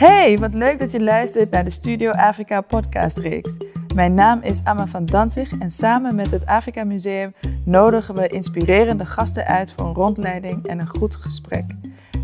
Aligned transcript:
Hey, 0.00 0.38
wat 0.38 0.54
leuk 0.54 0.80
dat 0.80 0.92
je 0.92 1.02
luistert 1.02 1.50
naar 1.50 1.64
de 1.64 1.70
Studio 1.70 2.10
Afrika 2.10 2.60
podcastreeks. 2.60 3.56
Mijn 3.94 4.14
naam 4.14 4.42
is 4.42 4.60
Amma 4.64 4.86
van 4.86 5.04
Danzig 5.04 5.58
en 5.58 5.70
samen 5.70 6.14
met 6.14 6.30
het 6.30 6.46
Afrika 6.46 6.84
Museum 6.84 7.34
nodigen 7.64 8.14
we 8.14 8.28
inspirerende 8.28 9.06
gasten 9.06 9.46
uit 9.46 9.72
voor 9.76 9.86
een 9.86 9.94
rondleiding 9.94 10.66
en 10.66 10.80
een 10.80 10.88
goed 10.88 11.14
gesprek. 11.14 11.64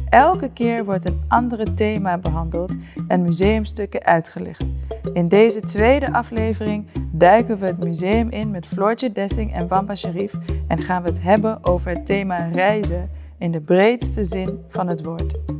Elke 0.09 0.51
keer 0.53 0.85
wordt 0.85 1.09
een 1.09 1.25
andere 1.29 1.75
thema 1.75 2.19
behandeld 2.19 2.73
en 3.09 3.23
museumstukken 3.23 4.05
uitgelicht. 4.05 4.65
In 5.13 5.29
deze 5.29 5.61
tweede 5.61 6.13
aflevering 6.13 6.87
duiken 7.13 7.59
we 7.59 7.67
het 7.67 7.85
museum 7.85 8.31
in 8.31 8.51
met 8.51 8.67
Floortje 8.67 9.13
Dessing 9.13 9.55
en 9.55 9.69
Wamba 9.69 9.95
Sharif 9.95 10.33
en 10.69 10.83
gaan 10.83 11.03
we 11.03 11.09
het 11.09 11.23
hebben 11.23 11.65
over 11.65 11.91
het 11.91 12.07
thema 12.07 12.37
reizen 12.53 13.11
in 13.39 13.51
de 13.51 13.61
breedste 13.61 14.25
zin 14.25 14.65
van 14.69 14.89
het 14.89 15.05
woord. 15.05 15.56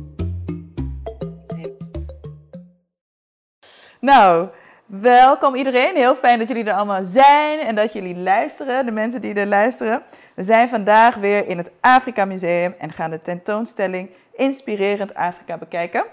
Nou, 4.07 4.47
welkom 4.85 5.55
iedereen. 5.55 5.95
Heel 5.95 6.15
fijn 6.15 6.39
dat 6.39 6.47
jullie 6.47 6.63
er 6.63 6.73
allemaal 6.73 7.03
zijn 7.03 7.59
en 7.59 7.75
dat 7.75 7.93
jullie 7.93 8.15
luisteren, 8.15 8.85
de 8.85 8.91
mensen 8.91 9.21
die 9.21 9.33
er 9.33 9.45
luisteren. 9.45 10.01
We 10.33 10.43
zijn 10.43 10.69
vandaag 10.69 11.15
weer 11.15 11.47
in 11.47 11.57
het 11.57 11.71
Afrika 11.81 12.25
Museum 12.25 12.75
en 12.77 12.91
gaan 12.91 13.09
de 13.09 13.21
tentoonstelling 13.21 14.09
Inspirerend 14.33 15.13
Afrika 15.13 15.57
bekijken. 15.57 16.03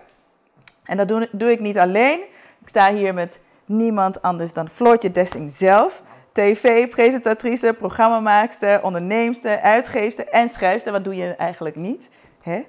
En 0.84 0.96
dat 0.96 1.28
doe, 1.32 1.50
ik 1.50 1.60
niet 1.60 1.78
alleen. 1.78 2.20
Ik 2.60 2.68
sta 2.68 2.92
hier 2.92 3.14
met 3.14 3.40
niemand 3.64 4.22
anders 4.22 4.52
dan 4.52 4.68
Floortje 4.68 5.12
Dessing 5.12 5.52
zelf. 5.52 6.02
TV-presentatrice, 6.32 7.72
programmamaakster, 7.72 8.82
onderneemster, 8.82 9.60
uitgeefster 9.60 10.28
en 10.28 10.48
schrijfster. 10.48 10.92
Wat 10.92 11.04
doe 11.04 11.16
je 11.16 11.34
eigenlijk 11.34 11.76
niet? 11.76 12.08
Hè? 12.42 12.64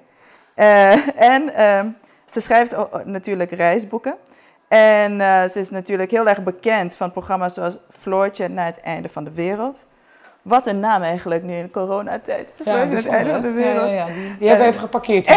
Uh, 0.56 1.32
en 1.32 1.42
uh, 1.42 1.92
ze 2.26 2.40
schrijft 2.40 2.76
natuurlijk 3.04 3.50
reisboeken. 3.50 4.16
En 4.68 5.12
uh, 5.20 5.44
ze 5.44 5.60
is 5.60 5.70
natuurlijk 5.70 6.10
heel 6.10 6.28
erg 6.28 6.42
bekend 6.42 6.96
van 6.96 7.12
programma's 7.12 7.54
zoals 7.54 7.78
Floortje 7.98 8.48
naar 8.48 8.66
het 8.66 8.80
einde 8.80 9.08
van 9.08 9.24
de 9.24 9.30
wereld. 9.30 9.84
Wat 10.42 10.66
een 10.66 10.80
naam 10.80 11.02
eigenlijk 11.02 11.42
nu 11.42 11.54
in 11.54 11.70
coronatijd. 11.70 12.48
Floortje 12.54 12.86
naar 12.86 12.96
het 12.96 13.06
einde 13.06 13.32
van 13.32 13.42
de 13.42 13.50
wereld. 13.50 13.90
Ja, 13.90 13.94
ja, 13.94 14.06
die, 14.06 14.36
die 14.38 14.48
hebben 14.48 14.66
we 14.66 14.72
even 14.72 14.80
geparkeerd. 14.80 15.26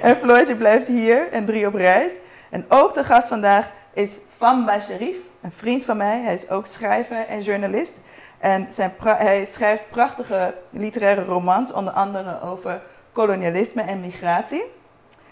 En 0.00 0.16
Floortje 0.16 0.56
blijft 0.56 0.86
hier 0.86 1.32
en 1.32 1.46
drie 1.46 1.66
op 1.66 1.74
reis. 1.74 2.14
En 2.50 2.64
ook 2.68 2.94
de 2.94 3.04
gast 3.04 3.28
vandaag 3.28 3.70
is 3.92 4.16
Famba 4.36 4.80
Sharif, 4.80 5.16
een 5.42 5.52
vriend 5.52 5.84
van 5.84 5.96
mij. 5.96 6.20
Hij 6.20 6.32
is 6.32 6.50
ook 6.50 6.66
schrijver 6.66 7.26
en 7.26 7.42
journalist. 7.42 8.00
En 8.38 8.66
zijn 8.68 8.92
hij 9.00 9.44
schrijft 9.44 9.90
prachtige 9.90 10.54
literaire 10.70 11.24
romans, 11.24 11.72
onder 11.72 11.92
andere 11.92 12.42
over 12.42 12.80
kolonialisme 13.12 13.82
en 13.82 14.00
migratie. 14.00 14.62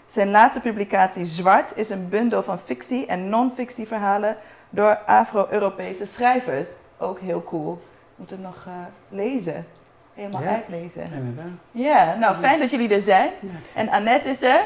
Zijn 0.05 0.31
laatste 0.31 0.59
publicatie 0.59 1.25
Zwart 1.25 1.77
is 1.77 1.89
een 1.89 2.09
bundel 2.09 2.43
van 2.43 2.59
fictie 2.59 3.05
en 3.05 3.29
non-fictie 3.29 3.87
verhalen 3.87 4.37
door 4.69 4.99
Afro-Europese 5.05 6.05
schrijvers. 6.05 6.69
Ook 6.97 7.19
heel 7.19 7.43
cool. 7.43 7.81
Moet 8.15 8.29
het 8.29 8.41
nog 8.41 8.65
uh, 8.67 8.73
lezen. 9.09 9.65
Helemaal 10.13 10.41
ja, 10.41 10.47
uitlezen. 10.49 11.03
Inderdaad. 11.13 11.51
Ja, 11.71 12.15
nou 12.15 12.35
fijn 12.35 12.59
dat 12.59 12.69
jullie 12.71 12.89
er 12.89 13.01
zijn. 13.01 13.31
En 13.73 13.89
Annette 13.89 14.29
is 14.29 14.41
er. 14.41 14.61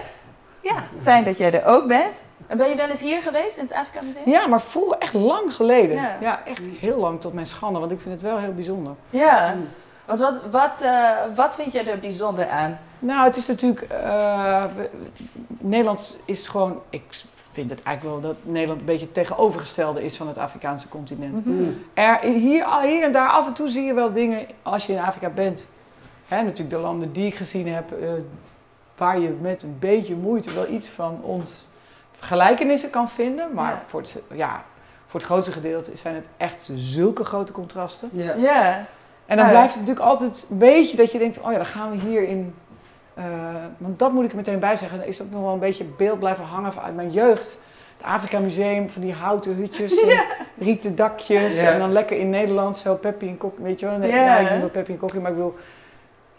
Ja, 0.62 0.84
fijn 1.02 1.24
dat 1.24 1.38
jij 1.38 1.54
er 1.54 1.66
ook 1.66 1.88
bent. 1.88 2.16
En 2.48 2.58
ben 2.58 2.70
je 2.70 2.76
wel 2.76 2.90
eens 2.90 3.00
hier 3.00 3.22
geweest 3.22 3.58
in 3.58 3.64
het 3.64 3.74
Afrika 3.74 4.02
Museum? 4.02 4.30
Ja, 4.30 4.48
maar 4.48 4.62
vroeger 4.62 4.98
echt 4.98 5.14
lang 5.14 5.54
geleden. 5.54 5.96
Ja. 5.96 6.18
Ja. 6.20 6.42
echt 6.46 6.66
heel 6.80 6.98
lang 6.98 7.22
tot 7.22 7.34
mijn 7.34 7.48
schande, 7.48 7.80
want 7.80 7.92
ik 7.92 8.02
vind 8.02 8.14
het 8.14 8.24
wel 8.24 8.38
heel 8.38 8.54
bijzonder. 8.54 8.94
Ja. 9.10 9.56
Want 10.10 10.20
wat, 10.20 10.34
wat, 10.52 10.72
uh, 10.82 11.12
wat 11.36 11.56
vind 11.56 11.72
jij 11.74 11.88
er 11.88 12.00
bijzonder 12.00 12.50
aan? 12.50 12.80
Nou, 13.00 13.24
het 13.24 13.36
is 13.36 13.48
natuurlijk. 13.48 13.88
Uh, 13.92 14.64
Nederland 15.48 16.18
is 16.26 16.48
gewoon. 16.48 16.82
Ik 16.90 17.04
vind 17.52 17.70
het 17.70 17.84
eigenlijk 17.84 18.22
wel 18.22 18.32
dat 18.32 18.36
Nederland 18.42 18.80
een 18.80 18.86
beetje 18.86 19.06
het 19.06 19.14
tegenovergestelde 19.14 20.04
is 20.04 20.18
van 20.18 20.28
het 20.28 20.38
Afrikaanse 20.38 20.90
continent. 20.90 21.46
Mhm. 21.46 21.64
Er, 21.94 22.20
hier, 22.20 22.82
hier 22.82 23.04
en 23.04 23.12
daar 23.12 23.30
af 23.30 23.48
en 23.48 23.54
toe 23.54 23.70
zie 23.70 23.84
je 23.84 23.94
wel 23.94 24.12
dingen 24.12 24.46
als 24.62 24.86
je 24.86 24.94
in 24.94 25.00
Afrika 25.00 25.30
bent. 25.30 25.68
Hè, 26.28 26.42
natuurlijk 26.42 26.70
de 26.70 26.78
landen 26.82 27.12
die 27.12 27.26
ik 27.26 27.36
gezien 27.36 27.68
heb, 27.68 27.92
uh, 28.02 28.10
waar 28.98 29.20
je 29.20 29.30
met 29.42 29.64
een 29.64 29.78
beetje 29.80 30.16
moeite 30.16 30.54
wel 30.54 30.68
iets 30.70 30.90
van 30.90 31.20
ons 31.24 31.66
gelijkenissen 32.20 32.90
kan 32.90 33.10
vinden. 33.10 33.54
Maar 33.54 33.72
Ja. 33.72 33.82
voor, 33.88 34.02
het, 34.02 34.22
ja, 34.34 34.64
voor 35.08 35.20
het 35.20 35.30
grootste 35.30 35.52
gedeelte 35.52 35.96
zijn 35.96 36.16
het 36.16 36.30
echt 36.38 36.70
zulke 36.76 37.24
grote 37.24 37.52
contrasten. 37.52 38.10
Ja. 38.14 38.34
Ja. 38.34 38.86
En 39.30 39.38
dan 39.38 39.46
Ja. 39.46 39.52
blijft 39.52 39.74
het 39.76 39.80
natuurlijk 39.80 40.06
altijd 40.06 40.46
een 40.50 40.58
beetje 40.58 40.98
dat 40.98 41.12
je 41.12 41.18
denkt, 41.18 41.40
oh 41.42 41.52
ja, 41.52 41.58
dan 41.58 41.66
gaan 41.66 41.92
we 41.92 41.98
hier 41.98 42.24
in. 42.28 42.54
eh, 43.14 43.24
want 43.78 44.00
dat 44.00 44.12
moet 44.14 44.24
ik 44.24 44.30
er 44.30 44.36
meteen 44.36 44.60
bij 44.60 44.76
zeggen. 44.76 45.02
Er 45.02 45.08
is 45.08 45.22
ook 45.22 45.32
nog 45.32 45.42
wel 45.42 45.54
een 45.54 45.60
beetje 45.60 45.84
beeld 45.84 46.20
blijven 46.20 46.44
hangen 46.44 46.72
uit 46.84 46.96
mijn 46.96 47.12
jeugd. 47.12 47.58
Het 47.98 48.06
Afrika 48.08 48.40
Museum, 48.40 48.90
van 48.90 49.02
die 49.02 49.14
houten 49.14 49.56
hutjes, 49.56 50.02
en 50.02 50.24
rieten 50.66 50.96
dakjes. 50.96 51.62
Ja. 51.62 51.72
En 51.72 51.80
dan 51.80 51.92
lekker 51.92 52.18
in 52.18 52.30
Nederland 52.30 52.78
zo 52.78 52.96
Peppi 52.96 53.28
en 53.28 53.38
Kokkie, 53.38 53.64
weet 53.64 53.80
je 53.80 53.86
wel. 53.86 53.98
Nee, 53.98 54.12
Ja. 54.12 54.26
ja, 54.26 54.38
ik 54.38 54.50
noem 54.50 54.60
wel 54.60 54.70
Peppi 54.70 54.92
en 54.92 54.98
Kokkie, 55.00 55.20
maar 55.20 55.32
ik 55.32 55.38
bedoel... 55.38 55.56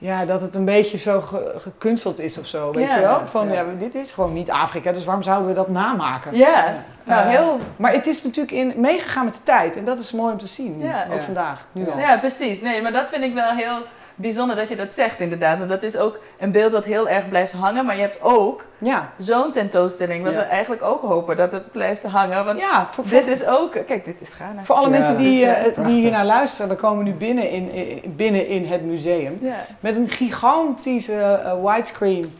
Ja, 0.03 0.25
dat 0.25 0.41
het 0.41 0.55
een 0.55 0.65
beetje 0.65 0.99
zo 0.99 1.21
ge- 1.21 1.55
gekunsteld 1.59 2.19
is 2.19 2.39
of 2.39 2.47
zo, 2.47 2.73
weet 2.73 2.87
Ja. 2.89 2.95
je 2.95 3.01
wel. 3.01 3.27
Van, 3.27 3.47
Ja. 3.49 3.53
ja. 3.55 3.65
dit 3.79 3.95
is 3.95 4.13
gewoon 4.13 4.33
niet 4.33 4.51
Afrika, 4.51 4.93
dus 4.93 5.05
waarom 5.05 5.23
zouden 5.23 5.49
we 5.49 5.55
dat 5.55 5.69
namaken? 5.69 6.37
Ja. 6.37 6.75
Nou, 7.05 7.29
heel... 7.29 7.59
Maar 7.77 7.93
het 7.93 8.07
is 8.07 8.23
natuurlijk 8.23 8.57
in, 8.57 8.73
meegegaan 8.77 9.25
met 9.25 9.35
de 9.35 9.43
tijd. 9.43 9.77
En 9.77 9.85
dat 9.85 9.99
is 9.99 10.13
mooi 10.13 10.33
om 10.33 10.39
te 10.39 10.47
zien, 10.47 10.79
Ja. 10.81 11.05
ook 11.09 11.15
Ja. 11.15 11.23
vandaag, 11.23 11.67
nu 11.73 11.91
al. 11.91 11.99
Ja, 11.99 12.19
precies. 12.19 12.61
Nee, 12.61 12.83
maar 12.83 12.93
dat 12.93 13.09
vind 13.09 13.25
ik 13.25 13.35
wel 13.35 13.51
heel 13.51 13.79
bijzonder 14.21 14.57
dat 14.57 14.69
je 14.69 14.77
dat 14.77 14.93
zegt 14.93 15.21
inderdaad. 15.21 15.59
Want 15.59 15.71
dat 15.71 15.83
is 15.83 15.97
ook 15.97 16.19
een 16.39 16.53
beeld 16.53 16.73
dat 16.73 16.85
heel 16.85 17.09
erg 17.09 17.29
blijft 17.29 17.53
hangen. 17.53 17.87
Maar 17.87 17.95
je 17.95 18.01
hebt 18.03 18.19
ook 18.23 18.65
Ja, 18.79 19.13
zo'n 19.19 19.53
tentoonstelling. 19.53 20.25
Wat 20.25 20.33
Ja. 20.33 20.39
we 20.39 20.45
eigenlijk 20.45 20.83
ook 20.83 21.03
hopen 21.03 21.37
dat 21.37 21.53
het 21.53 21.71
blijft 21.73 22.03
hangen. 22.05 22.45
Want 22.45 22.59
ja 22.59 22.89
voor, 22.93 23.05
dit 23.09 23.27
is 23.27 23.47
ook... 23.47 23.73
Kijk, 23.87 24.05
dit 24.05 24.21
is 24.21 24.29
Ghana. 24.33 24.63
Voor 24.63 24.75
alle 24.75 24.89
Ja, 24.91 24.97
mensen 24.99 25.17
die, 25.17 25.45
eh, 25.47 25.67
eh, 25.67 25.85
die 25.85 26.01
hier 26.01 26.11
naar 26.11 26.25
luisteren, 26.25 26.69
dan 26.69 26.77
komen 26.77 27.05
we 27.05 27.11
nu 27.11 27.17
binnen 27.17 27.51
in, 27.51 27.71
in- 27.73 28.15
binnen 28.17 28.47
in 28.47 28.65
het 28.67 28.85
museum. 28.85 29.39
Ja. 29.41 29.67
Met 29.81 29.97
een 29.97 30.09
gigantische 30.09 31.13
eh, 31.15 31.53
widescreen. 31.65 32.35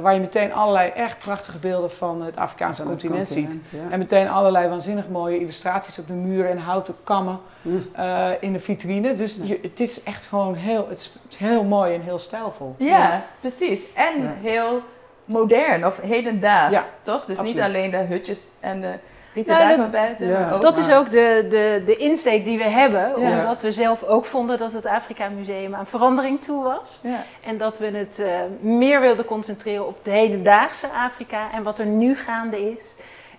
Waar 0.00 0.14
je 0.14 0.20
meteen 0.20 0.52
allerlei 0.52 0.90
echt 0.90 1.18
prachtige 1.18 1.58
beelden 1.58 1.90
van 1.90 2.22
het 2.22 2.36
Afrikaanse 2.36 2.82
continent, 2.82 3.28
ziet. 3.28 3.56
ja. 3.70 3.90
En 3.90 3.98
meteen 3.98 4.28
allerlei 4.28 4.68
waanzinnig 4.68 5.08
mooie 5.08 5.38
illustraties 5.38 5.98
op 5.98 6.06
de 6.06 6.12
muren 6.12 6.50
en 6.50 6.58
houten 6.58 6.94
kammen 7.04 7.40
Mm. 7.64 7.86
eh, 7.92 8.30
in 8.40 8.52
de 8.52 8.60
vitrine. 8.60 9.14
Dus 9.14 9.38
je, 9.42 9.58
het 9.62 9.80
is 9.80 10.02
echt 10.02 10.26
gewoon 10.26 10.54
heel, 10.54 10.88
het 10.88 10.98
is, 11.28 11.36
heel 11.38 11.64
mooi 11.64 11.94
en 11.94 12.00
heel 12.00 12.18
stijlvol. 12.18 12.74
Ja, 12.78 13.24
precies. 13.40 13.92
En 13.94 14.36
heel 14.40 14.80
modern 15.24 15.86
of 15.86 16.00
hedendaags, 16.00 16.86
toch? 17.02 17.24
Dus 17.24 17.36
absoluut. 17.38 17.54
niet 17.54 17.62
alleen 17.64 17.90
de 17.90 17.96
hutjes 17.96 18.46
en 18.60 18.80
de 18.80 18.92
rieten 19.34 19.54
Nou, 19.58 19.76
dat- 19.76 19.90
buiten. 19.90 20.28
Ja. 20.28 20.38
maar 20.40 20.54
ook- 20.54 20.60
Dat 20.60 20.78
is 20.78 20.90
ook 20.92 21.10
de, 21.10 21.46
de, 21.48 21.82
de 21.86 21.96
insteek 21.96 22.44
die 22.44 22.58
we 22.58 22.64
hebben, 22.64 23.20
Ja. 23.20 23.38
omdat 23.40 23.60
we 23.62 23.72
zelf 23.72 24.02
ook 24.02 24.24
vonden 24.24 24.58
dat 24.58 24.72
het 24.72 24.86
Afrika 24.86 25.28
Museum 25.28 25.74
aan 25.74 25.86
verandering 25.86 26.40
toe 26.40 26.62
was. 26.62 26.98
Ja. 27.02 27.24
En 27.44 27.58
dat 27.58 27.78
we 27.78 27.86
het 27.86 28.18
eh, 28.18 28.34
meer 28.60 29.00
wilden 29.00 29.24
concentreren 29.24 29.86
op 29.86 29.98
de 30.04 30.10
hedendaagse 30.10 30.86
Afrika 30.88 31.52
en 31.52 31.62
wat 31.62 31.78
er 31.78 31.86
nu 31.86 32.16
gaande 32.16 32.70
is. 32.70 32.80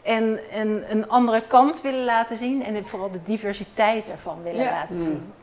En, 0.01 0.39
en 0.51 0.83
een 0.89 1.09
andere 1.09 1.41
kant 1.47 1.81
willen 1.81 2.03
laten 2.05 2.37
zien 2.37 2.63
en 2.65 2.85
vooral 2.85 3.11
de 3.11 3.23
diversiteit 3.23 4.11
ervan 4.11 4.37
willen 4.43 4.63
Ja. 4.63 4.71
laten 4.71 4.97
Mm. 4.97 5.03
zien. 5.03 5.33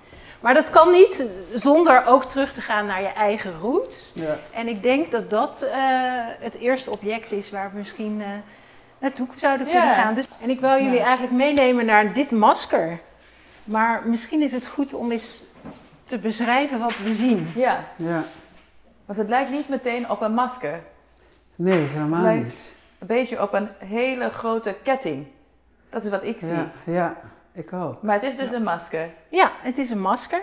Maar 0.41 0.55
dat 0.55 0.71
kan 0.71 0.91
niet 0.91 1.27
zonder 1.55 2.07
ook 2.07 2.25
terug 2.25 2.53
te 2.53 2.61
gaan 2.61 2.87
naar 2.87 3.03
je 3.03 3.09
eigen 3.13 3.53
roots. 3.61 4.11
Ja. 4.15 4.37
En 4.55 4.69
ik 4.69 4.83
denk 4.83 5.11
dat 5.11 5.31
dat 5.31 5.63
eh, 5.63 5.79
het 6.41 6.55
eerste 6.59 6.91
object 6.91 7.33
is 7.33 7.51
waar 7.51 7.71
we 7.73 7.79
misschien 7.79 8.21
eh, 8.21 8.27
naartoe 9.01 9.27
zouden 9.35 9.67
kunnen 9.67 9.85
Ja. 9.85 9.95
gaan. 9.95 10.15
Dus, 10.15 10.27
en 10.43 10.51
ik 10.51 10.61
wil 10.61 10.71
jullie 10.83 10.99
Ja. 10.99 11.05
eigenlijk 11.05 11.33
meenemen 11.37 11.87
naar 11.87 12.13
dit 12.13 12.31
masker. 12.31 12.99
Maar 13.65 14.03
misschien 14.05 14.43
is 14.43 14.53
het 14.53 14.67
goed 14.67 14.95
om 14.95 15.11
eens 15.13 15.43
te 16.05 16.19
beschrijven 16.19 16.79
wat 16.81 16.99
we 16.99 17.13
zien. 17.13 17.53
ja, 17.55 17.85
ja. 17.97 18.23
want 19.07 19.19
het 19.19 19.29
lijkt 19.29 19.51
niet 19.51 19.69
meteen 19.69 20.11
op 20.11 20.21
een 20.21 20.35
masker. 20.35 20.81
Nee, 21.55 21.79
helemaal 21.87 22.23
Nee. 22.23 22.39
niet. 22.45 22.75
Een 22.99 23.07
beetje 23.07 23.43
op 23.43 23.53
een 23.55 23.69
hele 23.79 24.31
grote 24.31 24.75
ketting. 24.83 25.27
Dat 25.91 26.05
is 26.05 26.11
wat 26.11 26.25
ik 26.25 26.39
zie. 26.39 26.49
Ja, 26.49 26.67
ja, 26.85 27.17
ik 27.53 27.73
ook. 27.73 28.03
Maar 28.03 28.15
het 28.15 28.23
is 28.23 28.37
dus 28.37 28.53
een 28.53 28.63
masker. 28.63 29.11
Ja, 29.29 29.51
het 29.63 29.79
is 29.79 29.91
een 29.91 30.01
masker. 30.01 30.43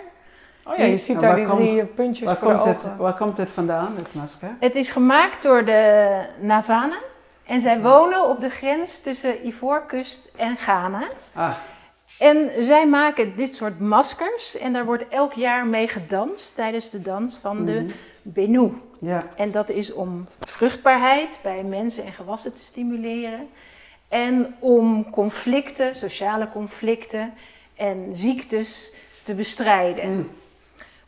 Oh 0.64 0.76
ja, 0.76 0.84
je 0.84 0.98
ziet 0.98 1.16
En 1.16 1.22
daar 1.22 1.36
die 1.36 1.46
kom- 1.46 1.56
drie 1.58 1.84
puntjes 1.84 2.26
Waar 2.26 2.36
voor 2.36 2.52
de 2.52 2.58
komt, 2.58 2.82
het, 2.82 2.96
waar 2.96 3.14
komt 3.14 3.36
het 3.36 3.48
vandaan, 3.48 3.96
het 3.96 4.14
masker? 4.14 4.48
Het 4.60 4.74
is 4.76 4.90
gemaakt 4.90 5.42
door 5.42 5.64
de 5.64 6.10
Navana. 6.40 6.96
En 7.48 7.60
zij 7.60 7.80
wonen 7.80 8.28
op 8.28 8.40
de 8.40 8.50
grens 8.50 8.98
tussen 8.98 9.46
Ivoorkust 9.46 10.20
en 10.36 10.56
Ghana. 10.56 11.08
Ah, 11.32 11.56
En 12.18 12.50
zij 12.64 12.86
maken 12.86 13.36
dit 13.36 13.56
soort 13.56 13.80
maskers. 13.80 14.56
En 14.56 14.72
daar 14.72 14.84
wordt 14.84 15.08
elk 15.08 15.32
jaar 15.32 15.66
mee 15.66 15.88
gedanst 15.88 16.54
tijdens 16.54 16.90
de 16.90 17.02
dans 17.02 17.38
van 17.38 17.64
de 17.64 17.80
mhm. 17.82 17.92
Benu. 18.22 18.72
ja. 18.98 19.22
En 19.36 19.50
dat 19.50 19.70
is 19.70 19.92
om 19.92 20.26
vruchtbaarheid 20.40 21.38
bij 21.42 21.62
mensen 21.62 22.04
en 22.04 22.12
gewassen 22.12 22.54
te 22.54 22.62
stimuleren. 22.62 23.48
En 24.08 24.54
om 24.58 25.10
conflicten, 25.10 25.96
sociale 25.96 26.48
conflicten 26.52 27.34
en 27.76 28.10
ziektes 28.12 28.92
te 29.22 29.34
bestrijden. 29.34 30.16
Mm. 30.16 30.30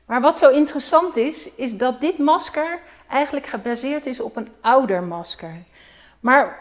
Maar 0.07 0.21
wat 0.21 0.39
zo 0.39 0.51
interessant 0.51 1.17
is, 1.17 1.55
is 1.55 1.77
dat 1.77 2.01
dit 2.01 2.19
masker 2.19 2.79
eigenlijk 3.09 3.47
gebaseerd 3.47 4.07
is 4.07 4.21
op 4.21 4.37
een 4.37 4.49
ouder 4.61 5.03
masker. 5.03 5.55
Maar 6.20 6.58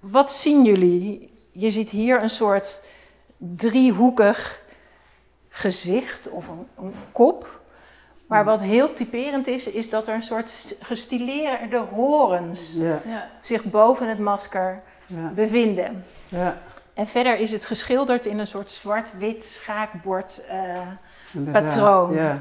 wat 0.00 0.32
zien 0.32 0.64
jullie? 0.64 1.32
Je 1.52 1.70
ziet 1.70 1.90
hier 1.90 2.22
een 2.22 2.30
soort 2.30 2.82
driehoekig 3.36 4.62
gezicht 5.48 6.28
of 6.28 6.48
een, 6.48 6.66
een 6.78 6.94
kop. 7.12 7.60
Maar 8.26 8.44
wat 8.44 8.62
heel 8.62 8.92
typerend 8.94 9.46
is, 9.46 9.70
is 9.70 9.90
dat 9.90 10.06
er 10.08 10.14
een 10.14 10.22
soort 10.22 10.76
gestileerde 10.80 11.78
horens 11.78 12.74
Ja, 12.74 13.00
zich 13.40 13.64
boven 13.64 14.08
het 14.08 14.18
masker 14.18 14.80
ja, 15.06 15.32
bevinden. 15.34 16.04
ja. 16.28 16.58
En 16.94 17.06
verder 17.06 17.36
is 17.38 17.52
het 17.52 17.66
geschilderd 17.66 18.26
in 18.26 18.38
een 18.38 18.46
soort 18.46 18.70
zwart-wit 18.70 19.42
schaakbord. 19.44 20.46
eh. 20.46 20.80
Patroon. 21.52 22.12
Ja. 22.14 22.40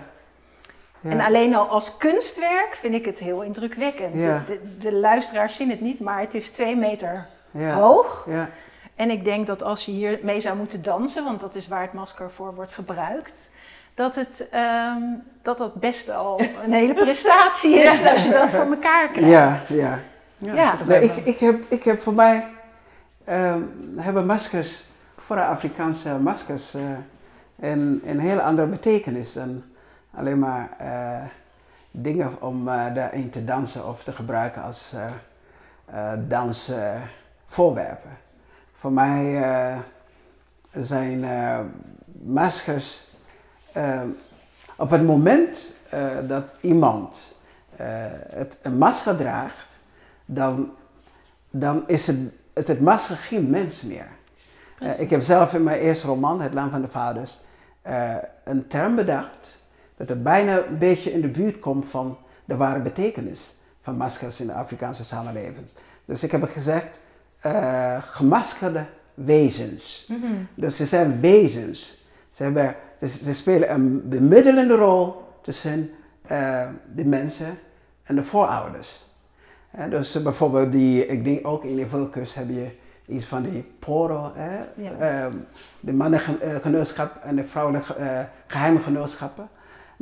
Ja. 1.04 1.10
En 1.10 1.20
alleen 1.20 1.56
al 1.56 1.68
als 1.68 1.98
kunstwerk 1.98 2.78
vind 2.80 2.94
ik 2.94 3.06
het 3.06 3.20
heel 3.20 3.42
indrukwekkend. 3.42 4.14
Ja. 4.16 4.44
De, 4.48 4.60
de, 4.64 4.78
de 4.78 4.96
luisteraars 4.96 5.56
zien 5.56 5.70
het 5.70 5.82
niet, 5.82 6.00
maar 6.00 6.20
het 6.20 6.34
is 6.34 6.50
twee 6.50 6.76
meter 6.76 7.26
ja. 7.52 7.74
hoog. 7.74 8.26
Ja, 8.30 8.50
En 8.96 9.10
ik 9.10 9.24
denk 9.24 9.48
dat 9.48 9.64
als 9.64 9.86
je 9.86 9.92
hier 9.92 10.20
mee 10.22 10.40
zou 10.40 10.58
moeten 10.58 10.82
dansen, 10.82 11.24
want 11.24 11.40
dat 11.40 11.56
is 11.56 11.68
waar 11.68 11.82
het 11.82 11.94
masker 11.94 12.32
voor 12.32 12.56
wordt 12.56 12.72
gebruikt, 12.72 13.52
dat 13.94 14.16
het, 14.16 14.48
ehm, 14.52 15.02
dat, 15.42 15.58
dat 15.58 15.74
best 15.74 16.10
al 16.10 16.42
een 16.64 16.74
hele 16.74 16.94
prestatie 16.94 17.76
is 17.84 18.06
als 18.06 18.24
je 18.24 18.32
dat 18.32 18.50
voor 18.50 18.66
elkaar 18.66 19.10
krijgt. 19.10 19.30
ja, 19.30 19.60
ja. 19.68 20.00
Ja, 20.38 20.76
Nee, 20.88 21.04
ik, 21.04 21.16
ik, 21.16 21.38
heb, 21.38 21.62
ik 21.68 21.84
heb 21.84 22.02
voor 22.02 22.14
mij 22.14 22.48
ehm, 23.24 23.62
hebben 23.96 24.26
maskers, 24.26 24.84
voor 25.26 25.36
de 25.36 25.44
Afrikaanse 25.46 26.20
maskers, 26.20 26.74
eh, 26.74 26.82
een, 27.60 28.02
een 28.06 28.20
heel 28.20 28.40
andere 28.40 28.68
betekenis 28.68 29.34
dan 29.34 29.64
alleen 30.14 30.40
maar 30.40 30.70
eh, 30.78 31.24
dingen 31.92 32.42
om 32.42 32.68
eh, 32.68 32.94
daarin 32.94 33.30
te 33.30 33.44
dansen 33.44 33.88
of 33.88 34.04
te 34.04 34.12
gebruiken 34.12 34.64
als 34.64 34.94
eh, 35.86 36.14
dansvoorwerpen. 36.28 38.18
voor 38.74 38.92
mij 38.92 39.44
zijn 40.72 41.26
maskers 42.24 43.12
op 44.76 44.90
het 44.90 45.04
moment 45.04 45.72
dat 46.28 46.44
iemand 46.62 47.36
het, 48.30 48.58
een 48.62 48.78
masker 48.78 49.18
draagt, 49.18 49.80
dan, 50.26 50.72
dan 51.50 51.84
is 51.88 52.08
het, 52.08 52.18
het, 52.54 52.68
het 52.68 52.82
masker 52.82 53.16
geen 53.16 53.50
mens 53.50 53.82
meer. 53.82 54.08
Ik 54.98 55.10
heb 55.10 55.22
zelf 55.22 55.54
in 55.54 55.64
mijn 55.64 55.80
eerste 55.80 56.08
roman, 56.08 56.42
Het 56.42 56.54
Land 56.54 56.72
van 56.72 56.82
de 56.82 56.90
Vaders, 56.90 57.40
een 58.44 58.68
term 58.68 58.96
bedacht 58.96 59.63
dat 59.98 60.10
er 60.10 60.22
bijna 60.22 60.66
een 60.66 60.78
beetje 60.78 61.12
in 61.12 61.22
de 61.22 61.28
buurt 61.28 61.60
komt 61.60 61.86
van 61.86 62.18
de 62.46 62.56
ware 62.56 62.80
betekenis 62.80 63.56
van 63.82 63.98
maskers 63.98 64.40
in 64.40 64.48
de 64.48 64.54
Afrikaanse 64.54 65.04
samenleving. 65.04 65.66
Dus 66.06 66.24
ik 66.24 66.32
heb 66.32 66.44
gezegd, 66.44 67.00
eh, 67.42 67.98
gemaskerde 68.02 68.86
wezens. 69.14 70.12
Dus 70.56 70.76
ze 70.76 70.86
zijn 70.86 71.20
wezens. 71.20 72.06
Ze, 72.30 72.44
hebben, 72.44 72.76
ze, 73.00 73.08
ze 73.08 73.34
spelen 73.34 73.72
een 73.74 74.10
bemiddelende 74.10 74.76
rol 74.76 75.22
tussen 75.42 75.90
eh, 76.22 76.68
de 76.96 77.06
mensen 77.06 77.58
en 78.04 78.16
de 78.16 78.24
voorouders. 78.24 79.06
Hè, 79.70 79.90
dus 79.90 80.16
eh, 80.16 80.24
bijvoorbeeld 80.24 80.72
die, 80.72 81.06
ik 81.06 81.24
denk 81.24 81.48
ook 81.48 81.64
in 81.64 81.76
de 81.76 81.88
Vulkus 81.88 82.34
heb 82.34 82.50
je 82.50 82.72
iets 83.06 83.26
van 83.26 83.44
die 83.44 83.64
poro, 83.80 84.32
hè? 84.36 84.58
Ja. 84.76 84.92
Ehm, 85.00 85.34
de 85.80 85.94
mannengenootschap 85.94 87.16
en 87.24 87.36
de 87.36 87.44
vrouwelijke 87.44 87.94
eh, 87.94 88.20
geheime 88.48 88.80
genootschappen. 88.80 89.50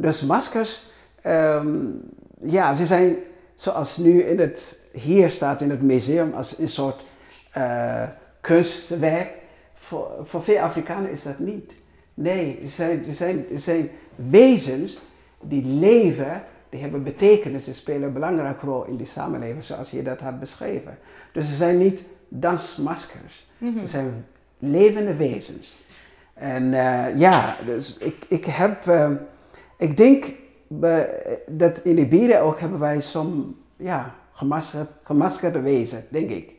Dus 0.02 0.22
maskers, 0.22 0.84
ehm, 1.22 1.78
ja, 2.42 2.74
ze 2.74 2.86
zijn 2.86 3.16
zoals 3.56 3.98
nu 3.98 4.22
in 4.22 4.40
het, 4.40 4.78
hier 4.92 5.32
staat 5.32 5.62
in 5.62 5.70
het 5.70 5.82
museum 5.82 6.34
als 6.34 6.58
een 6.58 6.70
soort 6.70 7.04
eh, 7.52 8.10
kunstwerk. 8.42 9.30
Voor, 9.74 10.12
voor 10.24 10.44
veel 10.44 10.60
Afrikanen 10.60 11.12
is 11.12 11.24
dat 11.24 11.40
niet. 11.40 11.74
Nee, 12.14 12.60
ze 12.62 12.68
zijn, 12.68 13.04
ze 13.04 13.14
zijn, 13.14 13.46
ze 13.50 13.58
zijn 13.58 13.90
wezens 14.16 15.00
die 15.42 15.66
leven, 15.66 16.44
die 16.70 16.82
hebben 16.82 17.04
betekenis, 17.04 17.64
die 17.64 17.74
spelen 17.74 18.04
een 18.04 18.14
belangrijke 18.14 18.66
rol 18.66 18.86
in 18.86 18.98
die 18.98 19.06
samenleving 19.06 19.64
zoals 19.64 19.92
je 19.92 20.04
dat 20.04 20.20
had 20.20 20.40
beschreven. 20.40 20.98
Dus 21.34 21.48
ze 21.48 21.56
zijn 21.56 21.78
niet 21.78 22.04
dansmaskers, 22.28 23.48
ze 23.60 23.88
zijn 23.88 24.26
levende 24.60 25.16
wezens. 25.16 25.86
En 26.34 26.74
eh, 26.74 27.20
ja, 27.20 27.56
dus 27.66 27.98
ik, 27.98 28.26
ik 28.28 28.46
heb, 28.46 28.88
eh, 28.88 29.12
ik 29.82 29.98
denk 29.98 30.26
dat 31.48 31.78
in 31.78 31.98
Ibiza 31.98 32.40
ook 32.40 32.60
hebben 32.60 32.80
wij 32.80 33.02
zo'n 33.02 33.62
ja, 33.76 34.14
gemaskerd, 34.32 34.90
gemaskerde 35.04 35.62
wezen, 35.62 36.04
denk 36.10 36.30
ik. 36.30 36.54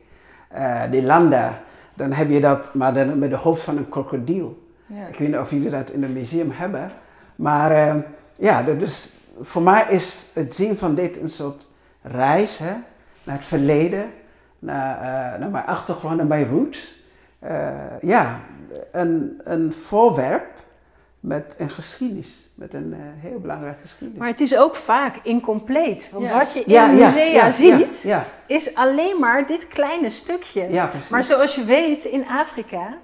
Eh 0.49 0.91
die 0.91 1.03
landen, 1.03 1.61
dan 1.97 2.13
heb 2.13 2.31
je 2.31 2.41
dat, 2.41 2.75
maar 2.75 2.95
dan 2.95 3.19
met 3.19 3.31
de 3.31 3.37
hoofd 3.37 3.63
van 3.63 3.77
een 3.77 3.89
krokodil. 3.89 4.67
Ja. 4.87 5.07
Ik 5.07 5.19
weet 5.19 5.29
niet 5.29 5.39
of 5.39 5.51
jullie 5.51 5.71
dat 5.71 5.91
in 5.91 6.03
het 6.03 6.13
museum 6.13 6.51
hebben. 6.51 6.93
Maar 7.37 7.71
eh, 7.71 7.97
ja, 8.39 8.63
dus 8.63 9.15
voor 9.41 9.63
mij 9.63 9.87
is 9.89 10.27
het 10.33 10.55
zien 10.55 10.77
van 10.77 10.95
dit 10.95 11.21
een 11.21 11.29
soort 11.29 11.67
reis 12.03 12.59
hè, 12.59 12.75
naar 13.25 13.37
het 13.37 13.45
verleden, 13.45 14.11
naar, 14.59 14.97
eh, 14.97 15.41
naar 15.41 15.51
mijn 15.51 15.67
achtergrond, 15.67 16.17
naar 16.17 16.27
mijn 16.27 16.49
roots. 16.49 17.01
Ja, 18.01 18.41
een, 18.91 19.41
een 19.43 19.73
voorwerp 19.73 20.52
met 21.23 21.55
een 21.59 21.71
geschiedenis, 21.71 22.29
met 22.55 22.75
een 22.75 22.93
eh, 22.93 22.99
heel 23.31 23.39
belangrijke 23.39 23.81
geschiedenis. 23.81 24.19
Maar 24.19 24.29
het 24.29 24.41
is 24.41 24.57
ook 24.57 24.75
vaak 24.77 25.17
incompleet. 25.23 26.11
Want 26.13 26.25
Ja. 26.25 26.39
wat 26.39 26.53
je 26.53 26.59
in 26.65 26.73
ja, 26.73 26.87
musea 26.87 27.25
ja, 27.25 27.51
ziet, 27.51 28.03
Ja, 28.03 28.25
is 28.47 28.75
alleen 28.75 29.19
maar 29.21 29.47
dit 29.47 29.69
kleine 29.69 30.11
stukje. 30.11 30.91
Maar 31.11 31.25
zoals 31.25 31.55
je 31.55 31.65
weet, 31.65 32.05
in 32.05 32.27
Afrika 32.29 32.95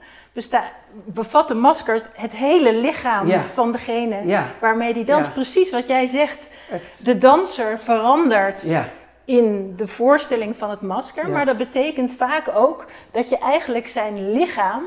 bevatten 1.05 1.59
maskers 1.59 2.03
het 2.13 2.33
hele 2.33 2.75
lichaam 2.75 3.27
Ja. 3.29 3.43
van 3.53 3.73
degene 3.73 4.27
ja, 4.27 4.47
waarmee 4.61 4.93
die 4.95 5.05
danst. 5.05 5.27
Ja. 5.27 5.33
Precies 5.33 5.71
wat 5.71 5.87
jij 5.87 6.07
zegt. 6.07 6.51
echt. 6.71 7.05
De 7.05 7.19
danser 7.19 7.79
verandert 7.79 8.63
Ja, 8.63 8.89
in 9.25 9.75
de 9.77 9.87
voorstelling 9.89 10.57
van 10.57 10.71
het 10.71 10.81
masker. 10.81 11.27
Ja. 11.27 11.33
Maar 11.33 11.47
dat 11.47 11.57
betekent 11.57 12.13
vaak 12.13 12.49
ook 12.55 12.85
dat 13.11 13.29
je 13.29 13.39
eigenlijk 13.39 13.89
zijn 13.89 14.33
lichaam 14.33 14.83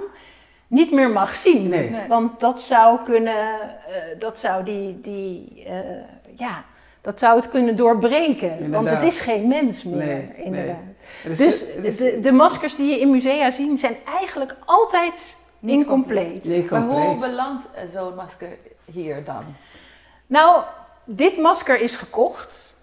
niet 0.72 0.92
meer 0.92 1.10
mag 1.10 1.36
zien. 1.36 1.68
Nee. 1.70 1.90
Nee. 1.90 2.08
Want 2.08 2.40
dat 2.40 2.62
zou 2.62 3.00
kunnen, 3.04 3.52
eh, 3.88 4.20
dat 4.20 4.38
zou 4.38 4.64
die, 4.64 5.02
die 5.02 5.64
eh, 5.68 5.74
ja, 6.36 6.64
dat 7.02 7.20
zou 7.20 7.36
het 7.36 7.50
kunnen 7.50 7.76
doorbreken. 7.76 8.72
Want 8.72 8.90
het 8.90 9.04
is 9.04 9.20
geen 9.20 9.48
mens 9.48 9.84
meer, 9.84 9.98
Nee, 10.06 10.32
inderdaad. 10.36 10.76
Er 11.24 11.30
is- 11.32 11.38
Dus 11.38 11.62
is- 11.84 11.98
de, 11.98 12.20
de 12.20 12.32
maskers 12.32 12.76
die 12.76 12.90
je 12.90 13.00
in 13.00 13.12
musea 13.12 13.50
ziet, 13.52 13.80
zijn 13.80 13.96
eigenlijk 14.20 14.56
altijd 14.66 15.36
Niet 15.60 15.80
incompleet. 15.80 16.44
Nee, 16.46 16.68
Maar 16.70 16.82
hoe 16.82 17.06
compleet. 17.06 17.30
belandt 17.30 17.66
eh, 17.74 17.84
zo'n 17.94 18.16
masker 18.16 18.50
hier 18.92 19.24
dan? 19.24 19.44
Nou, 20.28 20.64
dit 21.06 21.38
masker 21.38 21.82
is 21.82 21.96
gekocht 21.96 22.76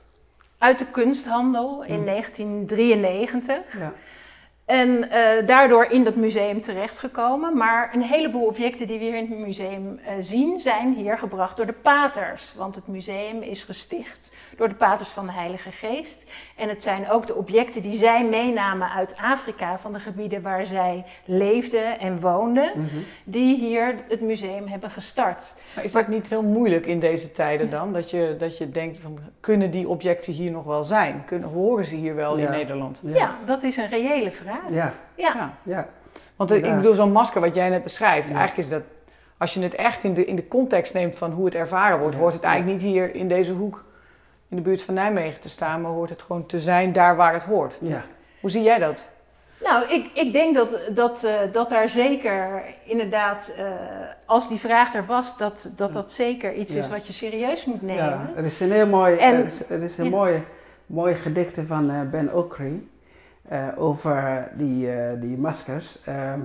uit 0.58 0.78
de 0.78 0.86
kunsthandel 0.86 1.82
in 1.86 1.98
Mm. 1.98 2.04
1993. 2.04 3.78
Ja. 3.78 3.92
En 4.68 5.10
eh, 5.10 5.46
daardoor 5.46 5.84
in 5.84 6.04
dat 6.04 6.16
museum 6.16 6.60
terechtgekomen. 6.60 7.56
Maar 7.56 7.94
een 7.94 8.02
heleboel 8.02 8.46
objecten 8.46 8.86
die 8.86 8.98
we 8.98 9.04
hier 9.04 9.14
in 9.14 9.30
het 9.30 9.38
museum 9.38 9.98
eh, 9.98 10.14
zien, 10.20 10.60
zijn 10.60 10.94
hier 10.94 11.18
gebracht 11.18 11.56
door 11.56 11.66
de 11.66 11.72
paters. 11.72 12.54
Want 12.56 12.74
het 12.74 12.86
museum 12.86 13.42
is 13.42 13.62
gesticht 13.62 14.32
door 14.58 14.68
de 14.68 14.74
paters 14.74 15.08
van 15.08 15.26
de 15.26 15.32
Heilige 15.32 15.70
Geest. 15.70 16.24
En 16.56 16.68
het 16.68 16.82
zijn 16.82 17.10
ook 17.10 17.26
de 17.26 17.34
objecten 17.34 17.82
die 17.82 17.98
zij 17.98 18.24
meenamen 18.24 18.90
uit 18.90 19.16
Afrika, 19.22 19.78
van 19.78 19.92
de 19.92 19.98
gebieden 19.98 20.42
waar 20.42 20.66
zij 20.66 21.04
leefden 21.24 21.98
en 21.98 22.20
woonden, 22.20 22.70
Mhm. 22.74 22.86
die 23.24 23.56
hier 23.58 23.94
het 24.08 24.20
museum 24.20 24.66
hebben 24.66 24.90
gestart. 24.90 25.54
Maar 25.74 25.84
is 25.84 25.92
dat 25.92 26.08
niet 26.08 26.28
heel 26.28 26.42
moeilijk 26.42 26.86
in 26.86 27.00
deze 27.00 27.32
tijden 27.32 27.70
dan? 27.70 27.92
Dat 27.92 28.10
je, 28.10 28.34
dat 28.38 28.58
je 28.58 28.70
denkt 28.70 28.98
van, 28.98 29.18
kunnen 29.40 29.70
die 29.70 29.88
objecten 29.88 30.32
hier 30.32 30.50
nog 30.50 30.64
wel 30.64 30.84
zijn? 30.84 31.22
Kunnen, 31.26 31.48
horen 31.48 31.84
ze 31.84 31.96
hier 31.96 32.14
wel 32.14 32.38
Ja. 32.38 32.44
in 32.46 32.50
Nederland? 32.50 33.00
Ja. 33.04 33.34
dat 33.46 33.62
is 33.62 33.76
een 33.76 33.88
reële 33.88 34.30
vraag. 34.30 34.60
Ja, 34.70 34.94
Ja. 35.14 35.32
Ja. 35.34 35.52
ja. 35.62 35.88
Want 36.36 36.50
ik 36.50 36.62
bedoel, 36.76 36.94
zo'n 36.94 37.12
masker 37.12 37.40
wat 37.40 37.54
jij 37.54 37.68
net 37.68 37.82
beschrijft, 37.82 38.28
Ja. 38.28 38.34
eigenlijk 38.36 38.68
is 38.68 38.74
dat, 38.74 38.82
als 39.38 39.54
je 39.54 39.60
het 39.60 39.74
echt 39.74 40.04
in 40.04 40.14
de, 40.14 40.24
in 40.24 40.36
de 40.36 40.48
context 40.48 40.94
neemt 40.94 41.16
van 41.16 41.30
hoe 41.32 41.44
het 41.44 41.54
ervaren 41.54 41.98
wordt, 41.98 42.14
Ja. 42.14 42.20
hoort 42.20 42.34
het 42.34 42.42
eigenlijk 42.42 42.82
niet 42.82 42.90
hier 42.92 43.14
in 43.14 43.28
deze 43.28 43.52
hoek 43.52 43.84
in 44.48 44.56
de 44.56 44.62
buurt 44.62 44.82
van 44.82 44.94
Nijmegen 44.94 45.40
te 45.40 45.48
staan, 45.48 45.80
maar 45.80 45.90
hoort 45.90 46.10
het 46.10 46.22
gewoon 46.22 46.46
te 46.46 46.60
zijn 46.60 46.92
daar 46.92 47.16
waar 47.16 47.32
het 47.32 47.42
hoort. 47.42 47.78
ja. 47.80 48.04
Hoe 48.40 48.50
zie 48.50 48.62
jij 48.62 48.78
dat? 48.78 49.06
Nou, 49.62 49.88
ik, 49.88 50.10
ik 50.14 50.32
denk 50.32 50.54
dat, 50.54 50.80
dat, 50.94 51.24
eh, 51.24 51.34
dat 51.52 51.68
daar 51.68 51.88
zeker 51.88 52.62
inderdaad, 52.84 53.52
eh, 53.56 53.64
als 54.26 54.48
die 54.48 54.58
vraag 54.58 54.94
er 54.94 55.06
was, 55.06 55.36
dat 55.36 55.70
dat, 55.76 55.92
dat 55.92 56.12
zeker 56.12 56.54
iets 56.54 56.74
is 56.74 56.88
wat 56.88 57.06
je 57.06 57.12
serieus 57.12 57.64
moet 57.64 57.82
nemen. 57.82 58.04
Ja, 58.04 58.30
er 58.36 58.44
is 58.44 58.60
een 58.60 58.72
heel 58.72 58.86
mooi, 58.86 59.16
En- 59.16 59.34
er 59.34 59.44
is, 59.44 59.68
er 59.70 59.82
is 59.82 59.98
een 59.98 60.04
ja. 60.04 60.10
mooie, 60.10 60.42
mooie 60.86 61.14
gedichte 61.14 61.66
van 61.66 61.90
eh, 61.90 62.00
Ben 62.10 62.34
Okri 62.34 62.90
eh, 63.48 63.68
over 63.76 64.48
die, 64.54 64.90
eh, 64.92 65.20
die 65.20 65.36
maskers. 65.38 65.98
Ehm, 66.04 66.40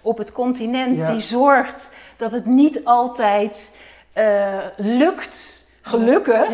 op 0.01 0.17
het 0.17 0.31
continent. 0.31 1.07
Die 1.07 1.19
zorgt 1.19 1.91
dat 2.17 2.31
het 2.31 2.45
niet 2.45 2.85
altijd 2.85 3.75
uh, 4.17 4.57
lukt, 4.77 5.65
gelukkig, 5.81 6.47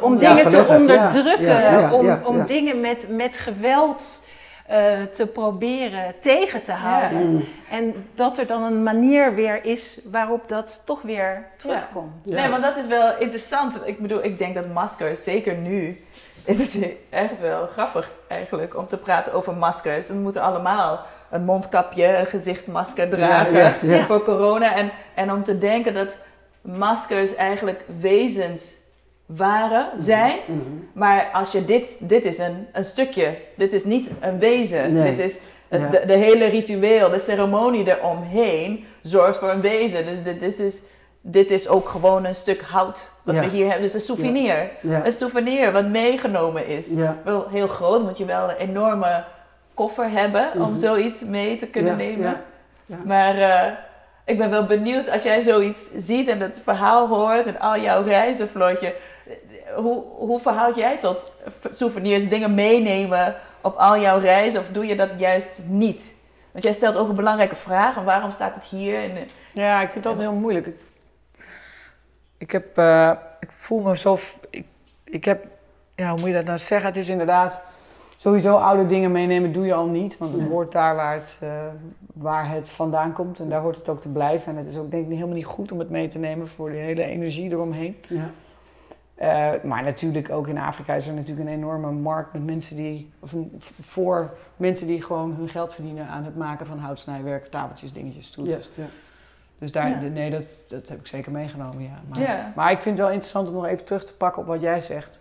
om 0.00 0.18
dingen 0.18 0.48
te 0.48 0.66
onderdrukken. 0.68 1.92
om, 1.92 2.18
om 2.24 2.46
dingen 2.46 2.80
met, 2.80 3.06
met 3.08 3.36
geweld 3.36 4.22
uh, 4.70 5.02
te 5.12 5.26
proberen 5.26 6.14
tegen 6.20 6.62
te 6.62 6.72
houden. 6.72 7.30
Mm. 7.30 7.44
En 7.70 8.08
dat 8.14 8.38
er 8.38 8.46
dan 8.46 8.62
een 8.62 8.82
manier 8.82 9.34
weer 9.34 9.64
is 9.64 10.00
waarop 10.10 10.48
dat 10.48 10.82
toch 10.84 11.02
weer 11.02 11.46
terugkomt. 11.56 12.12
Ja. 12.22 12.40
Nee, 12.40 12.50
want 12.50 12.62
dat 12.62 12.76
is 12.76 12.86
wel 12.86 13.18
interessant. 13.18 13.80
Ik 13.84 13.98
bedoel, 13.98 14.24
ik 14.24 14.38
denk 14.38 14.54
dat 14.54 14.66
maskers, 14.66 15.24
zeker 15.24 15.54
nu, 15.54 16.04
is 16.44 16.58
het 16.58 16.84
echt 17.10 17.40
wel 17.40 17.66
grappig 17.66 18.10
eigenlijk 18.28 18.76
om 18.76 18.88
te 18.88 18.96
praten 18.96 19.32
over 19.32 19.54
maskers. 19.54 20.08
We 20.08 20.14
moeten 20.14 20.42
allemaal 20.42 21.06
een 21.32 21.44
mondkapje, 21.44 22.16
een 22.16 22.26
gezichtsmasker 22.26 23.08
dragen 23.08 23.74
voor 24.06 24.22
corona. 24.22 24.76
En, 24.76 24.90
en 25.14 25.32
om 25.32 25.44
te 25.44 25.58
denken 25.58 25.94
dat 25.94 26.08
maskers 26.60 27.34
eigenlijk 27.34 27.84
wezens 28.00 28.74
waren, 29.26 29.86
mhm. 29.92 30.02
zijn. 30.02 30.38
Mhm. 30.46 30.60
Maar 30.92 31.30
als 31.32 31.52
je 31.52 31.64
dit, 31.64 31.88
dit 31.98 32.24
is 32.24 32.38
een, 32.38 32.66
een 32.72 32.84
stukje, 32.84 33.38
dit 33.56 33.72
is 33.72 33.84
niet 33.84 34.08
een 34.20 34.38
wezen. 34.38 34.94
Dit 34.94 35.18
is 35.18 35.38
de, 35.68 36.02
de, 36.06 36.16
hele 36.16 36.44
ritueel, 36.44 37.10
de 37.10 37.18
ceremonie 37.18 37.96
eromheen 37.96 38.84
zorgt 39.02 39.38
voor 39.38 39.50
een 39.50 39.60
wezen. 39.60 40.06
Dus 40.06 40.22
dit, 40.22 40.40
dit, 40.40 40.58
is, 40.58 40.82
dit 41.20 41.50
is 41.50 41.68
ook 41.68 41.88
gewoon 41.88 42.24
een 42.24 42.34
stuk 42.34 42.62
hout 42.62 43.12
wat 43.24 43.38
we 43.38 43.46
hier 43.46 43.64
hebben. 43.64 43.82
Dus 43.82 43.94
een 43.94 44.00
souvenir. 44.00 44.70
Een 44.82 45.12
souvenir 45.12 45.72
wat 45.72 45.88
meegenomen 45.88 46.66
is. 46.66 46.86
Wel 47.24 47.48
heel 47.48 47.68
groot, 47.68 48.02
moet 48.02 48.18
je 48.18 48.24
wel 48.24 48.50
een 48.50 48.56
enorme 48.56 49.24
koffer 49.74 50.10
hebben 50.10 50.52
om 50.52 50.60
mhm. 50.60 50.76
zoiets 50.76 51.24
mee 51.24 51.56
te 51.56 51.66
kunnen 51.66 51.96
nemen. 51.96 52.40
Maar 53.04 53.38
uh, 53.38 53.72
ik 54.24 54.38
ben 54.38 54.50
wel 54.50 54.66
benieuwd 54.66 55.10
als 55.10 55.22
jij 55.22 55.40
zoiets 55.40 55.90
ziet 55.96 56.28
en 56.28 56.40
het 56.40 56.60
verhaal 56.64 57.08
hoort 57.08 57.46
en 57.46 57.58
al 57.58 57.80
jouw 57.80 58.02
reizen, 58.02 58.48
Floortje. 58.48 58.94
Hoe, 59.76 60.04
hoe 60.16 60.40
verhoud 60.40 60.76
jij 60.76 60.98
tot 60.98 61.32
souvenirs, 61.70 62.28
dingen 62.28 62.54
meenemen 62.54 63.34
op 63.60 63.76
al 63.76 63.98
jouw 63.98 64.18
reizen 64.18 64.60
of 64.60 64.68
doe 64.68 64.86
je 64.86 64.96
dat 64.96 65.10
juist 65.16 65.60
niet? 65.66 66.14
Want 66.52 66.64
jij 66.64 66.72
stelt 66.72 66.96
ook 66.96 67.08
een 67.08 67.14
belangrijke 67.14 67.54
vraag 67.54 67.96
en 67.96 68.04
waarom 68.04 68.30
staat 68.30 68.54
het 68.54 68.64
hier? 68.64 69.02
En, 69.02 69.28
ja, 69.52 69.82
ik 69.82 69.90
vind 69.90 70.04
dat 70.04 70.18
heel 70.18 70.32
moeilijk. 70.32 70.68
Ik, 72.38 72.50
heb, 72.50 72.78
uh, 72.78 73.12
ik 73.40 73.52
voel 73.52 73.80
me 73.80 73.96
zo. 73.96 74.18
Ik, 74.50 74.64
ik 75.04 75.24
heb, 75.24 75.44
ja, 75.94 76.10
hoe 76.10 76.18
moet 76.18 76.28
je 76.28 76.34
dat 76.34 76.44
nou 76.44 76.58
zeggen? 76.58 76.88
Het 76.88 76.96
is 76.96 77.08
inderdaad 77.08 77.60
Sowieso 78.22 78.56
oude 78.56 78.86
dingen 78.86 79.12
meenemen 79.12 79.52
doe 79.52 79.66
je 79.66 79.74
al 79.74 79.88
niet, 79.88 80.18
want 80.18 80.32
het 80.32 80.42
hoort 80.42 80.72
daar 80.72 80.96
waar 80.96 81.14
het, 81.14 81.38
uh, 81.42 81.50
waar 82.14 82.50
het 82.50 82.68
vandaan 82.68 83.12
komt 83.12 83.40
en 83.40 83.48
daar 83.48 83.60
hoort 83.60 83.76
het 83.76 83.88
ook 83.88 84.00
te 84.00 84.08
blijven. 84.08 84.52
En 84.52 84.58
het 84.58 84.66
is 84.72 84.76
ook 84.76 84.90
denk 84.90 85.04
ik 85.04 85.12
helemaal 85.12 85.34
niet 85.34 85.44
goed 85.44 85.72
om 85.72 85.78
het 85.78 85.90
mee 85.90 86.08
te 86.08 86.18
nemen 86.18 86.48
voor 86.48 86.70
de 86.70 86.76
hele 86.76 87.02
energie 87.02 87.50
eromheen. 87.50 87.96
Ja. 88.08 88.30
Uh, 89.18 89.62
maar 89.62 89.82
natuurlijk 89.82 90.30
ook 90.30 90.46
in 90.46 90.58
Afrika 90.58 90.94
is 90.94 91.06
er 91.06 91.14
natuurlijk 91.14 91.48
een 91.48 91.54
enorme 91.54 91.90
markt 91.90 92.32
met 92.32 92.44
mensen 92.44 92.76
die, 92.76 93.12
of 93.18 93.32
een, 93.32 93.60
voor 93.80 94.34
mensen 94.56 94.86
die 94.86 95.02
gewoon 95.02 95.34
hun 95.34 95.48
geld 95.48 95.74
verdienen 95.74 96.06
aan 96.06 96.24
het 96.24 96.36
maken 96.36 96.66
van 96.66 96.78
houtsnijwerk, 96.78 97.46
tafeltjes, 97.46 97.92
dingetjes, 97.92 98.26
stoeltjes. 98.26 98.70
Ja, 98.74 98.84
Dus 99.58 99.72
daar, 99.72 100.10
nee, 100.10 100.30
dat, 100.30 100.44
dat 100.68 100.88
heb 100.88 100.98
ik 100.98 101.06
zeker 101.06 101.32
meegenomen, 101.32 101.82
ja. 101.82 102.02
Maar, 102.08 102.52
maar 102.54 102.70
ik 102.70 102.80
vind 102.80 102.98
het 102.98 103.06
wel 103.06 103.14
interessant 103.14 103.48
om 103.48 103.54
nog 103.54 103.66
even 103.66 103.84
terug 103.84 104.04
te 104.06 104.14
pakken 104.14 104.42
op 104.42 104.48
wat 104.48 104.60
jij 104.60 104.80
zegt. 104.80 105.20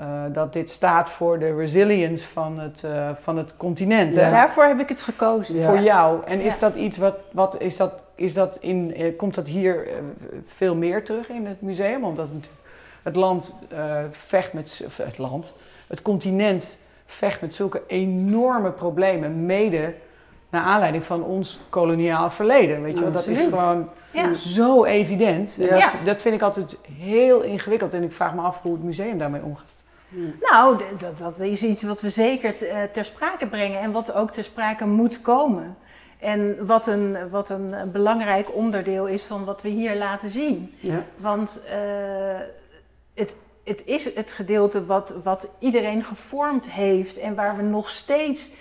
Uh, 0.00 0.22
dat 0.32 0.52
dit 0.52 0.70
staat 0.70 1.10
voor 1.10 1.38
de 1.38 1.54
resilience 1.54 2.28
van 2.28 2.58
het, 2.58 2.82
uh, 2.84 3.10
van 3.20 3.36
het 3.36 3.56
continent. 3.56 4.14
Ja. 4.14 4.30
Daarvoor 4.30 4.64
heb 4.64 4.80
ik 4.80 4.88
het 4.88 5.00
gekozen. 5.00 5.54
Ja. 5.54 5.68
Voor 5.68 5.80
jou. 5.80 6.24
En 6.24 6.40
is 6.40 6.58
dat 6.58 6.74
iets 6.74 6.96
wat, 6.96 7.14
wat 7.32 7.60
is 7.60 7.76
dat, 7.76 7.92
is 8.14 8.34
dat 8.34 8.56
in, 8.60 9.00
uh, 9.00 9.16
komt 9.16 9.34
dat 9.34 9.46
hier 9.46 9.88
veel 10.46 10.76
meer 10.76 11.04
terug 11.04 11.28
in 11.28 11.46
het 11.46 11.60
museum? 11.60 12.04
Omdat 12.04 12.28
het, 12.28 12.50
het 13.02 13.16
land 13.16 13.54
vecht 14.10 14.52
met, 14.52 14.86
het 14.96 15.18
land, 15.18 15.54
het 15.86 16.02
continent 16.02 16.78
vecht 17.06 17.40
met 17.40 17.54
zulke 17.54 17.82
enorme 17.86 18.70
problemen, 18.70 19.46
mede 19.46 19.94
naar 20.48 20.62
aanleiding 20.62 21.04
van 21.04 21.24
ons 21.24 21.60
koloniaal 21.68 22.30
verleden. 22.30 22.82
Weet 22.82 22.96
je 22.98 23.02
wel? 23.02 23.12
Dat 23.12 23.26
is 23.26 23.44
gewoon 23.44 23.88
zo 24.34 24.84
evident. 24.84 25.58
Dat, 25.70 25.82
dat 26.04 26.22
vind 26.22 26.34
ik 26.34 26.42
altijd 26.42 26.78
heel 26.98 27.40
ingewikkeld 27.40 27.94
en 27.94 28.02
ik 28.02 28.12
vraag 28.12 28.34
me 28.34 28.40
af 28.40 28.62
hoe 28.62 28.72
het 28.72 28.82
museum 28.82 29.18
daarmee 29.18 29.42
omgaat. 29.42 29.70
Nou, 30.40 30.82
dat, 30.98 31.18
dat 31.18 31.40
is 31.40 31.62
iets 31.62 31.82
wat 31.82 32.00
we 32.00 32.10
zeker 32.10 32.68
eh, 32.68 32.82
ter 32.92 33.04
sprake 33.04 33.46
brengen 33.46 33.80
en 33.80 33.92
wat 33.92 34.12
ook 34.12 34.30
ter 34.30 34.44
sprake 34.44 34.86
moet 34.86 35.20
komen. 35.20 35.76
En 36.18 36.66
wat 36.66 36.86
een, 36.86 37.30
wat 37.30 37.48
een 37.48 37.74
belangrijk 37.92 38.54
onderdeel 38.54 39.06
is 39.06 39.22
van 39.22 39.44
wat 39.44 39.62
we 39.62 39.68
hier 39.68 39.96
laten 39.96 40.30
zien. 40.30 40.74
Ja. 40.78 41.04
Want 41.16 41.62
uh, 41.64 42.40
het, 43.14 43.34
het 43.64 43.82
is 43.84 44.14
het 44.14 44.32
gedeelte 44.32 44.86
wat, 44.86 45.14
wat 45.22 45.50
iedereen 45.58 46.04
gevormd 46.04 46.70
heeft 46.70 47.16
en 47.16 47.34
waar 47.34 47.56
we 47.56 47.62
nog 47.62 47.90
steeds 47.90 48.52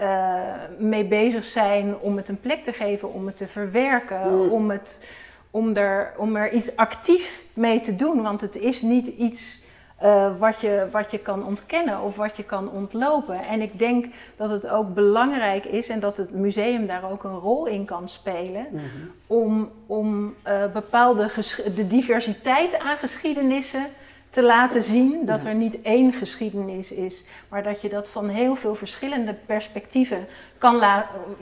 uh, 0.00 0.40
mee 0.78 1.04
bezig 1.04 1.44
zijn 1.44 1.98
om 1.98 2.16
het 2.16 2.28
een 2.28 2.40
plek 2.40 2.64
te 2.64 2.72
geven, 2.72 3.12
om 3.12 3.26
het 3.26 3.36
te 3.36 3.46
verwerken, 3.46 4.50
om, 4.50 4.70
het, 4.70 5.08
om, 5.50 5.76
er, 5.76 6.12
om 6.16 6.36
er 6.36 6.52
iets 6.52 6.76
actief 6.76 7.42
mee 7.54 7.80
te 7.80 7.94
doen. 7.94 8.22
Want 8.22 8.40
het 8.40 8.56
is 8.56 8.82
niet 8.82 9.06
iets 9.06 9.61
uh, 10.04 10.38
wat, 10.38 10.60
je, 10.60 10.88
wat 10.90 11.10
je 11.10 11.18
kan 11.18 11.46
ontkennen 11.46 12.00
of 12.00 12.16
wat 12.16 12.36
je 12.36 12.42
kan 12.42 12.70
ontlopen. 12.70 13.40
En 13.40 13.60
ik 13.60 13.78
denk 13.78 14.06
dat 14.36 14.50
het 14.50 14.68
ook 14.68 14.94
belangrijk 14.94 15.64
is 15.64 15.88
en 15.88 16.00
dat 16.00 16.16
het 16.16 16.32
museum 16.32 16.86
daar 16.86 17.10
ook 17.10 17.24
een 17.24 17.38
rol 17.38 17.66
in 17.66 17.84
kan 17.84 18.08
spelen 18.08 18.66
mhm. 18.70 18.84
om, 19.26 19.70
om 19.86 20.34
uh, 20.46 20.64
bepaalde 20.72 21.30
de 21.74 21.86
diversiteit 21.86 22.78
aan 22.78 22.96
geschiedenissen 22.96 23.86
te 24.30 24.42
laten 24.42 24.82
zien. 24.82 25.24
Dat 25.24 25.44
er 25.44 25.54
niet 25.54 25.82
één 25.82 26.12
geschiedenis 26.12 26.92
is, 26.92 27.24
maar 27.48 27.62
dat 27.62 27.80
je 27.80 27.88
dat 27.88 28.08
van 28.08 28.28
heel 28.28 28.54
veel 28.54 28.74
verschillende 28.74 29.34
perspectieven 29.46 30.26
kan 30.58 30.76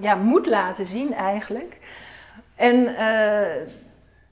ja, 0.01 0.15
moet 0.15 0.47
laten 0.47 0.87
zien 0.87 1.15
eigenlijk. 1.15 1.79
En, 2.55 2.97
eh, 2.97 3.63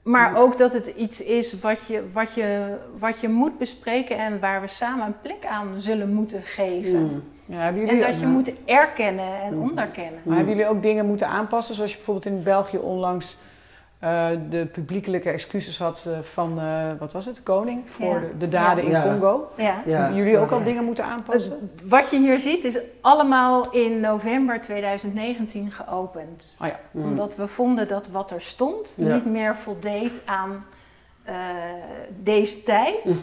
maar 0.09 0.37
ook 0.37 0.57
dat 0.57 0.73
het 0.73 0.87
iets 0.87 1.21
is 1.21 1.59
wat 1.59 1.87
je, 1.87 2.03
wat, 2.13 2.33
je, 2.33 2.77
wat 2.99 3.19
je 3.19 3.29
moet 3.29 3.57
bespreken 3.57 4.17
en 4.17 4.39
waar 4.39 4.61
we 4.61 4.67
samen 4.67 5.05
een 5.05 5.21
plek 5.21 5.45
aan 5.45 5.81
zullen 5.81 6.13
moeten 6.13 6.41
geven. 6.41 6.99
Mm. 6.99 7.23
Ja, 7.45 7.57
hebben 7.57 7.87
En 7.87 7.99
dat 7.99 8.19
je 8.19 8.25
moet 8.25 8.51
erkennen 8.65 9.41
en 9.41 9.57
onderkennen. 9.57 10.19
maar 10.23 10.35
hebben 10.35 10.55
jullie 10.55 10.69
ook 10.69 10.81
dingen 10.81 11.05
moeten 11.05 11.27
aanpassen? 11.27 11.75
Zoals 11.75 11.91
je 11.91 11.97
bijvoorbeeld 11.97 12.25
in 12.25 12.43
België 12.43 12.77
onlangs 12.77 13.37
eh, 13.99 14.27
de 14.49 14.65
publiekelijke 14.65 15.29
excuses 15.29 15.79
had 15.79 16.05
eh, 16.07 16.19
van, 16.19 16.59
eh, 16.59 16.91
wat 16.99 17.13
was 17.13 17.25
het, 17.25 17.35
de 17.35 17.41
koning? 17.41 17.81
Voor 17.85 18.05
Ja. 18.05 18.19
de, 18.19 18.37
de 18.37 18.47
daden 18.47 18.83
in 18.83 18.89
Ja. 18.89 19.03
Congo. 19.03 19.49
Ja. 19.57 19.81
Ja. 19.85 19.97
Hebben 19.99 20.17
jullie 20.17 20.37
ook 20.37 20.51
al 20.51 20.63
dingen 20.63 20.83
moeten 20.83 21.03
aanpassen? 21.05 21.71
Wat 21.85 22.09
je 22.09 22.17
hier 22.19 22.39
ziet 22.39 22.63
is 22.63 22.77
allemaal 23.01 23.71
in 23.71 23.99
november 23.99 24.61
2019 24.61 25.71
geopend. 25.71 26.55
Oh 26.61 26.67
ja. 26.67 26.79
Mm. 26.91 27.03
Omdat 27.03 27.35
we 27.35 27.47
vonden 27.47 27.87
dat 27.87 28.07
wat 28.07 28.31
er 28.31 28.41
stond 28.41 28.93
Ja. 28.95 29.13
niet 29.13 29.25
meer 29.25 29.55
voldeed 29.55 30.21
aan 30.25 30.65
eh, 31.23 31.35
deze 32.23 32.63
tijd. 32.63 33.05
Mhm. 33.05 33.17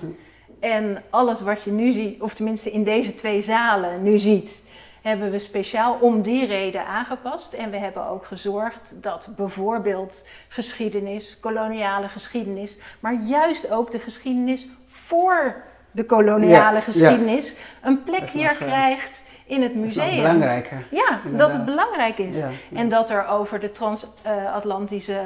En 0.60 1.02
alles 1.10 1.40
wat 1.40 1.62
je 1.62 1.70
nu 1.70 1.90
ziet, 1.90 2.20
of 2.22 2.34
tenminste 2.34 2.70
in 2.70 2.84
deze 2.84 3.14
twee 3.14 3.40
zalen 3.40 4.02
nu 4.02 4.18
ziet, 4.18 4.62
hebben 5.06 5.30
we 5.30 5.38
speciaal 5.38 5.96
om 6.00 6.22
die 6.22 6.46
reden 6.46 6.86
aangepast. 6.86 7.52
En 7.52 7.70
we 7.70 7.76
hebben 7.76 8.06
ook 8.08 8.26
gezorgd 8.26 8.94
dat 9.02 9.28
bijvoorbeeld 9.36 10.26
geschiedenis, 10.48 11.40
koloniale 11.40 12.08
geschiedenis, 12.08 12.76
maar 13.00 13.14
juist 13.14 13.70
ook 13.70 13.90
de 13.90 13.98
geschiedenis 13.98 14.68
voor 14.88 15.62
de 15.90 16.04
koloniale 16.04 16.74
Ja, 16.74 16.80
geschiedenis 16.80 17.54
een 17.82 18.02
plek 18.02 18.18
Dat 18.20 18.28
is 18.28 18.34
hier 18.34 18.48
nog, 18.50 18.58
eh, 18.58 18.66
krijgt 18.66 19.24
in 19.46 19.62
het 19.62 19.72
Dat 19.74 19.82
museum. 19.82 20.16
belangrijker. 20.16 20.86
Ja, 20.90 21.20
dat 21.36 21.52
het 21.52 21.64
belangrijk 21.64 22.18
is. 22.18 22.36
Ja. 22.36 22.48
En 22.74 22.88
dat 22.88 23.10
er 23.10 23.26
over 23.26 23.60
de 23.60 23.72
transatlantische 23.72 25.20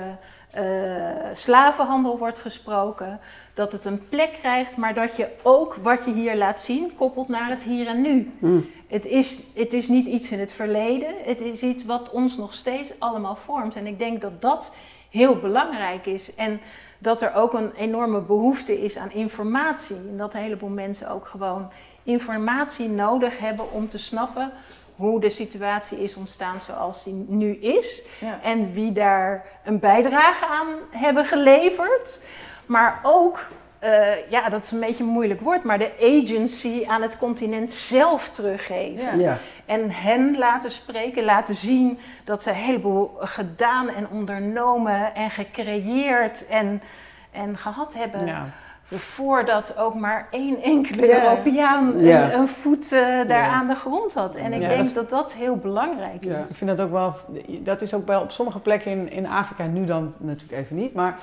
slavenhandel 1.32 2.18
wordt 2.18 2.38
gesproken. 2.38 3.20
Dat 3.54 3.72
het 3.72 3.84
een 3.84 4.08
plek 4.08 4.32
krijgt, 4.32 4.76
maar 4.76 4.94
dat 4.94 5.16
je 5.16 5.28
ook 5.42 5.74
wat 5.74 6.04
je 6.04 6.12
hier 6.12 6.36
laat 6.36 6.60
zien 6.60 6.94
koppelt 6.96 7.28
naar 7.28 7.48
het 7.48 7.62
hier 7.62 7.86
en 7.86 8.00
nu. 8.00 8.32
Mm. 8.38 8.66
Het 8.86 9.06
is, 9.06 9.38
het 9.54 9.72
is 9.72 9.88
niet 9.88 10.06
iets 10.06 10.30
in 10.30 10.38
het 10.38 10.52
verleden, 10.52 11.14
het 11.24 11.40
is 11.40 11.62
iets 11.62 11.84
wat 11.84 12.10
ons 12.10 12.36
nog 12.36 12.54
steeds 12.54 12.92
allemaal 12.98 13.36
vormt. 13.36 13.76
En 13.76 13.86
ik 13.86 13.98
denk 13.98 14.20
dat 14.20 14.40
dat 14.40 14.72
heel 15.10 15.36
belangrijk 15.36 16.06
is. 16.06 16.34
En 16.34 16.60
dat 16.98 17.22
er 17.22 17.34
ook 17.34 17.52
een 17.52 17.72
enorme 17.72 18.20
behoefte 18.20 18.82
is 18.82 18.96
aan 18.96 19.12
informatie. 19.12 19.96
En 19.96 20.16
dat 20.16 20.34
een 20.34 20.40
heleboel 20.40 20.68
mensen 20.68 21.10
ook 21.10 21.26
gewoon 21.26 21.70
informatie 22.02 22.88
nodig 22.88 23.38
hebben 23.38 23.72
om 23.72 23.88
te 23.88 23.98
snappen 23.98 24.52
hoe 25.00 25.20
de 25.20 25.30
situatie 25.30 26.02
is 26.02 26.14
ontstaan 26.14 26.60
zoals 26.60 27.04
die 27.04 27.24
nu 27.28 27.56
is. 27.56 28.02
Ja. 28.20 28.38
En 28.42 28.72
wie 28.72 28.92
daar 28.92 29.46
een 29.64 29.78
bijdrage 29.78 30.46
aan 30.46 30.68
hebben 30.90 31.24
geleverd. 31.24 32.20
Maar 32.66 33.00
ook, 33.02 33.46
eh, 33.78 34.30
ja, 34.30 34.48
dat 34.48 34.62
is 34.62 34.70
een 34.70 34.80
beetje 34.80 35.02
een 35.02 35.10
moeilijk 35.10 35.40
woord, 35.40 35.64
maar 35.64 35.78
de 35.78 35.92
agency 36.00 36.84
aan 36.86 37.02
het 37.02 37.18
continent 37.18 37.72
zelf 37.72 38.28
teruggeven. 38.28 39.18
Ja. 39.18 39.30
Ja. 39.30 39.38
En 39.66 39.90
hen 39.90 40.38
laten 40.38 40.70
spreken, 40.70 41.24
laten 41.24 41.54
zien 41.54 41.98
dat 42.24 42.42
ze 42.42 42.50
een 42.50 42.56
heleboel 42.56 43.10
gedaan 43.18 43.88
en 43.88 44.08
ondernomen 44.08 45.14
en 45.14 45.30
gecreëerd 45.30 46.46
en, 46.46 46.82
en 47.30 47.56
gehad 47.56 47.94
hebben. 47.94 48.52
Ja. 48.90 48.96
Voordat 48.96 49.76
ook 49.78 49.94
maar 49.94 50.28
één 50.30 50.62
enkele 50.62 51.06
Ja. 51.06 51.22
Europeaan 51.30 51.94
Ja. 52.04 52.32
een, 52.32 52.38
een 52.38 52.48
voet 52.48 52.92
eh, 52.92 53.00
daar 53.00 53.28
Ja. 53.28 53.48
aan 53.48 53.66
de 53.68 53.74
grond 53.74 54.14
had. 54.14 54.36
En 54.36 54.52
ik 54.52 54.60
Ja, 54.60 54.66
denk 54.68 54.76
dat 54.78 54.86
is- 54.86 54.94
dat 54.94 55.10
dat 55.10 55.32
heel 55.32 55.56
belangrijk 55.56 56.24
is. 56.24 56.30
Ja. 56.32 56.38
Ik 56.48 56.54
vind 56.56 56.70
dat 56.76 56.80
ook 56.86 56.90
wel, 56.92 57.14
dat 57.60 57.80
is 57.80 57.94
ook 57.94 58.06
wel 58.06 58.20
op 58.22 58.30
sommige 58.30 58.60
plekken 58.60 58.90
in, 58.90 59.10
in 59.10 59.26
Afrika, 59.26 59.66
nu 59.66 59.84
dan 59.84 60.14
natuurlijk 60.18 60.60
even 60.62 60.76
niet, 60.76 60.94
maar 60.94 61.14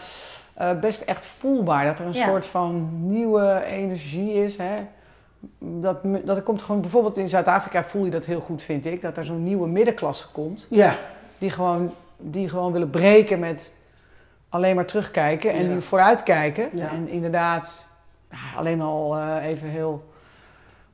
eh, 0.54 0.80
best 0.80 1.02
echt 1.02 1.26
voelbaar. 1.26 1.86
Dat 1.86 2.00
er 2.00 2.06
een 2.06 2.14
Ja. 2.14 2.28
soort 2.28 2.46
van 2.46 2.90
nieuwe 2.92 3.64
energie 3.66 4.34
is. 4.34 4.58
Hè? 4.58 4.74
Dat, 5.60 5.98
dat 6.26 6.38
er 6.38 6.44
komt 6.44 6.62
gewoon, 6.62 6.82
bijvoorbeeld 6.82 7.18
in 7.18 7.30
Zuid-Afrika 7.30 7.84
voel 7.84 8.06
je 8.06 8.12
dat 8.12 8.26
heel 8.26 8.40
goed, 8.40 8.62
vind 8.62 8.86
ik, 8.86 9.02
dat 9.02 9.18
er 9.18 9.26
zo'n 9.26 9.44
nieuwe 9.44 9.68
middenklasse 9.68 10.28
komt, 10.32 10.68
Ja. 10.70 10.96
die 11.38 11.50
gewoon, 11.50 11.94
die 12.18 12.50
gewoon 12.50 12.72
willen 12.72 12.90
breken 12.90 13.40
met 13.40 13.74
alleen 14.50 14.76
maar 14.76 14.86
terugkijken 14.86 15.52
en 15.52 15.64
Ja. 15.64 15.72
die 15.72 15.82
vooruitkijken. 15.82 16.70
Ja. 16.74 16.90
En 16.92 17.08
inderdaad, 17.08 17.88
alleen 18.58 18.82
al 18.82 19.18
eh, 19.18 19.46
even 19.46 19.68
heel 19.70 20.04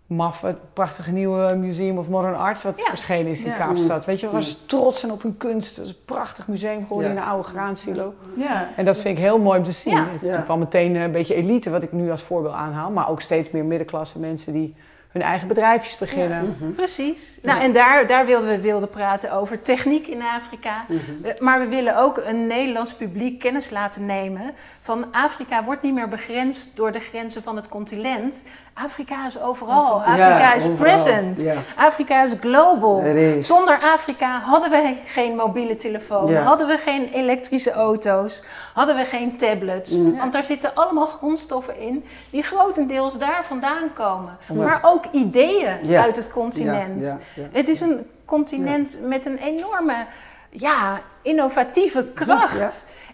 maf, 0.07 0.41
het 0.41 0.73
prachtige 0.73 1.11
nieuwe 1.11 1.55
Museum 1.55 1.97
of 1.97 2.09
Modern 2.09 2.35
Arts 2.35 2.63
wat 2.63 2.77
Ja. 2.77 2.85
verschenen 2.85 3.31
is 3.31 3.43
in 3.43 3.49
Ja. 3.49 3.55
Kaapstad. 3.57 4.05
Weet 4.05 4.19
je, 4.19 4.29
waar 4.31 4.41
ze 4.41 4.65
trots 4.65 4.99
zijn 4.99 5.11
op 5.11 5.21
hun 5.21 5.37
kunst. 5.37 5.75
Het 5.75 5.85
is 5.85 5.91
een 5.91 5.97
prachtig 6.05 6.47
museum 6.47 6.81
geworden 6.87 7.09
Ja. 7.11 7.15
in 7.15 7.21
een 7.21 7.27
oude 7.27 7.47
graansilo. 7.47 8.13
Ja. 8.35 8.67
En 8.75 8.85
dat 8.85 8.97
vind 8.97 9.17
ik 9.17 9.23
heel 9.23 9.39
mooi 9.39 9.57
om 9.59 9.63
te 9.65 9.71
zien. 9.71 9.93
Ja. 9.93 10.03
Het 10.05 10.13
is 10.13 10.19
Ja. 10.21 10.25
natuurlijk 10.27 10.47
wel 10.47 10.57
meteen 10.57 10.95
een 10.95 11.11
beetje 11.11 11.35
elite 11.35 11.69
wat 11.69 11.83
ik 11.83 11.91
nu 11.91 12.11
als 12.11 12.21
voorbeeld 12.23 12.53
aanhaal. 12.55 12.91
Maar 12.91 13.09
ook 13.09 13.21
steeds 13.21 13.51
meer 13.51 13.65
middenklasse 13.65 14.19
mensen 14.19 14.53
die 14.53 14.75
hun 15.13 15.21
eigen 15.21 15.47
bedrijfjes 15.47 15.97
beginnen. 15.97 16.57
Mhm. 16.59 16.73
Precies. 16.73 17.39
Nou, 17.41 17.61
en 17.61 17.73
daar, 17.73 18.07
daar 18.07 18.25
wilden 18.25 18.49
we 18.49 18.59
wilden 18.59 18.89
praten 18.89 19.31
over 19.31 19.61
techniek 19.61 20.07
in 20.07 20.21
Afrika. 20.21 20.85
Mhm. 20.87 21.43
Maar 21.43 21.59
we 21.59 21.67
willen 21.67 21.97
ook 21.97 22.17
een 22.17 22.47
Nederlands 22.47 22.93
publiek 22.93 23.39
kennis 23.39 23.69
laten 23.69 24.05
nemen 24.05 24.53
van 24.81 25.11
Afrika 25.11 25.63
wordt 25.63 25.81
niet 25.81 25.93
meer 25.93 26.07
begrensd 26.07 26.75
door 26.75 26.91
de 26.91 26.99
grenzen 26.99 27.43
van 27.43 27.55
het 27.55 27.69
continent. 27.69 28.43
Afrika 28.73 29.25
is 29.25 29.41
overal. 29.41 29.99
Afrika 30.03 30.27
Ja, 30.39 30.53
is 30.53 30.67
overal. 30.67 30.75
present. 30.85 31.41
Ja. 31.41 31.53
Afrika 31.75 32.23
is 32.23 32.33
global. 32.39 33.01
Er 33.01 33.15
is. 33.37 33.47
Zonder 33.47 33.79
Afrika 33.81 34.39
hadden 34.39 34.69
we 34.71 34.95
geen 35.05 35.35
mobiele 35.35 35.75
telefoon, 35.75 36.31
Ja. 36.31 36.41
hadden 36.41 36.67
we 36.67 36.77
geen 36.77 37.07
elektrische 37.13 37.71
auto's, 37.71 38.43
hadden 38.73 38.95
we 38.95 39.05
geen 39.05 39.37
tablets. 39.37 39.91
Mm. 39.91 40.17
Want 40.17 40.33
daar 40.33 40.43
zitten 40.43 40.75
allemaal 40.75 41.05
grondstoffen 41.05 41.79
in 41.79 42.05
die 42.29 42.43
grotendeels 42.43 43.17
daar 43.17 43.43
vandaan 43.47 43.93
komen. 43.93 44.37
Maar 44.53 44.79
ook 44.81 45.03
ideeën 45.11 45.95
uit 45.97 46.15
het 46.15 46.29
continent. 46.31 47.15
Het 47.51 47.69
is 47.69 47.81
een 47.81 48.07
continent 48.25 48.97
met 49.01 49.25
een 49.25 49.37
enorme 49.37 49.95
ja, 50.55 51.01
innovatieve 51.21 52.05
kracht. 52.13 52.57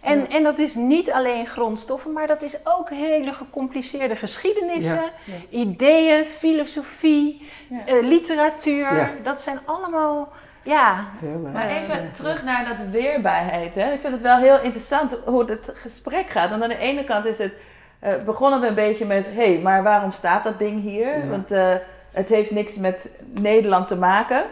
Ja, 0.03 0.09
En, 0.09 0.29
en 0.29 0.43
dat 0.43 0.59
is 0.59 0.75
niet 0.75 1.11
alleen 1.11 1.47
grondstoffen, 1.47 2.13
maar 2.13 2.27
dat 2.27 2.41
is 2.41 2.59
ook 2.63 2.89
hele 2.89 3.33
gecompliceerde 3.33 4.15
geschiedenissen, 4.15 5.01
Ja, 5.23 5.33
ideeën, 5.49 6.25
filosofie, 6.25 7.47
Ja. 7.69 7.85
eh, 7.85 8.01
literatuur. 8.01 8.95
Ja. 8.95 9.09
Dat 9.23 9.41
zijn 9.41 9.59
allemaal, 9.65 10.31
ja. 10.63 11.05
Maar 11.53 11.67
even 11.69 12.11
terug 12.13 12.43
naar 12.43 12.67
dat 12.67 12.85
weerbaarheid. 12.91 13.75
Hè? 13.75 13.91
Ik 13.93 13.99
vind 14.01 14.13
het 14.13 14.21
wel 14.21 14.37
heel 14.37 14.59
interessant 14.61 15.17
hoe 15.25 15.45
het 15.49 15.71
gesprek 15.73 16.29
gaat. 16.29 16.49
Want 16.49 16.63
aan 16.63 16.69
de 16.69 16.77
ene 16.77 17.03
kant 17.03 17.25
is 17.25 17.37
het, 17.37 17.53
eh, 17.99 18.13
begonnen 18.25 18.61
we 18.61 18.67
een 18.67 18.75
beetje 18.75 19.05
met, 19.05 19.25
hé, 19.25 19.53
hey, 19.53 19.59
maar 19.63 19.83
waarom 19.83 20.11
staat 20.11 20.43
dat 20.43 20.59
ding 20.59 20.81
hier? 20.81 21.17
Ja. 21.17 21.25
Want 21.29 21.51
eh, 21.51 21.73
het 22.11 22.29
heeft 22.29 22.51
niks 22.51 22.75
met 22.75 23.09
Nederland 23.25 23.87
te 23.87 23.95
maken. 23.95 24.43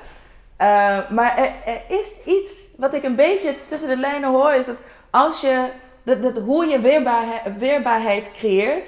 Eh, 0.57 1.09
maar 1.09 1.37
er, 1.37 1.51
er 1.65 1.81
is 1.99 2.19
iets 2.25 2.51
wat 2.77 2.93
ik 2.93 3.03
een 3.03 3.15
beetje 3.15 3.53
tussen 3.65 3.89
de 3.89 3.97
lijnen 3.97 4.29
hoor, 4.29 4.53
is 4.53 4.65
dat 4.65 4.75
als 5.09 5.41
je, 5.41 5.65
dat, 6.03 6.21
dat, 6.21 6.37
hoe 6.37 6.65
je 6.65 6.79
weerbaarheid, 6.79 7.41
weerbaarheid 7.57 8.31
creëert 8.31 8.87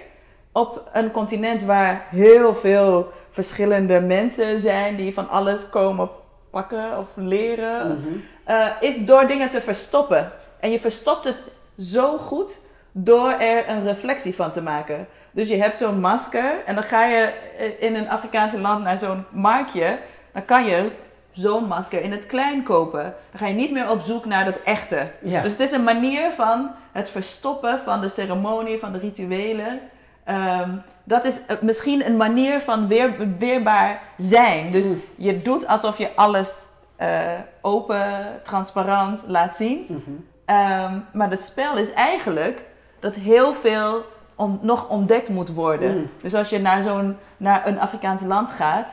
op 0.52 0.90
een 0.94 1.12
continent 1.12 1.64
waar 1.64 2.06
heel 2.10 2.56
veel 2.56 3.12
verschillende 3.32 4.02
mensen 4.02 4.60
zijn 4.60 4.96
die 4.96 5.14
van 5.14 5.30
alles 5.30 5.70
komen 5.70 6.10
pakken 6.52 6.98
of 6.98 7.06
leren, 7.16 7.88
Mhm. 7.88 8.08
eh, 8.44 8.68
is 8.80 9.06
door 9.06 9.28
dingen 9.28 9.50
te 9.50 9.62
verstoppen. 9.62 10.32
En 10.60 10.72
je 10.72 10.80
verstopt 10.80 11.26
het 11.26 11.44
zo 11.78 12.18
goed 12.18 12.60
door 12.92 13.30
er 13.32 13.70
een 13.70 13.84
reflectie 13.84 14.36
van 14.36 14.52
te 14.52 14.62
maken. 14.62 15.08
Dus 15.32 15.50
je 15.50 15.62
hebt 15.62 15.78
zo'n 15.78 16.00
masker 16.00 16.54
en 16.66 16.76
dan 16.76 16.84
ga 16.84 17.06
je 17.06 17.32
eh, 17.58 17.82
in 17.84 17.96
een 17.96 18.10
Afrikaanse 18.10 18.60
land 18.60 18.84
naar 18.84 18.98
zo'n 18.98 19.26
marktje, 19.32 19.98
dan 20.34 20.46
kan 20.46 20.66
je 20.66 20.92
zo'n 21.40 21.64
masker 21.68 22.02
in 22.02 22.12
het 22.12 22.26
klein 22.26 22.64
kopen. 22.64 23.04
Dan 23.04 23.40
ga 23.40 23.48
je 23.48 23.54
niet 23.54 23.72
meer 23.72 23.90
op 23.90 24.02
zoek 24.02 24.26
naar 24.26 24.46
dat 24.46 24.60
echte. 24.66 25.12
Ja. 25.24 25.42
Dus 25.42 25.52
het 25.52 25.62
is 25.62 25.72
een 25.72 25.84
manier 25.84 26.32
van 26.32 26.70
het 26.92 27.10
verstoppen 27.10 27.80
van 27.80 28.02
de 28.02 28.10
ceremonie, 28.10 28.80
van 28.80 28.92
de 28.92 29.00
rituelen. 29.00 29.80
Ehm, 30.24 30.70
dat 31.04 31.26
is 31.26 31.46
eh, 31.46 31.56
misschien 31.62 32.06
een 32.06 32.18
manier 32.18 32.62
van 32.62 32.88
weer, 32.88 33.16
weerbaar 33.40 34.02
zijn. 34.18 34.72
Dus 34.72 34.86
Mm. 34.86 35.02
je 35.16 35.42
doet 35.42 35.68
alsof 35.68 35.98
je 35.98 36.10
alles 36.16 36.68
eh, 36.96 37.22
open, 37.62 38.02
transparant 38.44 39.22
laat 39.28 39.56
zien. 39.56 39.86
Mhm. 39.88 40.00
Ehm, 40.46 40.94
maar 41.14 41.30
het 41.30 41.44
spel 41.44 41.78
is 41.78 41.94
eigenlijk 41.94 42.62
dat 43.00 43.16
heel 43.16 43.54
veel 43.54 44.06
on- 44.36 44.60
nog 44.62 44.90
ontdekt 44.90 45.30
moet 45.30 45.54
worden. 45.54 45.98
Mm. 45.98 46.10
Dus 46.22 46.34
als 46.34 46.50
je 46.50 46.60
naar, 46.60 46.84
zo'n, 46.84 47.18
naar 47.38 47.68
een 47.68 47.80
Afrikaans 47.80 48.22
land 48.22 48.52
gaat, 48.52 48.88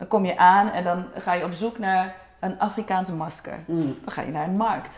dan 0.00 0.08
kom 0.08 0.24
je 0.24 0.36
aan 0.36 0.70
en 0.70 0.84
dan 0.84 1.04
ga 1.14 1.32
je 1.32 1.44
op 1.44 1.52
zoek 1.52 1.78
naar 1.78 2.14
een 2.38 2.58
Afrikaanse 2.58 3.14
masker. 3.14 3.58
Mm. 3.64 3.96
Dan 4.04 4.12
ga 4.12 4.22
je 4.22 4.30
naar 4.30 4.48
een 4.48 4.56
markt. 4.56 4.96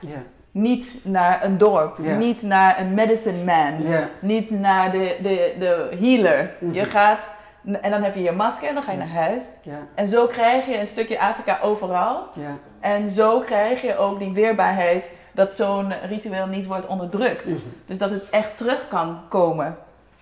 Niet 0.51 1.05
naar 1.05 1.45
een 1.45 1.59
dorp, 1.59 1.99
niet 1.99 2.43
naar 2.43 2.81
een 2.81 2.95
medicine 2.95 3.45
man, 3.45 3.75
niet 4.21 4.51
naar 4.51 4.91
de, 4.91 5.17
de, 5.23 5.55
de 5.59 5.97
healer. 6.01 6.51
Mhm. 6.59 6.73
Je 6.75 6.85
gaat 6.85 7.29
en 7.81 7.91
dan 7.91 8.03
heb 8.03 8.15
je 8.15 8.23
je 8.23 8.33
masker 8.33 8.69
en 8.69 8.75
dan 8.75 8.83
ga 8.83 8.93
je 8.93 8.99
naar 8.99 9.09
huis. 9.09 9.45
En 9.95 10.09
zo 10.09 10.27
krijg 10.27 10.67
je 10.67 10.79
een 10.79 10.87
stukje 10.87 11.21
Afrika 11.21 11.59
overal. 11.63 12.27
En 12.81 13.11
zo 13.11 13.41
krijg 13.41 13.83
je 13.83 13.97
ook 13.97 14.19
die 14.19 14.33
weerbaarheid 14.33 15.11
dat 15.33 15.55
zo'n 15.55 15.93
ritueel 16.09 16.47
niet 16.47 16.67
wordt 16.67 16.87
onderdrukt. 16.87 17.45
Mhm. 17.45 17.57
Dus 17.87 17.99
dat 17.99 18.11
het 18.11 18.31
echt 18.31 18.57
terug 18.57 18.89
kan 18.89 19.21
komen. 19.29 19.77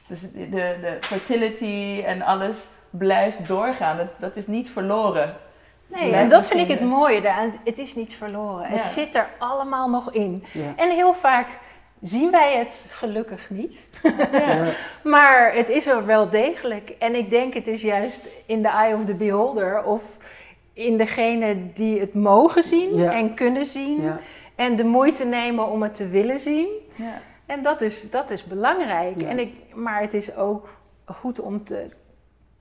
Dus 0.06 0.32
de, 0.32 0.48
de 0.50 0.96
fertility 1.00 2.02
en 2.06 2.22
alles 2.22 2.66
blijft 2.90 3.48
doorgaan. 3.48 3.96
Dat, 3.96 4.08
dat 4.18 4.36
is 4.36 4.46
niet 4.46 4.70
verloren. 4.70 5.36
Nee, 5.86 6.08
Blijft 6.08 6.22
en 6.22 6.28
dat 6.28 6.46
vind 6.46 6.60
ik 6.60 6.78
het 6.78 6.88
mooie. 6.88 7.20
Het 7.64 7.78
is 7.78 7.94
niet 7.94 8.14
verloren. 8.14 8.66
Het 8.66 8.84
zit 8.84 9.14
er 9.14 9.28
allemaal 9.38 9.88
nog 9.90 10.12
in. 10.12 10.44
Ja. 10.52 10.72
En 10.76 10.90
heel 10.90 11.14
vaak 11.14 11.46
zien 12.02 12.30
wij 12.30 12.56
het 12.56 12.86
gelukkig 12.90 13.50
niet. 13.50 13.86
Ja. 14.32 14.64
Maar 15.02 15.54
het 15.54 15.68
is 15.68 15.86
er 15.86 16.06
wel 16.06 16.28
degelijk. 16.30 16.92
En 16.98 17.14
ik 17.14 17.30
denk 17.30 17.54
het 17.54 17.66
is 17.66 17.82
juist 17.82 18.28
in 18.46 18.62
the 18.62 18.68
eye 18.68 18.94
of 18.94 19.04
the 19.04 19.14
beholder 19.14 19.82
of 19.84 20.02
in 20.72 20.96
degene 20.96 21.72
die 21.72 22.00
het 22.00 22.14
mogen 22.14 22.62
zien 22.62 22.96
Ja. 22.96 23.12
en 23.12 23.34
kunnen 23.34 23.66
zien. 23.66 24.02
Ja. 24.02 24.18
En 24.54 24.76
de 24.76 24.84
moeite 24.84 25.24
nemen 25.24 25.68
om 25.68 25.82
het 25.82 25.94
te 25.94 26.08
willen 26.08 26.38
zien. 26.38 26.68
Ja. 26.94 27.20
En 27.46 27.62
dat 27.62 27.80
is, 27.80 28.10
dat 28.10 28.30
is 28.30 28.44
belangrijk. 28.44 29.20
Ja. 29.20 29.28
En 29.28 29.38
ik, 29.38 29.54
maar 29.74 30.00
het 30.00 30.14
is 30.14 30.36
ook 30.36 30.68
goed 31.04 31.40
om 31.40 31.64
te, 31.64 31.86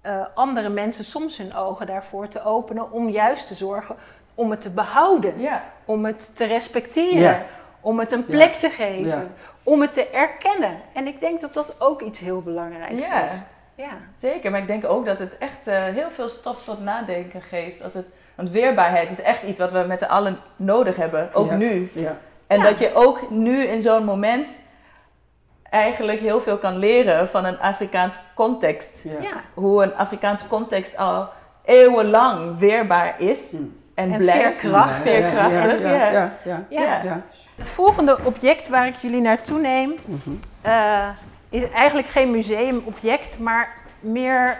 eh, 0.01 0.21
andere 0.33 0.69
mensen 0.69 1.03
soms 1.05 1.37
hun 1.37 1.55
ogen 1.55 1.87
daarvoor 1.87 2.27
te 2.27 2.43
openen. 2.43 2.91
Om 2.91 3.09
juist 3.09 3.47
te 3.47 3.53
zorgen 3.55 3.95
om 4.35 4.51
het 4.51 4.61
te 4.61 4.69
behouden. 4.69 5.39
Ja. 5.39 5.63
Om 5.85 6.05
het 6.05 6.35
te 6.35 6.45
respecteren. 6.45 7.19
Ja. 7.21 7.41
Om 7.81 7.99
het 7.99 8.11
een 8.11 8.23
plek 8.25 8.53
te 8.53 8.69
geven. 8.69 9.07
Ja. 9.07 9.23
Om 9.63 9.81
het 9.81 9.93
te 9.93 10.07
erkennen. 10.09 10.77
En 10.93 11.07
ik 11.07 11.19
denk 11.19 11.41
dat 11.41 11.53
dat 11.53 11.73
ook 11.77 12.01
iets 12.01 12.19
heel 12.19 12.41
belangrijks 12.41 13.07
Ja. 13.07 13.23
is. 13.23 13.31
Ja. 13.75 13.89
Zeker, 14.15 14.51
maar 14.51 14.59
ik 14.59 14.67
denk 14.67 14.85
ook 14.85 15.05
dat 15.05 15.19
het 15.19 15.37
echt 15.37 15.67
eh, 15.67 15.83
heel 15.83 16.09
veel 16.11 16.29
stof 16.29 16.63
tot 16.63 16.83
nadenken 16.83 17.41
geeft. 17.41 17.83
Als 17.83 17.93
het, 17.93 18.05
want 18.35 18.49
weerbaarheid 18.49 19.11
is 19.11 19.21
echt 19.21 19.43
iets 19.43 19.59
wat 19.59 19.71
we 19.71 19.79
met 19.87 19.99
z'n 19.99 20.05
allen 20.05 20.37
nodig 20.55 20.95
hebben, 20.95 21.29
ook 21.33 21.49
Ja. 21.49 21.55
nu. 21.55 21.91
Ja. 21.93 22.17
En 22.47 22.57
Ja. 22.59 22.63
dat 22.63 22.79
je 22.79 22.93
ook 22.93 23.29
nu 23.29 23.63
in 23.63 23.81
zo'n 23.81 24.05
moment 24.05 24.57
eigenlijk 25.69 26.19
heel 26.19 26.41
veel 26.41 26.57
kan 26.57 26.77
leren 26.77 27.29
van 27.29 27.45
een 27.45 27.59
Afrikaans 27.59 28.15
context. 28.35 29.01
Ja. 29.03 29.11
Ja. 29.21 29.33
Hoe 29.53 29.83
een 29.83 29.95
Afrikaans 29.95 30.47
context 30.47 30.97
al 30.97 31.29
eeuwenlang 31.65 32.57
weerbaar 32.57 33.15
is 33.21 33.51
Mm. 33.51 33.77
en, 33.95 34.11
En 34.11 34.17
blijft. 34.19 34.59
veerkrachtig. 34.59 35.01
Veerkrachtig, 35.03 35.81
ja. 35.81 35.89
ja. 35.95 35.95
Ja. 35.95 36.11
Ja. 36.11 36.33
Ja. 36.43 36.63
Ja. 36.69 36.81
Ja. 36.81 37.03
Ja. 37.03 37.21
Het 37.55 37.69
volgende 37.69 38.17
object 38.23 38.67
waar 38.67 38.87
ik 38.87 38.95
jullie 38.95 39.21
naartoe 39.21 39.59
neem, 39.59 39.95
Mhm. 40.05 40.29
eh, 40.61 41.09
is 41.49 41.69
eigenlijk 41.71 42.07
geen 42.07 42.31
museumobject, 42.31 43.39
maar 43.39 43.73
meer 43.99 44.59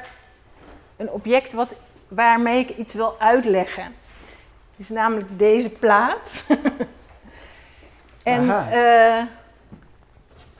een 0.97 1.09
object 1.11 1.53
wat, 1.53 1.75
waarmee 2.07 2.59
ik 2.59 2.77
iets 2.77 2.93
wil 2.93 3.15
uitleggen. 3.19 3.83
Het 3.83 4.87
is 4.87 4.89
namelijk 4.89 5.27
deze 5.39 5.69
plaat. 5.69 6.45
en 8.23 8.49
Aha. 8.49 8.71
eh, 8.71 9.23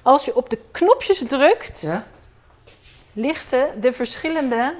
als 0.09 0.25
je 0.25 0.35
op 0.35 0.49
de 0.49 0.59
knopjes 0.71 1.23
drukt, 1.27 1.81
Ja. 1.81 2.03
lichten 3.13 3.81
de 3.81 3.93
verschillende 3.93 4.73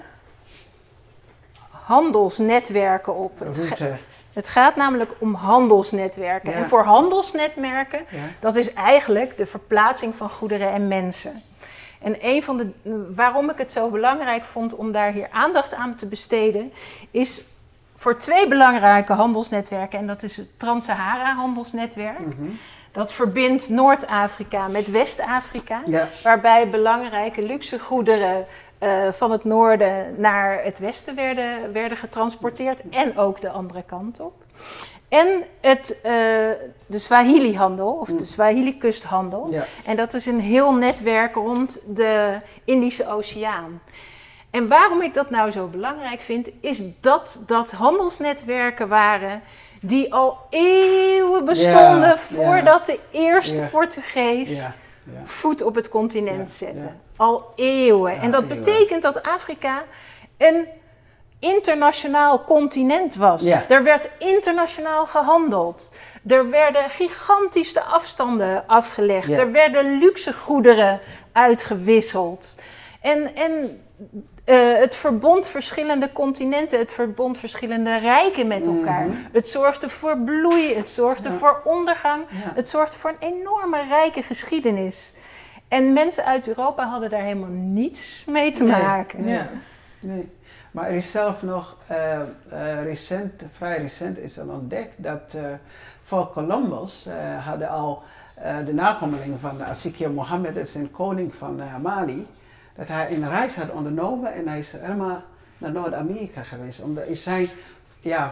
handelsnetwerken 1.69 3.15
op. 3.15 3.39
Het, 3.39 3.57
ga- 3.59 3.97
het 4.33 4.49
gaat 4.49 4.75
namelijk 4.75 5.11
om 5.19 5.33
handelsnetwerken. 5.33 6.51
Ja. 6.51 6.57
En 6.57 6.67
voor 6.69 6.83
handelsnetwerken 6.83 8.05
Ja. 8.09 8.17
dat 8.39 8.55
is 8.55 8.73
eigenlijk 8.73 9.37
de 9.37 9.45
verplaatsing 9.45 10.15
van 10.15 10.29
goederen 10.29 10.71
en 10.71 10.87
mensen. 10.87 11.41
En 12.01 12.15
een 12.21 12.43
van 12.43 12.57
de 12.57 12.69
waarom 13.15 13.49
ik 13.49 13.57
het 13.57 13.71
zo 13.71 13.89
belangrijk 13.89 14.43
vond 14.45 14.75
om 14.75 14.91
daar 14.91 15.11
hier 15.11 15.27
aandacht 15.31 15.73
aan 15.73 15.95
te 15.95 16.05
besteden, 16.07 16.73
is 17.11 17.41
voor 17.95 18.17
twee 18.17 18.47
belangrijke 18.47 19.13
handelsnetwerken. 19.13 19.99
En 19.99 20.07
dat 20.07 20.23
is 20.23 20.37
het 20.37 20.59
Trans-Sahara 20.59 21.35
handelsnetwerk. 21.35 22.19
Mhm. 22.19 22.49
Dat 22.91 23.13
verbindt 23.13 23.69
Noord-Afrika 23.69 24.67
met 24.67 24.91
West-Afrika. 24.91 25.82
Ja. 25.86 26.08
Waarbij 26.23 26.69
belangrijke 26.69 27.43
luxegoederen 27.43 28.45
eh, 28.78 29.12
van 29.12 29.32
het 29.32 29.43
noorden 29.43 30.15
naar 30.17 30.63
het 30.63 30.80
westen 30.80 31.15
werden, 31.15 31.73
werden 31.73 31.97
getransporteerd. 31.97 32.82
En 32.89 33.17
ook 33.17 33.41
de 33.41 33.49
andere 33.49 33.84
kant 33.84 34.19
op. 34.19 34.34
En 35.10 35.43
het, 35.62 36.02
eh, 36.02 36.12
de 36.86 36.99
Swahili-handel, 36.99 37.91
of 37.91 38.08
de 38.08 38.25
Swahili-kusthandel. 38.25 39.47
Ja. 39.52 39.65
En 39.86 39.95
dat 39.95 40.13
is 40.13 40.25
een 40.25 40.39
heel 40.39 40.73
netwerk 40.73 41.36
rond 41.36 41.82
de 41.88 42.38
Indische 42.63 43.08
Oceaan. 43.08 43.82
En 44.49 44.67
waarom 44.67 45.02
ik 45.02 45.13
dat 45.13 45.30
nou 45.30 45.52
zo 45.52 45.67
belangrijk 45.67 46.21
vind, 46.21 46.49
is 46.60 46.84
dat 47.02 47.43
dat 47.45 47.71
handelsnetwerken 47.71 48.88
waren 48.88 49.41
die 49.81 50.13
al 50.13 50.37
eeuwen 50.49 51.45
bestonden 51.45 52.19
voordat 52.19 52.85
de 52.85 52.99
eerste. 53.11 53.67
Portugees 53.71 54.59
voet 55.25 55.61
op 55.61 55.75
het 55.75 55.89
continent 55.89 56.51
zette. 56.51 56.89
Al 57.15 57.51
eeuwen. 57.55 58.19
En 58.19 58.31
dat 58.31 58.43
eeuwen. 58.43 58.59
betekent 58.59 59.01
dat 59.01 59.23
Afrika 59.23 59.83
een 60.37 60.67
internationaal 61.39 62.43
continent 62.43 63.15
was. 63.15 63.45
Er 63.45 63.83
werd 63.83 64.09
internationaal 64.17 65.05
gehandeld. 65.05 65.93
Er 66.27 66.49
werden 66.49 66.89
gigantische 66.89 67.81
afstanden 67.81 68.67
afgelegd. 68.67 69.29
Er 69.29 69.51
werden 69.51 69.97
luxe 69.97 70.33
goederen 70.33 70.99
uitgewisseld. 71.31 72.55
En, 73.01 73.35
en 73.35 73.81
eh, 74.49 74.79
het 74.79 74.95
verbond 74.95 75.47
verschillende 75.47 76.12
continenten, 76.12 76.79
het 76.79 76.91
verbond 76.91 77.38
verschillende 77.38 77.97
rijken 77.97 78.47
met 78.47 78.65
elkaar. 78.67 79.05
Mhm. 79.05 79.15
Het 79.31 79.49
zorgde 79.49 79.89
voor 79.89 80.17
bloei, 80.17 80.75
het 80.75 80.89
zorgde 80.89 81.29
Ja. 81.29 81.35
voor 81.38 81.62
ondergang. 81.63 82.23
Ja. 82.29 82.51
Het 82.55 82.69
zorgde 82.69 82.97
voor 82.97 83.09
een 83.19 83.33
enorme 83.33 83.81
rijke 83.88 84.21
geschiedenis. 84.23 85.13
En 85.67 85.93
mensen 85.93 86.25
uit 86.25 86.47
Europa 86.47 86.88
hadden 86.88 87.09
daar 87.09 87.21
helemaal 87.21 87.49
niets 87.49 88.23
mee 88.27 88.51
te 88.51 88.63
Nee. 88.63 88.81
maken. 88.81 89.27
Ja. 89.27 89.49
Nee. 89.99 90.29
Maar 90.71 90.85
er 90.88 90.95
is 90.95 91.12
zelf 91.12 91.41
nog 91.41 91.75
eh, 91.88 92.19
eh, 92.21 92.83
recent, 92.83 93.43
vrij 93.57 93.77
recent 93.77 94.17
is 94.17 94.38
er 94.38 94.51
ontdekt 94.51 94.93
dat 94.97 95.33
eh, 95.35 95.41
voor 96.03 96.31
Columbus 96.31 97.05
eh, 97.05 97.45
hadden 97.45 97.69
al 97.69 98.03
eh, 98.35 98.55
de 98.65 98.73
nakomelingen 98.73 99.39
van 99.39 99.63
Asikio 99.63 100.09
Mohammed, 100.09 100.55
dat 100.55 100.65
is 100.65 100.75
een 100.75 100.91
koning 100.91 101.33
van 101.35 101.62
Mali, 101.81 102.27
dat 102.79 102.87
hij 102.87 103.13
een 103.13 103.29
reis 103.29 103.55
had 103.55 103.71
ondernomen 103.71 104.33
en 104.33 104.47
hij 104.47 104.59
is 104.59 104.71
helemaal 104.71 105.23
naar 105.57 105.71
Noord-Amerika 105.71 106.43
geweest. 106.43 106.81
Omdat 106.81 107.07
er 107.07 107.15
zijn 107.15 107.47
ja, 107.99 108.31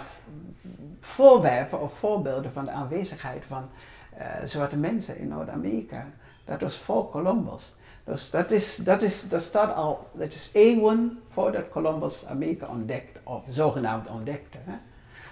voorwerpen 0.99 1.81
of 1.81 1.97
voorbeelden 1.97 2.51
van 2.53 2.65
de 2.65 2.71
aanwezigheid 2.71 3.43
van 3.47 3.69
eh, 4.17 4.25
zwarte 4.45 4.75
mensen 4.75 5.17
in 5.17 5.27
Noord-Amerika. 5.27 6.05
Dat 6.45 6.62
was 6.62 6.77
voor 6.77 7.10
Columbus. 7.10 7.73
Dus 8.03 8.29
dat, 8.29 8.51
is, 8.51 8.75
dat, 8.75 9.01
is, 9.01 9.29
dat 9.29 9.41
staat 9.41 9.75
al, 9.75 10.07
dat 10.13 10.33
is 10.33 10.49
eeuwen 10.53 11.19
voordat 11.29 11.69
Columbus 11.69 12.25
Amerika 12.25 12.67
ontdekt, 12.67 13.19
of 13.23 13.43
zogenaamd 13.49 14.10
ontdekte. 14.10 14.57
Hè? 14.63 14.75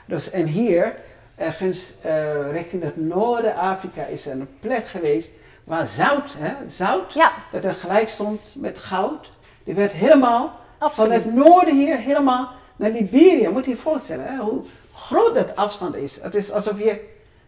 Dus 0.05 0.31
en 0.31 0.45
hier, 0.45 0.93
ergens 1.35 1.93
eh, 2.01 2.51
richting 2.51 2.83
het 2.83 2.97
noorden 2.97 3.55
Afrika, 3.55 4.05
is 4.05 4.25
er 4.27 4.31
een 4.31 4.59
plek 4.59 4.87
geweest 4.87 5.31
waar 5.65 5.85
zout, 5.85 6.33
hè, 6.37 6.69
zout, 6.69 7.13
Ja, 7.13 7.31
dat 7.51 7.63
er 7.63 7.73
gelijk 7.73 8.09
stond 8.09 8.41
met 8.53 8.79
goud, 8.79 9.31
die 9.63 9.75
werd 9.75 9.91
helemaal 9.91 10.59
van 10.79 11.11
het 11.11 11.33
noorden 11.33 11.75
hier 11.75 11.97
helemaal 11.97 12.51
naar 12.75 12.89
Liberië. 12.91 13.49
Moet 13.49 13.65
je 13.65 13.71
je 13.71 13.77
voorstellen 13.77 14.25
hè, 14.25 14.37
hoe 14.37 14.63
groot 14.93 15.35
dat 15.35 15.55
afstand 15.55 15.95
is. 15.95 16.21
Het 16.21 16.35
is 16.35 16.51
alsof 16.51 16.79
je, 16.79 16.99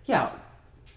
ja, 0.01 0.32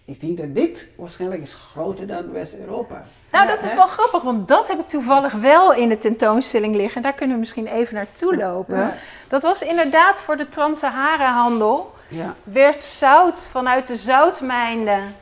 ik 0.05 0.21
denk 0.21 0.37
dat 0.37 0.55
dit 0.55 0.87
waarschijnlijk 0.95 1.41
is 1.41 1.55
groter 1.71 2.07
dan 2.07 2.31
West-Europa. 2.31 3.03
Nou, 3.31 3.47
dat 3.47 3.63
is 3.63 3.73
wel 3.73 3.87
grappig, 3.87 4.21
want 4.21 4.47
dat 4.47 4.67
heb 4.67 4.79
ik 4.79 4.87
toevallig 4.87 5.33
wel 5.33 5.73
in 5.73 5.89
de 5.89 5.97
tentoonstelling 5.97 6.75
liggen. 6.75 7.01
Daar 7.01 7.13
kunnen 7.13 7.35
we 7.35 7.39
misschien 7.39 7.67
even 7.67 7.95
naartoe 7.95 8.35
lopen. 8.35 8.77
Ja. 8.77 8.93
Dat 9.27 9.41
was 9.41 9.61
inderdaad 9.61 10.19
voor 10.19 10.37
de 10.37 10.49
Trans-Sahara-handel. 10.49 11.93
Ja, 12.07 12.35
Werd 12.43 12.83
zout 12.83 13.47
vanuit 13.51 13.87
de 13.87 13.97
zoutmijnen. 13.97 15.15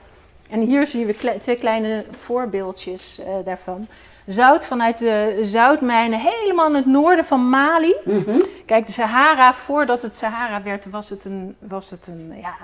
En 0.50 0.60
hier 0.60 0.88
zien 0.88 1.06
we 1.06 1.14
kle- 1.14 1.40
twee 1.40 1.56
kleine 1.56 2.06
voorbeeldjes 2.22 3.20
eh, 3.20 3.34
daarvan. 3.46 3.88
Zout 4.26 4.68
vanuit 4.68 4.98
de 4.98 5.40
zoutmijnen 5.44 6.20
helemaal 6.20 6.68
in 6.68 6.76
het 6.76 6.86
noorden 6.86 7.26
van 7.26 7.50
Mali. 7.50 7.96
Mhm. 8.06 8.40
Kijk, 8.66 8.86
de 8.86 8.92
Sahara, 8.92 9.54
voordat 9.54 10.02
het 10.02 10.16
Sahara 10.16 10.64
werd, 10.64 10.90
was 10.90 11.10
het 11.10 11.26
een, 11.26 11.56
was 11.60 11.90
het 11.90 12.08
een, 12.08 12.34
ja, 12.42 12.56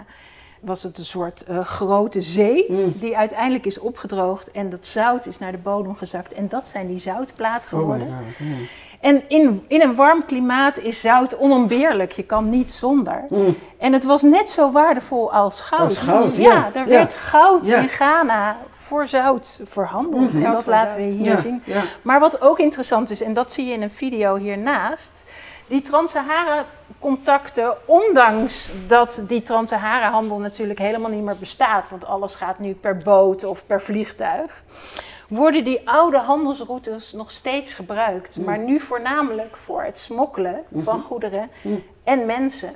was 0.65 0.83
het 0.83 0.97
een 0.97 1.05
soort 1.05 1.43
eh, 1.43 1.59
grote 1.65 2.21
zee. 2.21 2.65
Mm. 2.67 2.93
Die 2.99 3.17
uiteindelijk 3.17 3.65
is 3.65 3.79
opgedroogd 3.79 4.51
en 4.51 4.69
dat 4.69 4.87
zout 4.87 5.25
is 5.25 5.39
naar 5.39 5.51
de 5.51 5.57
bodem 5.57 5.95
gezakt. 5.95 6.33
En 6.33 6.47
dat 6.47 6.67
zijn 6.67 6.87
die 6.87 6.99
zoutplaten 6.99 7.73
Oh 7.73 7.79
geworden. 7.79 8.07
god. 8.07 8.47
En 8.99 9.23
in, 9.29 9.63
in 9.67 9.81
een 9.81 9.95
warm 9.95 10.25
klimaat 10.25 10.79
is 10.79 11.01
zout 11.01 11.37
onontbeerlijk. 11.37 12.11
Je 12.11 12.23
kan 12.23 12.49
niet 12.49 12.71
zonder. 12.71 13.25
Mm. 13.29 13.55
En 13.77 13.93
het 13.93 14.03
was 14.03 14.21
net 14.21 14.51
zo 14.51 14.71
waardevol 14.71 15.33
als 15.33 15.61
goud. 15.61 15.81
Als 15.81 15.97
goud, 15.97 16.35
ja. 16.37 16.43
ja. 16.53 16.69
er 16.73 16.79
Ja. 16.87 16.97
werd 16.97 17.13
goud 17.13 17.65
Ja. 17.67 17.79
in 17.79 17.87
Ghana 17.89 18.57
voor 18.71 19.07
zout 19.07 19.61
verhandeld. 19.65 20.33
Mhm. 20.33 20.45
En 20.45 20.51
dat 20.51 20.65
laten 20.65 20.97
we 20.97 21.03
hier 21.03 21.25
Ja, 21.25 21.37
zien. 21.37 21.61
ja. 21.63 21.81
Maar 22.01 22.19
wat 22.19 22.41
ook 22.41 22.59
interessant 22.59 23.09
is, 23.09 23.21
en 23.21 23.33
dat 23.33 23.51
zie 23.51 23.65
je 23.65 23.73
in 23.73 23.81
een 23.81 23.91
video 23.91 24.35
hiernaast. 24.35 25.24
Die 25.67 25.81
Trans-Sahara-contacten, 25.81 27.73
ondanks 27.85 28.71
dat 28.87 29.23
die 29.27 29.41
Trans-Sahara-handel 29.41 30.37
natuurlijk 30.39 30.79
helemaal 30.79 31.11
niet 31.11 31.23
meer 31.23 31.37
bestaat, 31.39 31.89
want 31.89 32.05
alles 32.05 32.35
gaat 32.35 32.59
nu 32.59 32.73
per 32.73 32.97
boot 32.97 33.43
of 33.43 33.65
per 33.65 33.81
vliegtuig, 33.81 34.63
worden 35.27 35.63
die 35.63 35.89
oude 35.89 36.17
handelsroutes 36.17 37.13
nog 37.13 37.31
steeds 37.31 37.73
gebruikt. 37.73 38.37
Maar 38.37 38.57
nu 38.59 38.79
voornamelijk 38.79 39.57
voor 39.65 39.83
het 39.83 39.99
smokkelen 39.99 40.63
van 40.83 41.01
goederen 41.01 41.49
en 42.03 42.25
mensen. 42.25 42.71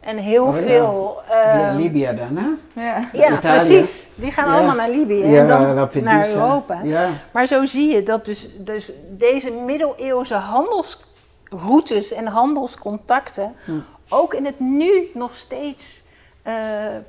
En 0.00 0.16
heel 0.16 0.44
Oh, 0.44 0.54
ja. 0.54 0.62
veel. 0.62 1.22
Via 1.26 1.68
ehm, 1.68 1.76
Libië 1.76 2.10
dan, 2.16 2.36
hè? 2.36 2.48
Ja. 2.82 2.98
ja, 3.12 3.36
precies. 3.36 4.08
Die 4.14 4.32
gaan 4.32 4.48
Ja. 4.48 4.54
allemaal 4.56 4.74
naar 4.74 4.90
Libië 4.90 5.26
Ja, 5.26 5.40
en 5.40 5.46
dan 5.46 5.88
naar. 6.02 6.28
Europa. 6.28 6.80
Ja. 6.82 7.08
Maar 7.30 7.46
zo 7.46 7.64
zie 7.64 7.94
je 7.94 8.02
dat 8.02 8.24
dus, 8.24 8.48
dus 8.58 8.92
deze 9.08 9.50
middeleeuwse 9.50 10.34
handelsroutes 11.50 12.12
en 12.12 12.26
handelscontacten 12.26 13.54
ook 14.08 14.34
in 14.34 14.44
het 14.44 14.60
nu 14.60 15.10
nog 15.14 15.34
steeds 15.34 16.02
eh, 16.42 16.54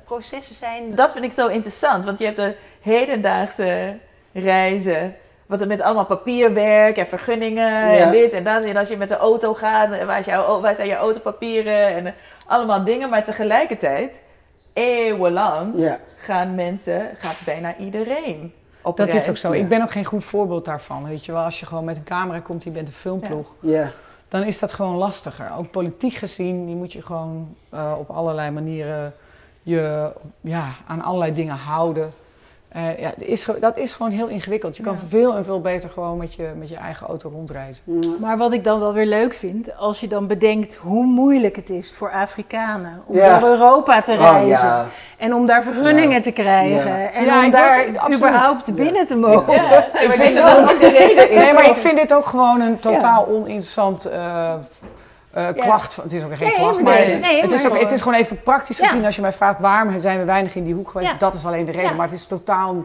processen 0.04 0.54
zijn. 0.54 0.94
Dat 0.94 1.12
vind 1.12 1.24
ik 1.24 1.32
zo 1.32 1.46
interessant, 1.46 2.04
want 2.04 2.18
je 2.18 2.24
hebt 2.24 2.36
de 2.36 2.54
hedendaagse 2.80 3.96
reizen. 4.32 5.14
Wat 5.46 5.60
er 5.60 5.66
met 5.66 5.80
allemaal 5.80 6.04
papierwerk 6.06 6.96
en 6.96 7.06
vergunningen 7.06 7.68
Ja. 7.70 7.92
en 7.96 8.10
dit 8.10 8.32
en 8.32 8.44
dat. 8.44 8.64
En 8.64 8.76
als 8.76 8.88
je 8.88 8.96
met 8.96 9.08
de 9.08 9.16
auto 9.16 9.54
gaat, 9.54 9.92
en 9.92 10.06
waar, 10.06 10.18
is 10.18 10.26
jouw, 10.26 10.60
waar 10.60 10.74
zijn 10.74 10.88
je 10.88 10.94
autopapieren 10.94 11.86
en 11.86 12.06
eh, 12.06 12.12
allemaal 12.46 12.84
dingen. 12.84 13.10
Maar 13.10 13.24
tegelijkertijd, 13.24 14.20
eeuwenlang, 14.72 15.72
Ja. 15.76 15.98
gaan 16.16 16.54
mensen, 16.54 17.08
gaat 17.18 17.36
bijna 17.44 17.76
iedereen 17.76 18.52
op 18.82 18.96
Dat 18.96 19.06
reis. 19.08 19.22
is 19.22 19.28
ook 19.28 19.36
zo. 19.36 19.54
Ja. 19.54 19.60
Ik 19.60 19.68
ben 19.68 19.82
ook 19.82 19.90
geen 19.90 20.04
goed 20.04 20.24
voorbeeld 20.24 20.64
daarvan. 20.64 21.08
Weet 21.08 21.24
je 21.24 21.32
wel, 21.32 21.42
als 21.42 21.60
je 21.60 21.66
gewoon 21.66 21.84
met 21.84 21.96
een 21.96 22.04
camera 22.04 22.40
komt, 22.40 22.64
je 22.64 22.70
bent 22.70 22.88
een 22.88 22.94
filmploeg, 22.94 23.52
Ja. 23.60 23.92
Dan 24.32 24.44
is 24.44 24.58
dat 24.58 24.72
gewoon 24.72 24.96
lastiger. 24.96 25.50
Ook 25.56 25.70
politiek 25.70 26.12
gezien, 26.12 26.66
die 26.66 26.74
moet 26.74 26.92
je 26.92 27.02
gewoon 27.02 27.56
eh, 27.68 27.94
op 27.98 28.10
allerlei 28.10 28.50
manieren 28.50 29.14
je 29.62 30.12
ja, 30.40 30.72
aan 30.86 31.02
allerlei 31.02 31.34
dingen 31.34 31.56
houden. 31.56 32.12
Eh, 32.72 32.98
ja, 32.98 33.12
dat 33.18 33.26
is, 33.28 33.46
dat 33.60 33.76
is 33.76 33.94
gewoon 33.94 34.12
heel 34.12 34.28
ingewikkeld. 34.28 34.76
Je 34.76 34.82
kan 34.82 34.92
Ja. 34.92 34.98
veel 35.08 35.36
en 35.36 35.44
veel 35.44 35.60
beter 35.60 35.88
gewoon 35.90 36.16
met 36.18 36.34
je, 36.34 36.52
met 36.58 36.68
je 36.68 36.76
eigen 36.76 37.06
auto 37.06 37.28
rondreizen. 37.28 37.82
Maar 38.20 38.36
wat 38.38 38.52
ik 38.52 38.64
dan 38.64 38.80
wel 38.80 38.92
weer 38.92 39.06
leuk 39.06 39.34
vind, 39.34 39.76
als 39.76 40.00
je 40.00 40.08
dan 40.08 40.26
bedenkt 40.26 40.74
hoe 40.74 41.04
moeilijk 41.04 41.56
het 41.56 41.70
is 41.70 41.92
voor 41.96 42.12
Afrikanen 42.12 43.02
om 43.06 43.16
Ja. 43.16 43.38
door 43.38 43.48
Europa 43.48 44.02
te 44.02 44.12
Oh, 44.12 44.18
reizen. 44.18 44.48
ja. 44.66 44.86
En 45.18 45.34
om 45.34 45.46
daar 45.46 45.62
vergunningen 45.62 46.16
Ja. 46.16 46.20
te 46.20 46.30
krijgen. 46.30 46.90
Ja. 47.00 47.10
En 47.12 47.24
Ja, 47.24 47.38
om 47.38 47.44
ik 47.44 47.52
daar 47.52 47.84
word- 47.92 48.14
überhaupt 48.14 48.66
Ja. 48.66 48.72
binnen 48.72 49.06
te 49.06 49.16
mogen. 49.16 49.54
Ik 49.54 49.98
denk 49.98 50.12
vind 50.22 50.34
dat 50.36 50.46
dat 50.46 50.70
ook 50.70 50.80
de 50.80 50.88
reden 50.88 51.30
is. 51.30 51.44
Nee, 51.44 51.52
maar 51.54 51.66
ik 51.68 51.76
vind 51.76 51.96
dit 51.96 52.14
ook 52.14 52.26
gewoon 52.26 52.60
een 52.60 52.78
totaal 52.78 53.26
oninteressant 53.26 54.10
eh, 55.32 55.48
klacht. 55.48 55.96
Het 55.96 56.12
is 56.12 56.24
ook 56.24 56.34
geen 56.36 56.46
Nee, 56.46 56.56
klacht, 56.56 56.74
nee, 56.76 56.84
maar 56.84 56.94
nee, 56.98 57.18
nee, 57.18 57.40
het, 57.42 57.52
is 57.52 57.66
ook, 57.66 57.78
het 57.80 57.90
is 57.92 58.00
gewoon 58.00 58.18
even 58.18 58.42
praktisch 58.42 58.78
Ja. 58.78 58.86
gezien. 58.86 59.04
Als 59.04 59.14
je 59.16 59.20
mij 59.22 59.32
vraagt 59.32 59.58
waarom 59.60 60.00
zijn 60.00 60.18
we 60.18 60.24
weinig 60.24 60.54
in 60.54 60.64
die 60.64 60.74
hoek 60.74 60.90
geweest, 60.90 61.10
Ja. 61.10 61.16
dat 61.18 61.34
is 61.34 61.46
alleen 61.46 61.64
de 61.64 61.72
reden. 61.72 61.90
Ja. 61.90 61.94
Maar 61.96 62.06
het 62.06 62.14
is 62.14 62.24
totaal, 62.24 62.84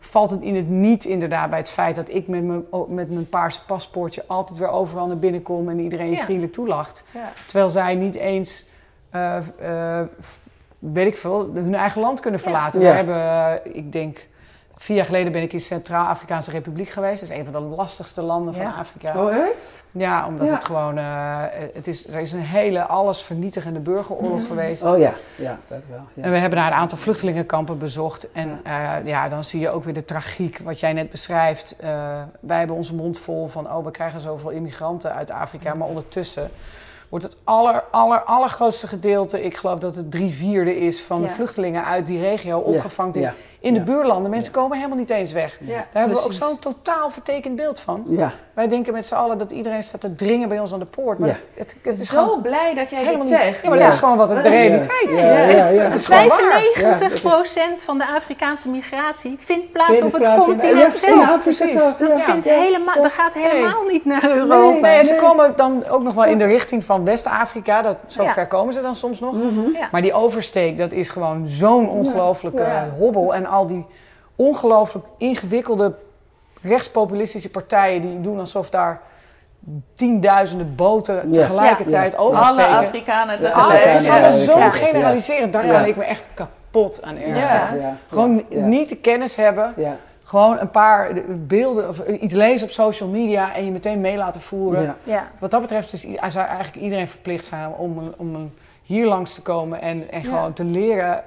valt 0.00 0.30
het 0.30 0.40
in 0.42 0.54
het 0.56 0.68
niet 0.68 1.04
inderdaad 1.04 1.50
bij 1.50 1.58
het 1.58 1.70
feit 1.70 1.94
dat 1.94 2.08
ik 2.08 2.28
met 2.28 2.42
mijn, 2.44 2.64
met 2.88 3.10
mijn 3.10 3.28
paarse 3.28 3.64
paspoortje 3.64 4.24
altijd 4.26 4.58
weer 4.58 4.68
overal 4.68 5.06
naar 5.06 5.18
binnen 5.18 5.42
kom 5.42 5.68
en 5.68 5.78
iedereen 5.78 6.10
Ja. 6.10 6.22
vriendelijk 6.24 6.52
toelacht. 6.52 7.04
Ja. 7.10 7.32
Terwijl 7.46 7.70
zij 7.70 7.94
niet 7.94 8.14
eens, 8.14 8.64
eh, 9.10 9.36
eh, 9.36 10.06
weet 10.78 11.06
ik 11.06 11.16
veel, 11.16 11.50
hun 11.54 11.74
eigen 11.74 12.00
land 12.00 12.20
kunnen 12.20 12.40
verlaten. 12.40 12.80
Ja. 12.80 12.90
We 12.90 12.96
hebben, 12.96 13.76
ik 13.76 13.92
denk, 13.92 14.26
vier 14.76 14.96
jaar 14.96 15.04
geleden 15.04 15.32
ben 15.32 15.42
ik 15.42 15.52
in 15.52 15.60
Centraal-Afrikaanse 15.60 16.50
Republiek 16.50 16.88
geweest. 16.88 17.20
Dat 17.20 17.30
is 17.30 17.36
een 17.38 17.44
van 17.44 17.52
de 17.52 17.60
lastigste 17.76 18.22
landen 18.22 18.54
van 18.54 18.62
Ja. 18.62 18.74
Afrika. 18.78 19.24
Oh? 19.26 19.34
Ja, 19.96 20.26
omdat 20.26 20.46
Ja. 20.46 20.52
het 20.54 20.64
gewoon, 20.64 20.98
eh, 20.98 21.42
het 21.74 21.86
is, 21.86 22.08
er 22.08 22.20
is 22.20 22.32
een 22.32 22.40
hele 22.40 22.84
alles 22.86 23.22
vernietigende 23.22 23.80
burgeroorlog 23.80 24.46
geweest. 24.46 24.84
Oh 24.84 24.98
ja, 24.98 25.14
ja, 25.36 25.58
dat 25.68 25.80
wel. 25.90 26.00
Ja. 26.14 26.22
En 26.22 26.30
we 26.30 26.36
hebben 26.36 26.58
daar 26.58 26.66
een 26.72 26.78
aantal 26.78 26.98
vluchtelingenkampen 26.98 27.78
bezocht. 27.78 28.32
En 28.32 28.60
ja. 28.64 28.96
ja, 29.04 29.28
dan 29.28 29.44
zie 29.44 29.60
je 29.60 29.70
ook 29.70 29.84
weer 29.84 29.94
de 29.94 30.04
tragiek, 30.04 30.60
wat 30.64 30.80
jij 30.80 30.92
net 30.92 31.10
beschrijft. 31.10 31.76
Eh, 31.78 31.88
wij 32.40 32.58
hebben 32.58 32.76
onze 32.76 32.94
mond 32.94 33.18
vol 33.18 33.46
van, 33.46 33.72
oh, 33.72 33.84
we 33.84 33.90
krijgen 33.90 34.20
zoveel 34.20 34.50
immigranten 34.50 35.14
uit 35.14 35.30
Afrika. 35.30 35.74
Maar 35.74 35.88
ondertussen 35.88 36.50
wordt 37.08 37.24
het 37.24 37.36
aller, 37.44 37.84
aller, 37.90 38.22
allergrootste 38.22 38.88
gedeelte, 38.88 39.44
ik 39.44 39.56
geloof 39.56 39.78
dat 39.78 39.96
het 39.96 40.10
drie 40.10 40.32
vierde 40.32 40.76
is, 40.80 41.02
van 41.02 41.22
de 41.22 41.28
vluchtelingen 41.28 41.84
uit 41.84 42.06
die 42.06 42.20
regio 42.20 42.58
opgevangen 42.58 43.34
in, 43.64 43.72
de 43.72 43.78
ja. 43.78 43.84
buurlanden. 43.84 44.30
Mensen 44.30 44.52
komen 44.52 44.76
helemaal 44.76 44.98
niet 44.98 45.10
eens 45.10 45.32
weg. 45.32 45.58
Ja. 45.60 45.66
Daar 45.74 45.86
hebben 45.92 46.16
we 46.16 46.24
ook 46.24 46.32
zo'n 46.32 46.58
totaal 46.58 47.10
vertekend 47.10 47.56
beeld 47.56 47.80
van. 47.80 48.04
Ja, 48.08 48.32
Wij 48.54 48.68
denken 48.68 48.92
met 48.92 49.06
z'n 49.06 49.14
allen 49.14 49.38
dat 49.38 49.50
iedereen 49.50 49.82
staat 49.82 50.00
te 50.00 50.14
dringen 50.14 50.48
bij 50.48 50.60
ons 50.60 50.72
aan 50.72 50.78
de 50.78 50.84
poort. 50.84 51.18
Maar 51.18 51.28
Ja. 51.28 51.36
het, 51.54 51.76
het 51.82 52.00
is 52.00 52.08
Zo 52.08 52.36
blij 52.42 52.74
dat 52.74 52.90
jij 52.90 52.98
dit 52.98 53.08
helemaal 53.08 53.26
niet. 53.26 53.36
zegt. 53.36 53.62
Ja, 53.62 53.68
maar 53.68 53.78
Ja. 53.78 53.84
dat 53.84 53.92
is 53.92 53.98
gewoon 53.98 54.16
wat 54.16 54.30
het, 54.30 54.42
de 54.42 54.48
realiteit 54.48 55.06
is. 55.08 55.14
Ja, 55.14 55.22
ja, 55.28 55.46
ja, 55.48 55.68
ja. 55.68 55.82
Het 55.82 55.94
is 55.94 56.06
gewoon 56.06 56.28
waar. 56.28 56.62
95% 57.78 57.82
van 57.84 57.98
de 57.98 58.06
Afrikaanse 58.06 58.68
migratie 58.68 59.36
vindt 59.38 59.72
plaats 59.72 59.90
Vindt 59.90 60.02
op 60.04 60.12
het 60.12 60.34
continent 60.44 61.00
ja, 61.00 61.08
zelf. 61.14 61.42
precies. 61.42 61.72
Dat, 61.74 61.96
Ja. 61.98 62.16
vindt 62.16 62.44
Ja. 62.44 62.60
helemaal, 62.60 63.02
dat 63.02 63.12
gaat 63.12 63.34
helemaal 63.34 63.82
niet 63.90 64.04
naar 64.04 64.24
Europa. 64.36 64.78
Nee, 64.80 65.04
ze 65.04 65.14
komen 65.14 65.52
dan 65.56 65.88
ook 65.88 66.02
nog 66.02 66.14
wel 66.14 66.24
in 66.24 66.38
de 66.38 66.44
richting 66.44 66.84
van 66.84 67.04
West-Afrika. 67.04 67.82
Dat, 67.82 67.96
zo 68.06 68.22
Ja. 68.22 68.32
ver 68.32 68.46
komen 68.46 68.72
ze 68.74 68.80
dan 68.80 68.94
soms 68.94 69.20
nog. 69.20 69.36
Ja. 69.74 69.88
Maar 69.92 70.02
die 70.02 70.12
oversteek, 70.12 70.78
dat 70.78 70.92
is 70.92 71.08
gewoon 71.08 71.46
zo'n 71.46 71.88
ongelooflijke 71.88 72.62
Ja. 72.62 72.88
hobbel. 72.98 73.34
En 73.34 73.46
al 73.54 73.66
die 73.66 73.86
ongelooflijk 74.36 75.06
ingewikkelde 75.18 75.94
rechtspopulistische 76.62 77.50
partijen... 77.50 78.00
die 78.00 78.20
doen 78.20 78.38
alsof 78.38 78.70
daar 78.70 79.00
tienduizenden 79.94 80.74
boten 80.74 81.14
Ja. 81.14 81.32
tegelijkertijd 81.32 82.16
Alle 82.16 82.28
oversteken. 82.28 82.72
Afrikanen 82.76 83.36
Alle- 83.38 83.46
tegelijk. 83.46 83.84
het 83.84 84.00
is 84.00 84.06
Ja, 84.06 84.32
zo 84.32 84.58
ja. 84.58 84.70
generaliserend. 84.70 85.52
Daar 85.52 85.66
Ja. 85.66 85.72
kan 85.72 85.84
ik 85.84 85.96
me 85.96 86.04
echt 86.04 86.28
kapot 86.34 87.02
aan 87.02 87.16
ergeren. 87.16 87.38
Ja. 87.40 87.72
ja. 87.74 87.96
Gewoon 88.08 88.44
ja. 88.48 88.64
niet 88.66 88.88
de 88.88 88.96
kennis 88.96 89.36
hebben. 89.36 89.72
Ja, 89.76 89.96
Gewoon 90.24 90.58
een 90.58 90.70
paar 90.70 91.08
beelden 91.28 91.88
of 91.88 92.06
iets 92.06 92.34
lezen 92.34 92.66
op 92.66 92.72
social 92.72 93.08
media 93.08 93.54
en 93.54 93.64
je 93.64 93.70
meteen 93.70 94.00
mee 94.00 94.16
laten 94.16 94.40
voeren. 94.40 94.82
ja. 94.82 94.94
Ja. 95.02 95.26
Wat 95.38 95.50
dat 95.50 95.60
betreft 95.60 95.92
is, 95.92 96.00
zou 96.28 96.46
eigenlijk 96.46 96.76
iedereen 96.76 97.08
verplicht 97.08 97.44
zijn 97.44 97.68
om, 97.76 98.14
om 98.16 98.52
hier 98.82 99.06
langs 99.06 99.34
te 99.34 99.42
komen 99.42 99.80
en, 99.80 100.10
en 100.10 100.22
Ja. 100.22 100.28
gewoon 100.28 100.52
te 100.52 100.64
leren, 100.64 101.22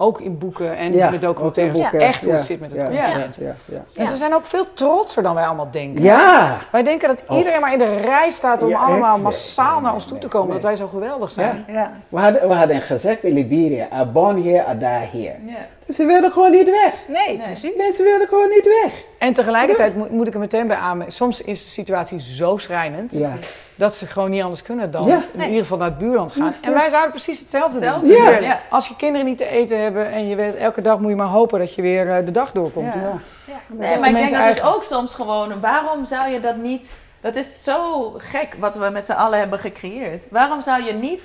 ook 0.00 0.20
in 0.20 0.38
boeken 0.38 0.76
en 0.76 0.92
Ja, 0.92 1.10
met 1.10 1.20
documentaires, 1.20 1.78
boeken, 1.80 2.00
echt 2.00 2.22
hoe 2.24 2.32
het 2.32 2.40
ja, 2.40 2.46
zit 2.46 2.60
met 2.60 2.70
het 2.72 2.80
ja, 2.80 2.86
continent. 2.86 3.36
Ja, 3.40 3.54
ja, 3.64 3.84
En 3.94 4.06
ze 4.06 4.16
zijn 4.16 4.34
ook 4.34 4.44
veel 4.46 4.72
trotser 4.72 5.22
dan 5.22 5.34
wij 5.34 5.44
allemaal 5.46 5.70
denken. 5.70 6.02
ja. 6.02 6.58
Wij 6.72 6.82
denken 6.82 7.08
dat 7.08 7.22
Oh. 7.26 7.36
iedereen 7.38 7.60
maar 7.60 7.72
in 7.72 7.78
de 7.78 7.96
rij 8.00 8.30
staat 8.30 8.62
om 8.62 8.68
Ja, 8.68 8.78
allemaal 8.78 9.14
echt? 9.14 9.22
massaal 9.22 9.64
Nee, 9.64 9.74
naar 9.74 9.82
nee, 9.82 9.92
ons 9.92 10.04
toe 10.04 10.18
te 10.18 10.28
komen, 10.28 10.46
nee. 10.48 10.56
dat 10.60 10.64
wij 10.66 10.76
zo 10.76 10.86
geweldig 10.86 11.30
zijn. 11.30 11.64
Ja. 11.68 11.92
We 12.08 12.18
hadden, 12.18 12.48
we 12.48 12.54
hadden 12.54 12.80
gezegd 12.80 13.24
in 13.24 13.32
Liberia, 13.32 13.88
I 14.00 14.04
born 14.04 14.42
here, 14.44 14.64
I 14.74 14.78
die 14.78 14.88
here. 14.88 15.36
Ja. 15.46 15.56
Dus 15.86 15.96
ze 15.96 16.04
wilden 16.04 16.32
gewoon 16.32 16.50
niet 16.50 16.64
weg. 16.70 16.92
Nee, 17.08 17.36
Nee. 17.36 17.46
precies. 17.46 17.76
Mensen 17.76 18.04
wilden 18.04 18.28
gewoon 18.28 18.48
niet 18.48 18.64
weg. 18.82 18.92
En 19.18 19.32
tegelijkertijd 19.32 19.96
moet, 19.96 20.10
moet 20.10 20.26
ik 20.26 20.34
er 20.34 20.40
meteen 20.40 20.66
bij 20.66 20.76
aanmerken, 20.76 21.14
soms 21.14 21.40
is 21.40 21.62
de 21.64 21.70
situatie 21.70 22.20
zo 22.20 22.56
schrijnend 22.56 23.12
Ja. 23.16 23.32
Dat 23.78 23.94
ze 23.94 24.06
gewoon 24.06 24.30
niet 24.30 24.42
anders 24.42 24.62
kunnen 24.62 24.90
dan 24.90 25.06
Ja. 25.06 25.16
in 25.16 25.22
Nee. 25.38 25.46
ieder 25.46 25.62
geval 25.62 25.78
naar 25.78 25.88
het 25.88 25.98
buurland 25.98 26.32
gaan. 26.32 26.54
En 26.60 26.72
wij 26.74 26.88
zouden 26.88 27.10
precies 27.10 27.38
hetzelfde 27.38 27.80
doen. 27.80 28.06
Ja. 28.06 28.38
Ja. 28.38 28.60
Als 28.70 28.88
je 28.88 28.96
kinderen 28.96 29.26
niet 29.26 29.38
te 29.38 29.46
eten 29.46 29.82
hebben 29.82 30.10
en 30.10 30.28
je 30.28 30.36
weet, 30.36 30.54
elke 30.56 30.82
dag 30.82 30.98
moet 30.98 31.10
je 31.10 31.16
maar 31.16 31.26
hopen 31.26 31.58
dat 31.58 31.74
je 31.74 31.82
weer 31.82 32.10
eh, 32.16 32.24
de 32.26 32.30
dag 32.32 32.52
doorkomt. 32.52 32.94
Ja. 32.94 33.00
Ja. 33.00 33.54
Nee, 33.66 33.88
maar 33.88 34.02
de 34.02 34.08
ik 34.08 34.14
denk 34.14 34.30
dat 34.30 34.38
eigen. 34.40 34.64
het 34.64 34.74
ook 34.74 34.84
soms 34.84 35.14
gewoon, 35.14 35.60
waarom 35.60 36.04
zou 36.04 36.28
je 36.30 36.40
dat 36.40 36.56
niet, 36.56 36.90
dat 37.20 37.36
is 37.36 37.64
zo 37.64 38.10
gek 38.18 38.56
wat 38.58 38.76
we 38.76 38.88
met 38.88 39.06
z'n 39.06 39.12
allen 39.12 39.38
hebben 39.38 39.58
gecreëerd. 39.58 40.22
Waarom 40.30 40.62
zou 40.62 40.82
je 40.84 40.92
niet 40.92 41.22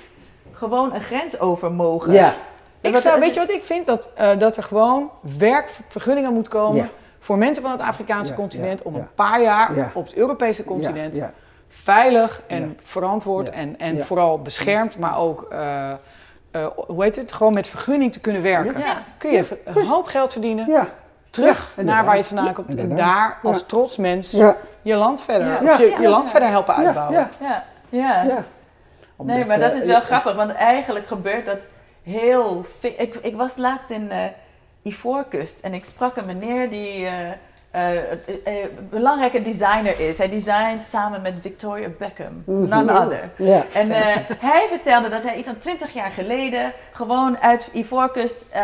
gewoon 0.52 0.94
een 0.94 1.00
grens 1.02 1.38
over 1.40 1.72
mogen? 1.72 2.12
Ja. 2.12 2.34
Ik 2.80 2.96
zou, 2.96 3.20
weet 3.20 3.34
je 3.34 3.40
wat 3.40 3.50
ik 3.50 3.62
vind? 3.62 3.86
Dat, 3.86 4.08
eh, 4.14 4.38
dat 4.38 4.56
er 4.56 4.62
gewoon 4.62 5.10
werkvergunningen 5.38 6.32
moet 6.32 6.48
komen 6.48 6.76
Ja. 6.76 6.88
voor 7.20 7.38
mensen 7.38 7.62
van 7.62 7.72
het 7.72 7.80
Afrikaanse 7.80 8.30
Ja, 8.32 8.38
continent 8.38 8.78
ja, 8.84 8.84
om 8.90 8.94
ja. 8.94 9.00
een 9.00 9.08
paar 9.14 9.42
jaar 9.42 9.76
Ja. 9.76 9.90
op 9.94 10.04
het 10.04 10.14
Europese 10.14 10.64
continent 10.64 11.16
Ja. 11.16 11.32
Veilig 11.82 12.42
en 12.46 12.60
Ja. 12.62 12.68
verantwoord 12.82 13.46
Ja. 13.46 13.52
en, 13.52 13.78
en 13.78 13.96
Ja. 13.96 14.04
vooral 14.04 14.38
beschermd, 14.42 14.98
maar 14.98 15.18
ook, 15.18 15.46
eh, 15.50 15.90
eh, 15.90 16.66
hoe 16.86 17.02
heet 17.02 17.16
het, 17.16 17.32
gewoon 17.32 17.54
met 17.54 17.68
vergunning 17.68 18.12
te 18.12 18.20
kunnen 18.20 18.42
werken. 18.42 18.78
Ja. 18.80 19.02
Kun 19.18 19.30
je 19.30 19.60
een 19.64 19.86
hoop 19.86 20.06
geld 20.06 20.32
verdienen, 20.32 20.66
Ja. 20.70 20.86
terug 21.30 21.56
Ja, 21.58 21.62
naar 21.64 21.78
inderdaad. 21.78 22.06
waar 22.06 22.16
je 22.16 22.24
vandaan 22.24 22.52
komt 22.54 22.78
en 22.78 22.96
daar 22.96 23.38
als 23.42 23.66
trots 23.66 23.96
mens 23.96 24.30
Ja. 24.30 24.56
je 24.82 24.94
land 24.94 25.22
verder, 25.22 25.46
Ja. 25.46 25.72
of 25.72 25.78
je, 25.78 25.96
je 26.00 26.08
land 26.08 26.24
Ja. 26.24 26.30
verder 26.30 26.48
helpen 26.48 26.74
Ja. 26.74 26.84
uitbouwen. 26.84 27.14
Ja. 27.18 27.28
Ja, 27.40 27.64
ja. 27.88 28.22
Ja. 28.22 28.24
Nee, 28.24 28.44
Omdat, 29.16 29.46
maar 29.46 29.58
dat 29.60 29.72
eh, 29.72 29.78
is 29.78 29.86
wel 29.86 29.94
ja. 29.98 30.00
grappig, 30.04 30.34
want 30.34 30.52
eigenlijk 30.52 31.06
gebeurt 31.06 31.46
dat 31.46 31.58
heel 32.02 32.64
veel. 32.80 32.92
Ik, 32.96 33.14
ik 33.22 33.36
was 33.36 33.56
laatst 33.56 33.90
in 33.90 34.10
eh 34.10 34.24
Ivoorkust 34.82 35.60
en 35.60 35.74
ik 35.74 35.84
sprak 35.84 36.16
een 36.16 36.26
meneer 36.26 36.70
die 36.70 37.06
belangrijke 38.90 39.42
designer 39.42 40.00
is. 40.00 40.18
Hij 40.18 40.28
designt 40.28 40.82
samen 40.88 41.22
met 41.22 41.34
Victoria 41.42 41.88
Beckham, 41.98 42.42
Mhm. 42.46 42.68
none 42.68 42.92
other. 42.92 43.30
Ja. 43.36 43.62
En 43.74 43.90
eh, 43.90 44.16
hij 44.38 44.66
vertelde 44.68 45.08
dat 45.08 45.22
hij 45.22 45.36
iets 45.36 45.48
van 45.48 45.58
20 45.58 45.92
jaar 45.94 46.10
geleden 46.10 46.72
gewoon 46.92 47.38
uit 47.40 47.68
Ivoorkust 47.72 48.46
eh, 48.50 48.62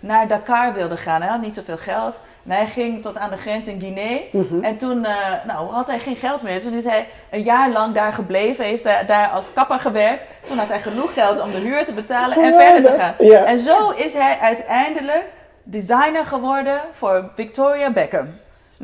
naar 0.00 0.28
Dakar 0.28 0.72
wilde 0.74 0.96
gaan. 0.96 1.20
Hij 1.22 1.30
had 1.30 1.40
niet 1.40 1.54
zoveel 1.54 1.76
geld. 1.76 2.14
En 2.44 2.50
hij 2.50 2.66
ging 2.66 3.02
tot 3.02 3.18
aan 3.18 3.30
de 3.30 3.36
grens 3.36 3.66
in 3.66 3.80
Guinea. 3.80 4.18
Mhm. 4.32 4.64
En 4.64 4.76
toen 4.76 5.04
eh, 5.04 5.14
nou, 5.46 5.70
had 5.72 5.86
hij 5.86 5.98
geen 5.98 6.16
geld 6.16 6.42
meer. 6.42 6.60
Toen 6.60 6.72
is 6.72 6.84
hij 6.84 7.06
een 7.30 7.42
jaar 7.42 7.70
lang 7.70 7.94
daar 7.94 8.12
gebleven. 8.12 8.64
Heeft 8.64 8.84
hij 8.84 9.06
daar 9.06 9.28
als 9.28 9.52
kapper 9.52 9.78
gewerkt. 9.80 10.22
Toen 10.48 10.58
had 10.58 10.68
hij 10.68 10.80
genoeg 10.80 11.14
geld 11.14 11.40
om 11.40 11.50
de 11.50 11.56
huur 11.58 11.84
te 11.84 11.92
betalen 11.92 12.42
en 12.42 12.60
verder 12.60 12.82
te 12.92 12.98
gaan. 12.98 13.14
Ja. 13.18 13.44
En 13.44 13.58
zo 13.58 13.90
is 13.90 14.14
hij 14.14 14.38
uiteindelijk 14.40 15.24
designer 15.62 16.26
geworden 16.26 16.80
voor 16.92 17.30
Victoria 17.34 17.90
Beckham. 17.90 18.28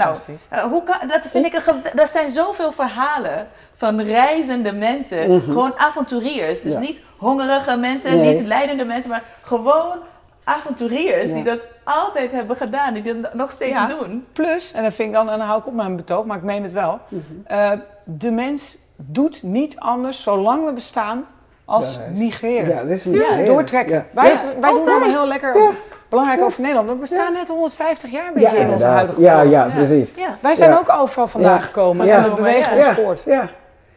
Nou, 0.04 0.16
eh, 0.48 0.62
hoe 0.62 0.82
kan, 0.82 1.08
dat 1.08 1.20
vind 1.30 1.46
ik 1.46 1.54
een 1.66 1.98
Er 2.00 2.08
zijn 2.08 2.30
zoveel 2.30 2.72
verhalen 2.72 3.48
van 3.76 4.00
reizende 4.00 4.72
mensen. 4.72 5.40
Gewoon 5.42 5.72
avonturiers. 5.76 6.62
Dus 6.62 6.74
Ja. 6.74 6.80
niet 6.80 7.00
hongerige 7.16 7.76
mensen, 7.76 8.16
Nee. 8.18 8.34
niet 8.38 8.46
leidende 8.46 8.84
mensen, 8.84 9.10
maar 9.10 9.22
gewoon 9.42 9.96
avonturiers 10.44 11.28
Ja. 11.28 11.34
die 11.34 11.44
dat 11.44 11.66
altijd 11.84 12.32
hebben 12.32 12.56
gedaan, 12.56 12.94
die 12.94 13.20
dat 13.20 13.34
nog 13.34 13.50
steeds 13.50 13.72
Ja. 13.78 13.86
doen. 13.86 14.26
Plus, 14.32 14.72
en 14.72 14.82
dat 14.82 14.94
vind 14.94 15.08
ik 15.08 15.14
dan, 15.14 15.28
en 15.30 15.38
dan 15.38 15.46
hou 15.46 15.60
ik 15.60 15.66
op 15.66 15.74
mijn 15.74 15.96
betoog, 15.96 16.24
maar 16.24 16.36
ik 16.36 16.42
meen 16.42 16.62
het 16.62 16.72
wel. 16.72 16.98
Mhm. 17.08 17.22
eh, 17.46 17.72
de 18.04 18.30
mens 18.30 18.76
doet 18.96 19.42
niet 19.42 19.78
anders 19.78 20.22
zolang 20.22 20.64
we 20.64 20.72
bestaan 20.72 21.26
als 21.64 21.94
Ja, 21.94 22.00
migreren. 22.18 22.68
Ja, 22.68 22.80
dat 22.80 22.90
is 22.90 23.04
migreren. 23.04 23.44
doortrekken. 23.46 23.94
Ja. 23.94 24.06
Wij, 24.22 24.28
Ja. 24.30 24.42
wij 24.60 24.70
doen 24.72 24.88
allemaal 24.88 25.08
heel 25.08 25.26
lekker 25.26 25.56
Ja. 25.56 25.70
Belangrijk 26.11 26.42
over 26.42 26.61
Nederland. 26.61 26.88
We 26.90 26.94
bestaan 26.96 27.33
net 27.33 27.49
150 27.49 28.11
jaar 28.11 28.27
een 28.27 28.33
beetje 28.35 28.57
in 28.59 28.70
onze 28.70 28.87
huidige 28.87 29.20
Ja, 29.20 29.38
vorm. 29.38 29.51
ja, 29.51 29.64
Ja. 29.64 29.75
precies. 29.75 30.09
Ja. 30.16 30.37
Wij 30.40 30.55
zijn 30.55 30.70
Ja. 30.70 30.79
ook 30.79 30.90
overal 31.01 31.27
vandaan 31.27 31.55
Ja. 31.55 31.61
gekomen 31.61 32.07
Ja. 32.07 32.16
en 32.16 32.31
we 32.31 32.35
bewegen 32.37 32.77
Ja. 32.77 32.87
ons 32.88 32.96
voort. 32.96 33.23
Ja, 33.27 33.51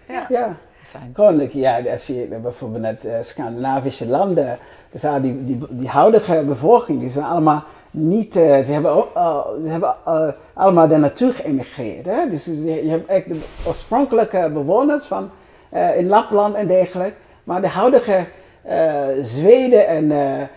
Ja. 0.07 0.25
ja. 0.29 0.55
Fijn. 0.83 1.11
Gewoon, 1.13 1.49
ja, 1.51 1.79
als 1.91 2.07
je 2.07 2.37
bijvoorbeeld 2.41 2.81
net 2.81 3.05
eh, 3.05 3.13
Scandinavische 3.21 4.07
landen, 4.07 4.57
dus 4.91 5.01
die, 5.21 5.45
die, 5.45 5.59
die 5.69 5.87
huidige 5.89 6.43
bevolking, 6.47 6.99
die 6.99 7.09
zijn 7.09 7.25
allemaal 7.25 7.63
niet, 7.91 8.35
eh, 8.35 8.63
ze 8.63 8.71
hebben, 8.71 8.91
al- 9.13 9.55
ze 9.63 9.67
hebben 9.67 9.95
eh, 10.05 10.27
allemaal 10.53 10.87
daar 10.87 10.99
naartoe 10.99 11.31
geëmigreerd. 11.31 12.05
Hè? 12.05 12.29
Dus 12.29 12.45
je, 12.45 12.83
je 12.85 12.89
hebt 12.89 13.09
echt 13.09 13.27
de 13.27 13.39
oorspronkelijke 13.67 14.49
bewoners 14.53 15.05
van, 15.05 15.29
eh, 15.69 15.97
in 15.97 16.07
Lapland 16.07 16.55
en 16.55 16.67
dergelijke, 16.67 17.15
maar 17.43 17.61
de 17.61 17.67
huidige 17.67 18.25
eh, 18.61 18.91
Zweden 19.21 19.87
en 19.87 20.11
eh, 20.11 20.31
eh, 20.33 20.39
en, 20.39 20.49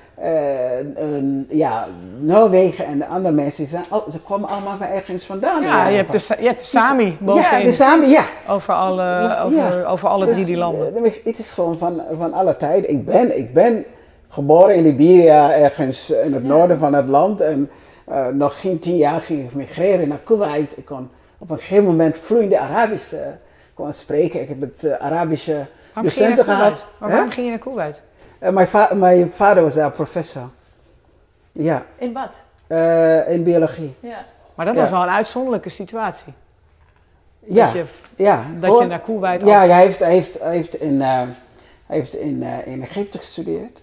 ja, 1.49 1.87
Noorwegen 2.19 2.85
en 2.85 2.99
de 2.99 3.07
andere 3.07 3.35
mensen, 3.35 3.57
die 3.63 3.67
zijn, 3.73 3.85
al- 3.89 4.05
ze 4.11 4.21
komen 4.21 4.49
allemaal 4.49 4.77
van 4.77 4.87
ergens 4.87 5.25
vandaan. 5.27 5.63
Ja, 5.63 5.89
je 5.89 5.97
hebt 5.97 6.11
de, 6.13 6.37
je 6.41 6.47
hebt 6.47 6.61
de 6.61 6.67
Sami 6.67 7.05
Ja, 7.05 7.13
bovenin. 7.21 7.65
de 7.65 7.73
samen, 7.73 8.09
ja. 8.09 8.25
over, 8.49 8.75
alle, 8.75 9.03
Ja. 9.03 9.43
over, 9.43 9.87
over 9.87 10.09
alle 10.09 10.25
drie 10.25 10.37
Dus, 10.39 10.47
die 10.47 10.57
landen. 10.57 10.97
eh, 11.05 11.13
Het 11.25 11.39
is 11.39 11.51
gewoon 11.51 11.79
van, 11.79 12.03
van 12.19 12.33
alle 12.33 12.57
tijden. 12.57 12.91
Ik 12.91 13.05
ben, 13.05 13.39
ik 13.39 13.55
ben 13.55 13.85
geboren 14.29 14.75
in 14.75 14.83
Liberia, 14.83 15.53
ergens 15.53 16.11
in 16.11 16.33
het 16.35 16.45
noorden 16.45 16.79
van 16.79 16.93
het 16.95 17.07
land. 17.07 17.41
En 17.41 17.71
eh, 18.07 18.27
nog 18.27 18.61
geen 18.61 18.79
tien 18.79 18.97
jaar 18.97 19.21
ging 19.21 19.45
ik 19.45 19.55
migreren 19.55 20.09
naar 20.09 20.21
Kuwait. 20.25 20.73
Ik 20.77 20.85
kon 20.85 21.11
op 21.39 21.51
een 21.51 21.59
gegeven 21.59 21.85
moment 21.85 22.19
vloeiende 22.19 22.59
Arabisch 22.59 23.13
eh, 23.13 23.21
kon 23.75 23.93
spreken. 23.93 24.41
Ik 24.41 24.49
heb 24.49 24.61
het 24.61 24.85
eh, 24.85 24.93
Arabische 25.07 25.67
docenten 26.03 26.45
gehad. 26.45 26.85
Maar 26.99 27.11
waarom 27.11 27.31
ging 27.31 27.45
je 27.45 27.51
naar 27.51 27.61
Kuwait? 27.61 28.03
Eh, 28.39 28.51
mijn, 28.53 28.67
va- 28.67 28.95
mijn 28.95 29.31
vader 29.31 29.63
was 29.63 29.75
daar 29.75 29.91
professor. 29.91 30.49
Ja, 31.53 31.87
In 31.99 32.13
wat? 32.13 32.31
eh, 32.67 33.31
in 33.33 33.43
biologie. 33.45 33.95
Ja. 34.01 34.25
Maar 34.55 34.67
dat 34.67 34.75
Ja. 34.75 34.81
was 34.81 34.91
wel 34.91 35.03
een 35.03 35.09
uitzonderlijke 35.09 35.69
situatie. 35.69 36.33
Ja, 37.39 37.65
Dat 37.65 37.75
je, 37.75 37.85
ja. 38.17 38.37
dat 38.55 38.61
je 38.63 38.67
Gewoon- 38.67 38.89
naar 38.89 39.01
Kuwait 39.01 39.43
Ja, 39.47 39.59
hij 39.67 39.81
heeft, 39.87 39.99
hij 39.99 40.13
heeft, 40.13 40.39
hij 40.39 40.55
heeft, 40.55 40.75
in, 40.75 41.03
eh, 41.03 41.09
hij 41.87 41.97
heeft 41.97 42.15
in, 42.15 42.43
eh, 42.43 42.67
in 42.67 42.83
Egypte 42.83 43.19
gestudeerd 43.19 43.83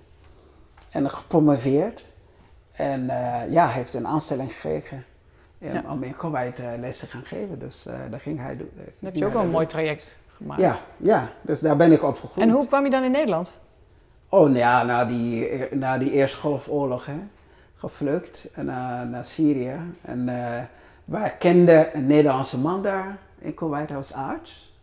en 0.91 1.09
gepromoveerd. 1.09 2.05
En 2.71 3.09
eh, 3.09 3.51
ja, 3.51 3.65
hij 3.65 3.73
heeft 3.73 3.93
een 3.93 4.07
aanstelling 4.07 4.51
gekregen 4.51 5.05
in- 5.57 5.73
Ja. 5.73 5.83
om 5.89 6.03
in 6.03 6.15
Kuwait 6.15 6.59
eh, 6.59 6.65
les 6.79 6.97
te 6.99 7.05
gaan 7.07 7.23
geven. 7.25 7.59
Dus 7.59 7.85
eh 7.85 7.93
daar 8.09 8.19
ging 8.19 8.39
hij 8.39 8.57
doen. 8.57 8.71
Dan 8.75 8.85
heb 8.99 9.15
je 9.15 9.25
ook 9.25 9.33
wel 9.33 9.41
een 9.41 9.49
mooi 9.49 9.65
traject 9.65 10.17
gemaakt. 10.37 10.61
Ja, 10.61 10.79
ja, 10.97 11.27
dus 11.41 11.59
daar 11.59 11.75
ben 11.75 11.91
ik 11.91 12.03
opgegroeid. 12.03 12.47
En 12.47 12.53
hoe 12.53 12.67
kwam 12.67 12.83
je 12.83 12.89
dan 12.89 13.03
in 13.03 13.11
Nederland? 13.11 13.53
Oh, 14.33 14.39
nou 14.39 14.57
ja, 14.57 14.83
na 14.83 15.05
die, 15.05 15.49
na 15.71 15.97
die 15.97 16.11
Eerste 16.11 16.37
Golfoorlog, 16.37 17.05
hè, 17.05 17.19
gevlucht 17.75 18.49
naar, 18.55 19.07
naar 19.07 19.25
Syrië. 19.25 19.79
En 20.01 20.29
eh 20.29 20.63
wij 21.05 21.35
kenden 21.39 21.97
een 21.97 22.07
Nederlandse 22.07 22.57
man 22.57 22.81
daar 22.81 23.17
in 23.39 23.53
Kuwait, 23.53 23.87
hij 23.87 23.97
was 23.97 24.13
arts. 24.13 24.73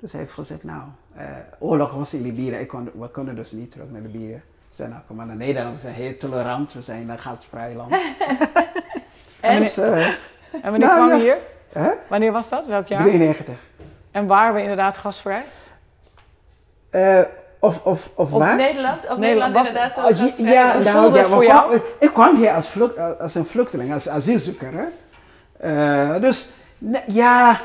Dus 0.00 0.12
hij 0.12 0.20
heeft 0.20 0.32
gezegd, 0.32 0.64
nou, 0.64 0.82
eh, 1.16 1.26
oorlog 1.58 1.92
was 1.92 2.14
in 2.14 2.22
Libië, 2.22 2.50
ik 2.50 2.68
kon, 2.68 2.90
we 2.98 3.08
konden 3.08 3.34
dus 3.36 3.52
niet 3.52 3.70
terug 3.70 3.90
naar 3.90 4.00
Libië. 4.00 4.42
We 4.68 4.74
zijn 4.74 4.90
nou, 4.90 5.02
kom 5.06 5.16
maar 5.16 5.26
naar 5.26 5.36
Nederland, 5.36 5.74
we 5.74 5.80
zijn 5.80 5.94
heel 5.94 6.16
tolerant, 6.16 6.72
we 6.72 6.82
zijn 6.82 7.08
een 7.08 7.18
gastvrij 7.18 7.74
land. 7.74 7.94
En 9.40 9.60
dus, 9.60 9.78
eh, 9.78 10.06
En 10.06 10.16
wanneer 10.62 10.78
Nou, 10.78 11.06
kwam 11.06 11.18
je 11.18 11.24
ja. 11.24 11.36
hier? 11.72 11.96
Wanneer 12.08 12.32
was 12.32 12.48
dat? 12.48 12.66
Welk 12.66 12.86
jaar? 12.86 13.02
93. 13.02 13.58
En 14.10 14.26
waren 14.26 14.54
we 14.54 14.60
inderdaad 14.60 14.96
gastvrij? 14.96 15.44
Of, 17.64 17.80
of, 17.84 18.10
of, 18.14 18.32
of 18.32 18.38
waar? 18.38 18.56
Nederland? 18.56 19.02
Of 19.10 19.18
Nederland 19.18 19.20
Nederland, 19.20 19.54
was- 19.54 19.66
inderdaad 19.68 19.94
zo 19.94 20.00
Ah, 20.00 20.52
ja, 20.52 20.72
Hoe 20.74 20.82
nou, 20.84 21.02
voelde 21.02 21.18
ja, 21.18 21.24
voor 21.24 21.44
jou? 21.44 21.68
kwam- 21.68 21.80
ik 22.00 22.12
kwam 22.12 22.36
hier 22.36 22.50
als, 22.52 22.68
vlucht, 22.68 22.98
als 23.20 23.34
een 23.34 23.44
vluchteling, 23.46 23.92
als 23.92 24.08
asielzoeker. 24.08 24.70
Hè? 24.72 24.84
Eh, 26.14 26.20
dus 26.20 26.50
ne- 26.78 27.02
ja, 27.06 27.60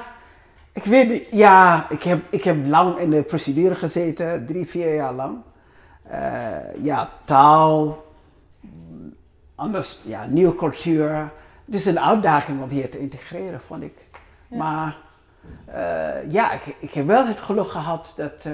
ik 0.73 0.83
weet 0.83 1.09
niet, 1.09 1.23
ja, 1.31 1.85
ik 1.89 2.03
heb, 2.03 2.19
ik 2.29 2.43
heb 2.43 2.55
lang 2.67 2.97
in 2.97 3.09
de 3.09 3.23
procedure 3.23 3.75
gezeten, 3.75 4.45
drie, 4.45 4.67
vier 4.67 4.95
jaar 4.95 5.13
lang. 5.13 5.37
Eh, 6.03 6.83
ja, 6.83 7.09
taal, 7.25 8.05
mm, 8.59 9.13
anders, 9.55 10.01
ja, 10.05 10.25
nieuwe 10.29 10.55
cultuur. 10.55 11.29
Dus 11.65 11.85
een 11.85 11.99
uitdaging 11.99 12.61
om 12.63 12.69
hier 12.69 12.89
te 12.89 12.99
integreren, 12.99 13.61
vond 13.67 13.83
ik. 13.83 13.97
Maar 14.47 14.97
eh, 15.65 16.31
ja, 16.31 16.51
ik, 16.51 16.75
ik 16.79 16.93
heb 16.93 17.07
wel 17.07 17.25
het 17.27 17.39
geluk 17.39 17.67
gehad 17.69 18.13
dat 18.15 18.45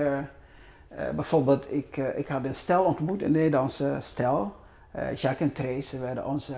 eh, 0.87 1.09
bijvoorbeeld, 1.09 1.71
ik, 1.71 1.97
eh, 1.97 2.17
ik 2.17 2.27
had 2.27 2.43
een 2.43 2.55
stel 2.55 2.83
ontmoet, 2.83 3.21
een 3.21 3.31
Nederlandse 3.31 3.97
stel. 3.99 4.55
Eh, 4.91 5.15
Jacques 5.15 5.49
en 5.49 5.51
Trace, 5.51 5.81
ze 5.81 5.99
werden 5.99 6.25
onze 6.25 6.55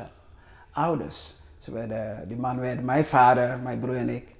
ouders. 0.72 1.36
Ze 1.58 1.72
werden, 1.72 2.28
die 2.28 2.38
man 2.38 2.60
werd 2.60 2.84
mijn 2.84 3.06
vader, 3.06 3.60
mijn 3.60 3.80
broer 3.80 3.96
en 3.96 4.10
ik. 4.10 4.36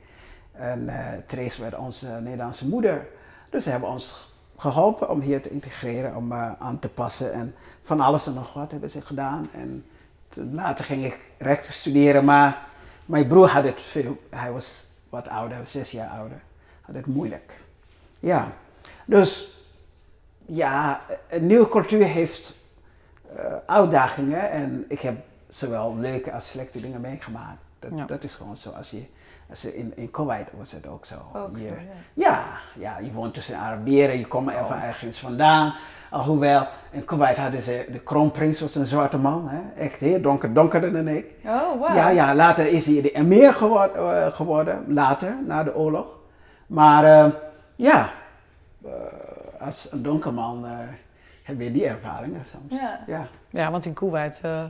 En 0.52 0.90
Trace 1.26 1.62
werd 1.62 1.78
onze 1.78 2.08
Nederlandse 2.08 2.68
moeder. 2.68 3.08
Dus 3.50 3.64
ze 3.64 3.70
hebben 3.70 3.90
ons 3.90 4.34
geholpen 4.58 5.10
om 5.10 5.22
hier 5.22 5.42
te 5.42 5.50
integreren, 5.50 6.16
om 6.16 6.34
aan 6.34 6.80
te 6.80 6.90
passen. 6.90 7.34
En 7.34 7.56
van 7.82 8.00
alles 8.00 8.28
en 8.28 8.34
nog 8.34 8.54
wat 8.54 8.72
hebben 8.72 8.90
ze 8.90 9.02
gedaan. 9.02 9.50
En 9.54 9.86
later 10.34 10.86
ging 10.86 11.06
ik 11.06 11.20
rechten 11.38 11.74
studeren, 11.74 12.26
maar 12.26 12.68
mijn 13.06 13.28
broer 13.28 13.48
had 13.48 13.64
het 13.64 13.82
veel, 13.82 14.18
hij 14.30 14.52
was 14.52 14.86
wat 15.10 15.28
ouder, 15.28 15.68
zes 15.68 15.92
jaar 15.92 16.10
ouder, 16.10 16.42
had 16.82 16.96
het 16.96 17.06
moeilijk. 17.06 17.60
Ja, 18.20 18.52
dus 19.06 19.57
ja, 20.48 21.02
een 21.30 21.46
nieuwe 21.48 21.70
cultuur 21.70 22.04
heeft 22.04 22.56
eh, 23.36 23.56
uitdagingen 23.66 24.50
en 24.52 24.86
ik 24.88 25.00
heb 25.00 25.16
zowel 25.50 25.96
leuke 25.98 26.32
als 26.34 26.48
slechte 26.50 26.82
dingen 26.82 27.02
meegemaakt. 27.02 27.58
Dat, 27.80 27.92
Ja. 27.96 28.06
dat 28.06 28.24
is 28.24 28.36
gewoon 28.36 28.58
zo. 28.58 28.70
Als 28.70 28.92
je, 28.92 29.06
als 29.50 29.62
je 29.62 29.78
in, 29.78 29.92
in 29.96 30.12
Kuwait 30.12 30.48
was 30.58 30.72
het 30.72 30.88
ook 30.88 31.06
zo. 31.06 31.16
Ook 31.36 31.58
zo, 31.58 31.64
ja. 31.66 31.74
ja, 32.14 32.44
ja, 32.76 32.98
je 33.00 33.12
woont 33.12 33.34
tussen 33.34 33.58
Arabieren, 33.58 34.18
je 34.18 34.28
komt 34.28 34.48
er 34.48 34.66
van 34.68 34.80
ergens 34.82 35.20
vandaan. 35.20 35.74
Alhoewel, 36.10 36.68
in 36.92 37.06
Kuwait 37.06 37.38
hadden 37.38 37.62
ze, 37.62 37.86
de 37.92 38.00
kroonprins 38.00 38.60
was 38.60 38.76
een 38.76 38.86
zwarte 38.86 39.18
man, 39.18 39.48
hè? 39.50 39.82
echt 39.82 40.00
heel 40.00 40.22
donker, 40.22 40.54
donkerder 40.54 40.92
dan 40.94 41.08
ik. 41.08 41.26
Oh, 41.46 41.80
wow. 41.80 41.96
Ja, 41.96 42.10
ja, 42.10 42.36
later 42.36 42.68
is 42.68 42.86
hij 42.86 43.02
de 43.02 43.12
emir 43.12 43.54
geword- 43.54 43.96
eh, 43.96 44.28
geworden, 44.28 44.84
later, 44.94 45.36
na 45.46 45.64
de 45.64 45.76
oorlog. 45.76 46.06
Maar 46.68 47.04
eh, 47.04 47.32
ja, 47.76 48.10
als 49.60 49.92
een 49.92 50.04
donker 50.04 50.34
man 50.34 50.66
eh, 50.66 50.72
heb 51.44 51.62
je 51.62 51.72
die 51.72 51.86
ervaringen 51.88 52.46
soms. 52.46 52.82
Ja. 52.82 53.00
ja, 53.08 53.28
Ja, 53.50 53.72
want 53.72 53.86
in 53.86 53.94
Kuwait 53.94 54.40
eh, 54.44 54.64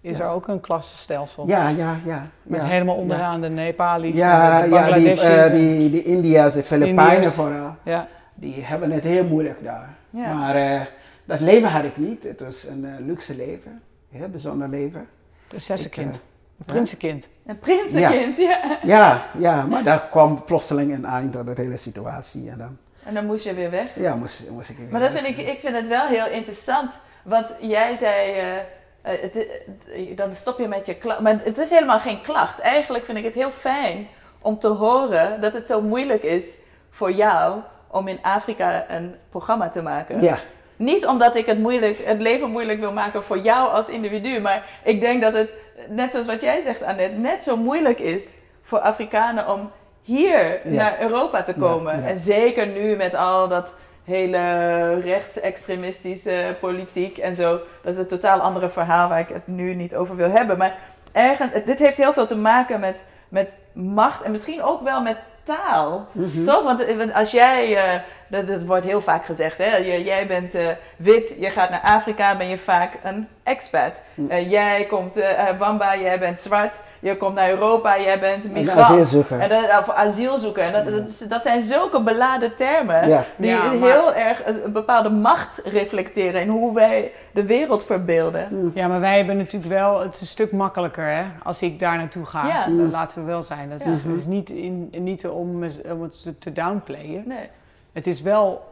is 0.00 0.16
Ja. 0.16 0.24
er 0.24 0.30
ook 0.30 0.48
een 0.48 0.60
klassenstelsel. 0.60 1.46
ja, 1.46 1.68
ja. 1.68 1.96
ja, 2.04 2.26
Met 2.42 2.60
ja. 2.60 2.66
helemaal 2.66 2.96
onderaan 2.96 3.40
de 3.40 3.48
Nepali's 3.48 4.16
Ja, 4.18 4.62
en 4.62 4.70
de 4.70 4.74
ja 4.76 4.92
die, 4.92 5.10
eh, 5.20 5.44
en- 5.44 5.52
die, 5.56 5.90
die 5.90 6.02
India's, 6.02 6.52
de 6.52 6.62
Filipijnen 6.62 7.30
vooral, 7.30 7.74
ja. 7.82 8.08
die 8.34 8.62
hebben 8.64 8.90
het 8.90 9.04
heel 9.04 9.24
moeilijk 9.24 9.64
daar. 9.64 9.94
Ja. 10.10 10.34
Maar 10.34 10.54
eh, 10.54 10.80
dat 11.24 11.40
leven 11.40 11.68
had 11.70 11.84
ik 11.84 11.96
niet. 11.96 12.22
Het 12.22 12.40
was 12.40 12.64
een 12.64 13.06
luxe 13.06 13.36
leven, 13.36 13.70
een 14.12 14.18
heel 14.18 14.28
bijzonder 14.28 14.68
leven. 14.68 15.08
Prinsessenkind. 15.48 16.14
Ik, 16.14 16.20
Een 16.58 16.64
prinsenkind. 16.66 17.28
Een 17.46 17.58
prinsenkind, 17.58 18.36
ja. 18.36 18.78
Ja, 18.82 19.22
ja, 19.38 19.66
maar 19.66 19.82
daar 19.84 20.06
kwam 20.10 20.44
plotseling 20.44 20.94
een 20.94 21.04
eind 21.04 21.36
aan 21.36 21.44
de 21.46 21.52
hele 21.54 21.76
situatie. 21.76 22.50
En 22.50 22.58
dan 22.58 22.76
En 23.06 23.14
dan 23.14 23.26
moest 23.26 23.44
je 23.44 23.54
weer 23.54 23.70
weg. 23.70 23.94
ja, 23.94 24.14
moest, 24.14 24.50
moest 24.50 24.70
ik 24.70 24.76
weer 24.76 24.86
Maar 24.90 25.00
dat 25.00 25.12
weg. 25.12 25.22
vind 25.22 25.38
ik, 25.38 25.46
ik 25.46 25.60
vind 25.60 25.74
het 25.74 25.88
wel 25.88 26.06
heel 26.06 26.26
interessant. 26.26 26.90
Want 27.22 27.46
jij 27.60 27.96
zei, 27.96 28.32
eh, 28.32 28.56
eh, 28.56 28.62
het, 29.02 29.46
eh, 29.92 30.16
dan 30.16 30.36
stop 30.36 30.58
je 30.58 30.68
met 30.68 30.86
je 30.86 30.94
klacht. 30.94 31.20
Maar 31.20 31.40
het 31.44 31.58
is 31.58 31.70
helemaal 31.70 31.98
geen 31.98 32.20
klacht. 32.22 32.58
Eigenlijk 32.58 33.04
vind 33.04 33.18
ik 33.18 33.24
het 33.24 33.34
heel 33.34 33.50
fijn 33.50 34.08
om 34.40 34.58
te 34.58 34.68
horen 34.68 35.40
dat 35.40 35.52
het 35.52 35.66
zo 35.66 35.80
moeilijk 35.82 36.22
is 36.22 36.46
voor 36.90 37.12
jou 37.12 37.60
om 37.86 38.08
in 38.08 38.18
Afrika 38.22 38.84
een 38.88 39.14
programma 39.30 39.68
te 39.68 39.82
maken. 39.82 40.22
Ja, 40.22 40.36
Niet 40.76 41.06
omdat 41.06 41.36
ik 41.36 41.46
het, 41.46 41.58
moeilijk, 41.58 41.98
het 42.04 42.20
leven 42.20 42.50
moeilijk 42.50 42.80
wil 42.80 42.92
maken 42.92 43.24
voor 43.24 43.38
jou 43.38 43.70
als 43.70 43.88
individu, 43.88 44.40
maar 44.40 44.68
ik 44.84 45.00
denk 45.00 45.22
dat 45.22 45.32
het, 45.34 45.50
net 45.88 46.10
zoals 46.10 46.26
wat 46.26 46.42
jij 46.42 46.60
zegt 46.60 46.82
Annette, 46.82 47.16
net 47.16 47.42
zo 47.44 47.56
moeilijk 47.56 47.98
is 47.98 48.26
voor 48.62 48.78
Afrikanen 48.80 49.52
om 49.52 49.70
hier 50.06 50.60
Ja. 50.64 50.70
naar 50.82 51.00
Europa 51.00 51.42
te 51.42 51.54
komen. 51.54 52.00
Ja. 52.00 52.06
En 52.08 52.16
zeker 52.16 52.66
nu 52.66 52.96
met 52.96 53.14
al 53.14 53.48
dat 53.48 53.74
hele 54.04 55.00
rechtsextremistische 55.00 56.56
politiek 56.60 57.18
en 57.18 57.34
zo. 57.34 57.60
Dat 57.82 57.92
is 57.92 57.98
een 57.98 58.06
totaal 58.06 58.40
andere 58.40 58.68
verhaal 58.68 59.08
waar 59.08 59.20
ik 59.20 59.28
het 59.28 59.46
nu 59.46 59.74
niet 59.74 59.94
over 59.94 60.16
wil 60.16 60.30
hebben. 60.30 60.58
Maar 60.58 60.76
ergens, 61.12 61.50
dit 61.64 61.78
heeft 61.78 61.96
heel 61.96 62.12
veel 62.12 62.26
te 62.26 62.36
maken 62.36 62.80
met, 62.80 62.96
met 63.28 63.56
macht 63.72 64.22
en 64.22 64.30
misschien 64.30 64.62
ook 64.62 64.82
wel 64.82 65.02
met 65.02 65.16
taal. 65.44 66.06
Mhm. 66.12 66.44
Toch? 66.44 66.62
Want 66.62 66.94
want 66.96 67.12
als 67.14 67.30
jij, 67.30 67.76
eh, 67.76 68.00
dat, 68.28 68.46
dat 68.46 68.62
wordt 68.64 68.84
heel 68.84 69.00
vaak 69.02 69.24
gezegd, 69.24 69.58
hè? 69.58 69.76
Jij 69.76 70.26
bent 70.26 70.54
eh, 70.54 70.68
wit, 70.96 71.34
je 71.38 71.50
gaat 71.50 71.70
naar 71.70 71.80
Afrika, 71.82 72.36
ben 72.36 72.48
je 72.48 72.58
vaak 72.58 72.92
een 73.02 73.28
expat. 73.42 74.02
Hm. 74.14 74.26
Eh, 74.30 74.50
jij 74.50 74.84
komt, 74.84 75.16
eh 75.16 75.48
eh, 75.48 75.58
Wamba, 75.58 75.96
jij 75.96 76.18
bent 76.18 76.40
zwart, 76.40 76.82
je 77.00 77.16
komt 77.16 77.34
naar 77.34 77.48
Europa, 77.50 78.00
jij 78.00 78.20
bent 78.20 78.52
migrant. 78.52 78.78
asielzoeker. 78.80 79.40
En 79.40 79.48
dat, 79.48 79.78
of 79.80 79.90
asielzoeker. 79.94 80.62
En 80.62 80.72
dat, 80.72 80.94
dat, 80.94 81.08
is- 81.08 81.18
dat 81.18 81.42
zijn 81.42 81.62
zulke 81.62 82.02
beladen 82.02 82.54
termen 82.56 83.08
Ja. 83.08 83.24
die 83.36 83.50
Ja, 83.50 83.72
maar- 83.72 83.90
heel 83.90 84.14
erg 84.14 84.42
een 84.46 84.72
bepaalde 84.72 85.08
macht 85.08 85.60
reflecteren 85.64 86.40
in 86.40 86.48
hoe 86.48 86.74
wij 86.74 87.12
de 87.32 87.44
wereld 87.44 87.84
verbeelden. 87.86 88.70
Ja, 88.74 88.88
maar 88.88 89.00
wij 89.00 89.16
hebben 89.16 89.36
natuurlijk 89.36 89.72
wel, 89.72 90.00
het 90.00 90.14
is 90.14 90.20
een 90.20 90.26
stuk 90.26 90.52
makkelijker 90.52 91.04
hè, 91.08 91.22
als 91.42 91.62
ik 91.62 91.78
daar 91.78 91.96
naartoe 91.96 92.24
ga. 92.24 92.46
Ja. 92.46 92.68
Laten 92.70 93.20
we 93.20 93.26
wel 93.26 93.42
zijn. 93.42 93.70
Dat 93.70 93.84
Ja. 93.84 93.90
is, 93.90 94.04
het 94.04 94.14
is 94.14 94.26
niet, 94.26 94.50
in, 94.50 94.88
niet 94.98 95.26
om, 95.26 95.62
om 95.90 96.02
het 96.02 96.22
te- 96.22 96.38
te 96.38 96.52
downplayen. 96.52 97.22
Nee. 97.26 97.48
Het 97.96 98.06
is 98.06 98.22
wel, 98.22 98.64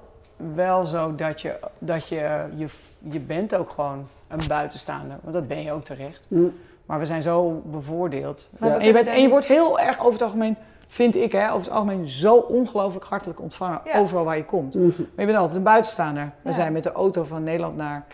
wel 0.55 0.85
zo 0.85 1.14
dat, 1.14 1.41
je, 1.41 1.59
dat 1.79 2.09
je, 2.09 2.45
je, 2.57 2.66
je 2.99 3.20
bent 3.20 3.55
ook 3.55 3.70
gewoon 3.70 4.07
een 4.29 4.49
buitenstaander. 4.49 5.16
Want 5.22 5.35
dat 5.35 5.49
ben 5.49 5.62
je 5.62 5.72
ook 5.72 5.85
terecht. 5.85 6.27
Hm. 6.29 6.47
Maar 6.87 6.99
we 6.99 7.07
zijn 7.07 7.22
zo 7.22 7.62
bevoordeeld. 7.64 8.49
En, 8.61 8.85
je 8.85 8.93
bent, 8.93 9.07
en 9.07 9.22
je 9.22 9.29
wordt 9.29 9.47
heel 9.47 9.81
erg 9.81 10.01
over 10.01 10.12
het 10.12 10.22
algemeen, 10.22 10.57
vind 10.89 11.16
ik 11.16 11.33
hè, 11.33 11.53
over 11.53 11.64
het 11.64 11.70
algemeen 11.70 12.09
zo 12.09 12.35
ongelooflijk 12.35 13.05
hartelijk 13.05 13.41
ontvangen. 13.41 13.81
Ja. 13.85 13.99
Overal 13.99 14.25
waar 14.25 14.37
je 14.37 14.45
komt. 14.45 14.75
Mhm. 14.75 14.87
Maar 14.87 14.97
je 15.16 15.27
bent 15.27 15.39
altijd 15.39 15.57
een 15.57 15.62
buitenstaander. 15.62 16.33
We 16.43 16.53
zijn 16.53 16.72
met 16.72 16.83
de 16.83 16.93
auto 16.93 17.25
van 17.25 17.43
Nederland 17.43 17.77
naar 17.77 18.07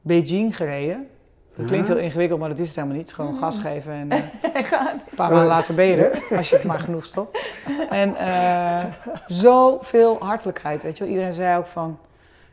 Beijing 0.00 0.56
gereden. 0.56 1.08
Dat 1.56 1.66
klinkt 1.66 1.88
heel 1.88 1.96
ingewikkeld, 1.96 2.40
maar 2.40 2.48
dat 2.48 2.58
is 2.58 2.66
het 2.66 2.76
helemaal 2.76 2.96
niet. 2.96 3.06
Het 3.06 3.14
gewoon 3.14 3.34
gas 3.34 3.58
geven 3.58 3.92
en 3.92 4.10
eh, 4.12 4.20
een 4.20 5.16
paar 5.16 5.30
maanden 5.30 5.46
later 5.46 5.74
ben 5.74 5.86
je 5.86 5.96
er. 5.96 6.36
Als 6.36 6.48
je 6.48 6.54
het 6.56 6.64
maar 6.64 6.80
genoeg 6.80 7.04
stopt. 7.04 7.38
En 7.88 8.16
eh 8.16 8.84
zoveel 9.26 10.16
hartelijkheid, 10.18 10.82
weet 10.82 10.98
je 10.98 11.04
wel. 11.04 11.12
Iedereen 11.12 11.34
zei 11.34 11.58
ook 11.58 11.66
van, 11.66 11.98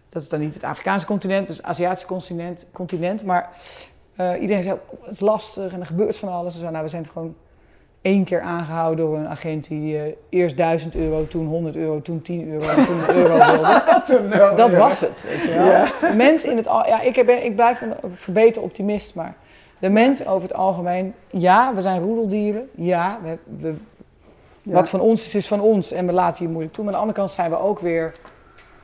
dat 0.09 0.21
is 0.21 0.29
dan 0.29 0.39
niet 0.39 0.53
het 0.53 0.63
Afrikaanse 0.63 1.05
continent, 1.05 1.39
het 1.39 1.49
is 1.49 1.57
het 1.57 1.65
Aziatische 1.65 2.07
continent, 2.07 2.65
continent 2.71 3.23
maar 3.23 3.49
eh, 4.15 4.41
iedereen 4.41 4.63
zei, 4.63 4.75
ook, 4.75 4.99
het 5.01 5.11
is 5.11 5.19
lastig 5.19 5.73
en 5.73 5.79
er 5.79 5.85
gebeurt 5.85 6.17
van 6.17 6.29
alles. 6.29 6.53
En 6.53 6.59
zo. 6.59 6.69
Nou, 6.69 6.83
we 6.83 6.89
zijn 6.89 7.07
gewoon 7.07 7.35
één 8.01 8.23
keer 8.23 8.41
aangehouden 8.41 9.05
door 9.05 9.17
een 9.17 9.27
agent 9.27 9.67
die 9.67 9.97
eh, 9.97 10.13
eerst 10.29 10.57
1000 10.57 10.95
euro, 10.95 11.27
toen 11.27 11.47
100 11.47 11.75
euro, 11.75 12.01
toen 12.01 12.21
10 12.21 12.49
euro 12.49 12.67
en 12.67 12.85
toen 12.85 12.99
een 12.99 13.15
euro 13.15 13.37
wilde. 13.37 14.55
Dat 14.55 14.71
was 14.71 15.01
het, 15.01 15.25
weet 15.27 15.43
je 15.43 15.49
wel. 15.49 15.65
Ja. 15.65 16.13
Mens 16.15 16.45
in 16.45 16.57
het 16.57 16.67
al, 16.67 16.85
ja, 16.87 17.01
ik, 17.01 17.25
ben, 17.25 17.45
ik 17.45 17.55
blijf 17.55 17.81
een 17.81 17.93
verbeter 18.13 18.61
optimist, 18.61 19.15
maar 19.15 19.35
de 19.79 19.89
mens 19.89 20.25
over 20.27 20.41
het 20.47 20.53
algemeen, 20.57 21.13
ja, 21.27 21.73
we 21.75 21.81
zijn 21.81 22.01
roedeldieren, 22.01 22.69
ja, 22.75 23.19
we, 23.23 23.37
we, 23.59 23.73
Ja. 24.63 24.73
wat 24.73 24.89
van 24.89 24.99
ons 24.99 25.25
is, 25.25 25.35
is 25.35 25.47
van 25.47 25.61
ons 25.61 25.91
en 25.91 26.05
we 26.05 26.11
laten 26.11 26.43
je 26.43 26.49
moeilijk 26.49 26.73
toe. 26.73 26.83
Maar 26.83 26.93
aan 26.93 26.99
de 26.99 27.05
andere 27.05 27.25
kant 27.25 27.35
zijn 27.35 27.49
we 27.49 27.57
ook 27.59 27.79
weer, 27.79 28.15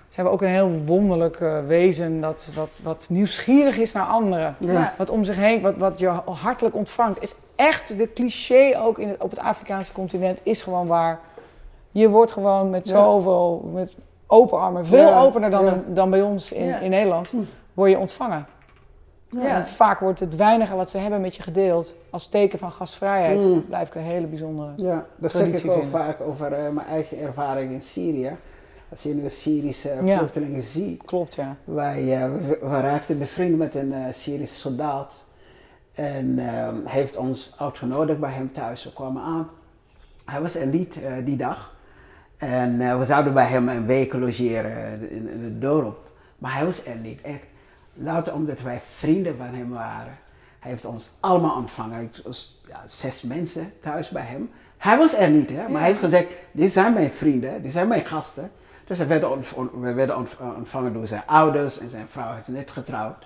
zijn 0.09 0.25
we 0.25 0.31
ook 0.31 0.41
een 0.41 0.47
heel 0.47 0.71
wonderlijk 0.85 1.35
eh, 1.35 1.57
wezen 1.67 2.21
dat, 2.21 2.51
dat, 2.55 2.79
wat 2.83 3.07
nieuwsgierig 3.09 3.77
is 3.77 3.91
naar 3.91 4.05
anderen. 4.05 4.55
Ja. 4.59 4.93
Wat 4.97 5.09
om 5.09 5.23
zich 5.23 5.35
heen, 5.35 5.61
wat, 5.61 5.75
wat 5.77 5.99
je 5.99 6.07
hartelijk 6.25 6.75
ontvangt, 6.75 7.21
is 7.21 7.35
echt 7.55 7.97
de 7.97 8.13
cliché 8.13 8.79
ook 8.79 8.99
in 8.99 9.09
het, 9.09 9.21
op 9.23 9.29
het 9.29 9.39
Afrikaanse 9.39 9.91
continent, 9.91 10.39
is 10.43 10.61
gewoon 10.61 10.87
waar. 10.87 11.19
Je 11.91 12.09
wordt 12.09 12.31
gewoon 12.31 12.69
met 12.69 12.87
Ja. 12.87 12.93
zoveel, 12.95 13.69
met 13.73 13.93
open 14.27 14.59
armen, 14.59 14.85
veel 14.85 15.07
Ja, 15.07 15.21
opener 15.21 15.49
dan, 15.51 15.65
ja. 15.65 15.81
dan 15.87 16.09
bij 16.09 16.21
ons 16.21 16.51
in, 16.51 16.81
in 16.81 16.89
Nederland, 16.89 17.33
word 17.73 17.89
je 17.91 17.99
ontvangen. 17.99 18.45
En 19.39 19.67
vaak 19.67 19.99
wordt 19.99 20.19
het 20.19 20.35
weinige 20.35 20.75
wat 20.75 20.89
ze 20.89 20.97
hebben 20.97 21.21
met 21.21 21.35
je 21.35 21.43
gedeeld 21.43 21.95
als 22.09 22.27
teken 22.27 22.59
van 22.59 22.71
gastvrijheid. 22.71 23.45
Mm. 23.45 23.65
Blijf 23.65 23.87
ik 23.87 23.95
een 23.95 24.01
hele 24.01 24.27
bijzondere. 24.27 24.71
Ja, 24.75 25.05
dat 25.15 25.31
zeg 25.31 25.47
ik 25.63 25.71
ook 25.71 25.83
vaak 25.91 26.21
over 26.21 26.53
eh, 26.53 26.69
mijn 26.69 26.87
eigen 26.87 27.19
ervaring 27.19 27.71
in 27.71 27.81
Syrië. 27.81 28.35
Als 28.89 29.03
je 29.03 29.13
nu 29.13 29.29
Syrische 29.29 29.97
Ja. 30.03 30.17
vluchtelingen 30.17 30.61
ziet, 30.61 31.03
Klopt, 31.05 31.35
ja. 31.35 31.55
wij, 31.63 32.15
eh, 32.23 32.31
we, 32.31 32.57
we 32.61 32.79
raakten 32.79 33.17
bevriend 33.17 33.57
met 33.57 33.75
een 33.75 33.93
eh 33.93 33.99
Syrische 34.09 34.55
soldaat. 34.59 35.24
En 35.95 36.39
ehm, 36.39 36.75
hij 36.85 36.91
heeft 37.01 37.15
ons 37.15 37.55
uitgenodigd 37.59 38.19
bij 38.19 38.31
hem 38.31 38.51
thuis. 38.51 38.83
We 38.83 38.93
kwamen 38.93 39.21
aan. 39.23 39.49
Hij 40.25 40.41
was 40.41 40.55
er 40.55 40.67
niet 40.67 41.01
eh, 41.03 41.13
die 41.25 41.37
dag. 41.37 41.73
En 42.37 42.81
eh, 42.81 42.97
we 42.97 43.05
zouden 43.05 43.33
bij 43.33 43.45
hem 43.45 43.69
een 43.69 43.85
week 43.85 44.13
logeren 44.13 45.09
in, 45.11 45.27
in 45.29 45.43
het 45.43 45.61
dorp. 45.61 45.97
Maar 46.37 46.53
hij 46.53 46.65
was 46.65 46.85
er 46.85 46.95
niet, 46.95 47.21
echt. 47.21 47.43
Louter 47.93 48.33
omdat 48.33 48.61
wij 48.61 48.81
vrienden 48.97 49.37
van 49.37 49.45
hem 49.53 49.69
waren. 49.69 50.17
Hij 50.59 50.71
heeft 50.71 50.85
ons 50.85 51.11
allemaal 51.19 51.55
ontvangen. 51.55 51.97
Het 51.99 52.21
was 52.23 52.61
ja, 52.67 52.81
zes 52.85 53.21
mensen 53.21 53.73
thuis 53.81 54.09
bij 54.09 54.23
hem. 54.23 54.49
Hij 54.77 54.97
was 54.97 55.15
er 55.15 55.29
niet, 55.29 55.49
hè? 55.49 55.55
maar 55.61 55.71
Ja. 55.71 55.77
hij 55.77 55.87
heeft 55.87 55.99
gezegd: 55.99 56.27
Dit 56.51 56.71
zijn 56.71 56.93
mijn 56.93 57.11
vrienden, 57.11 57.61
dit 57.61 57.71
zijn 57.71 57.87
mijn 57.87 58.05
gasten. 58.05 58.51
Dus 58.87 58.97
we 58.97 59.05
werden, 59.05 59.31
ontv- 59.31 59.55
we 59.73 59.93
werden 59.93 60.17
ontv- 60.17 60.39
ontvangen 60.57 60.93
door 60.93 61.07
zijn 61.07 61.23
ouders 61.25 61.79
en 61.79 61.89
zijn 61.89 62.07
vrouw 62.09 62.37
is 62.37 62.47
net 62.47 62.71
getrouwd. 62.71 63.25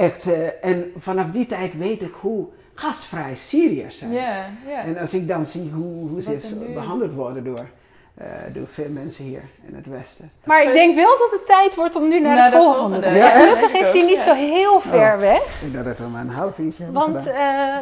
Echt, 0.00 0.32
eh, 0.32 0.64
en 0.70 0.92
vanaf 0.98 1.26
die 1.30 1.46
tijd 1.46 1.78
weet 1.78 2.02
ik 2.02 2.14
hoe 2.20 2.46
gastvrij 2.74 3.34
Syriërs 3.36 3.98
zijn. 3.98 4.12
Ja, 4.12 4.46
ja. 4.68 4.82
En 4.82 4.98
als 4.98 5.14
ik 5.14 5.28
dan 5.28 5.44
zie 5.44 5.70
hoe, 5.70 6.08
hoe 6.08 6.22
ze 6.22 6.70
behandeld 6.74 7.14
worden 7.14 7.44
door, 7.44 7.66
eh, 8.14 8.26
door 8.52 8.66
veel 8.70 8.88
mensen 8.88 9.24
hier 9.24 9.42
in 9.66 9.74
het 9.74 9.86
Westen. 9.86 10.30
Maar 10.44 10.62
ik 10.62 10.72
denk 10.72 10.94
wel 10.94 11.18
dat 11.18 11.30
het 11.30 11.46
tijd 11.46 11.74
wordt 11.74 11.96
om 11.96 12.08
nu 12.08 12.20
naar, 12.20 12.34
Naar 12.36 12.50
de, 12.50 12.56
de 12.56 12.62
volgende 12.62 12.96
te 13.00 13.02
volgende. 13.02 13.28
gaan. 13.28 13.40
Ja, 13.40 13.54
Gelukkig 13.54 13.80
is 13.80 13.92
die 13.92 14.04
niet 14.04 14.18
zo 14.18 14.34
heel 14.34 14.80
ver 14.80 15.12
Oh. 15.14 15.18
weg. 15.18 15.62
Ik 15.62 15.72
dacht 15.72 15.84
dat 15.84 15.98
we 15.98 16.04
maar 16.04 16.20
een 16.20 16.28
half 16.30 16.58
uurtje 16.58 16.82
hebben 16.82 17.02
Want 17.02 17.26
eh, 17.26 17.76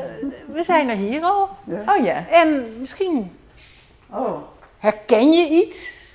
we 0.53 0.63
zijn 0.63 0.89
er 0.89 0.97
hier 0.97 1.23
al. 1.23 1.49
Ja. 1.65 1.83
Oh 1.97 2.05
ja. 2.05 2.29
En 2.31 2.65
misschien 2.81 3.37
Oh, 4.11 4.37
herken 4.79 5.33
je 5.33 5.49
iets. 5.49 6.07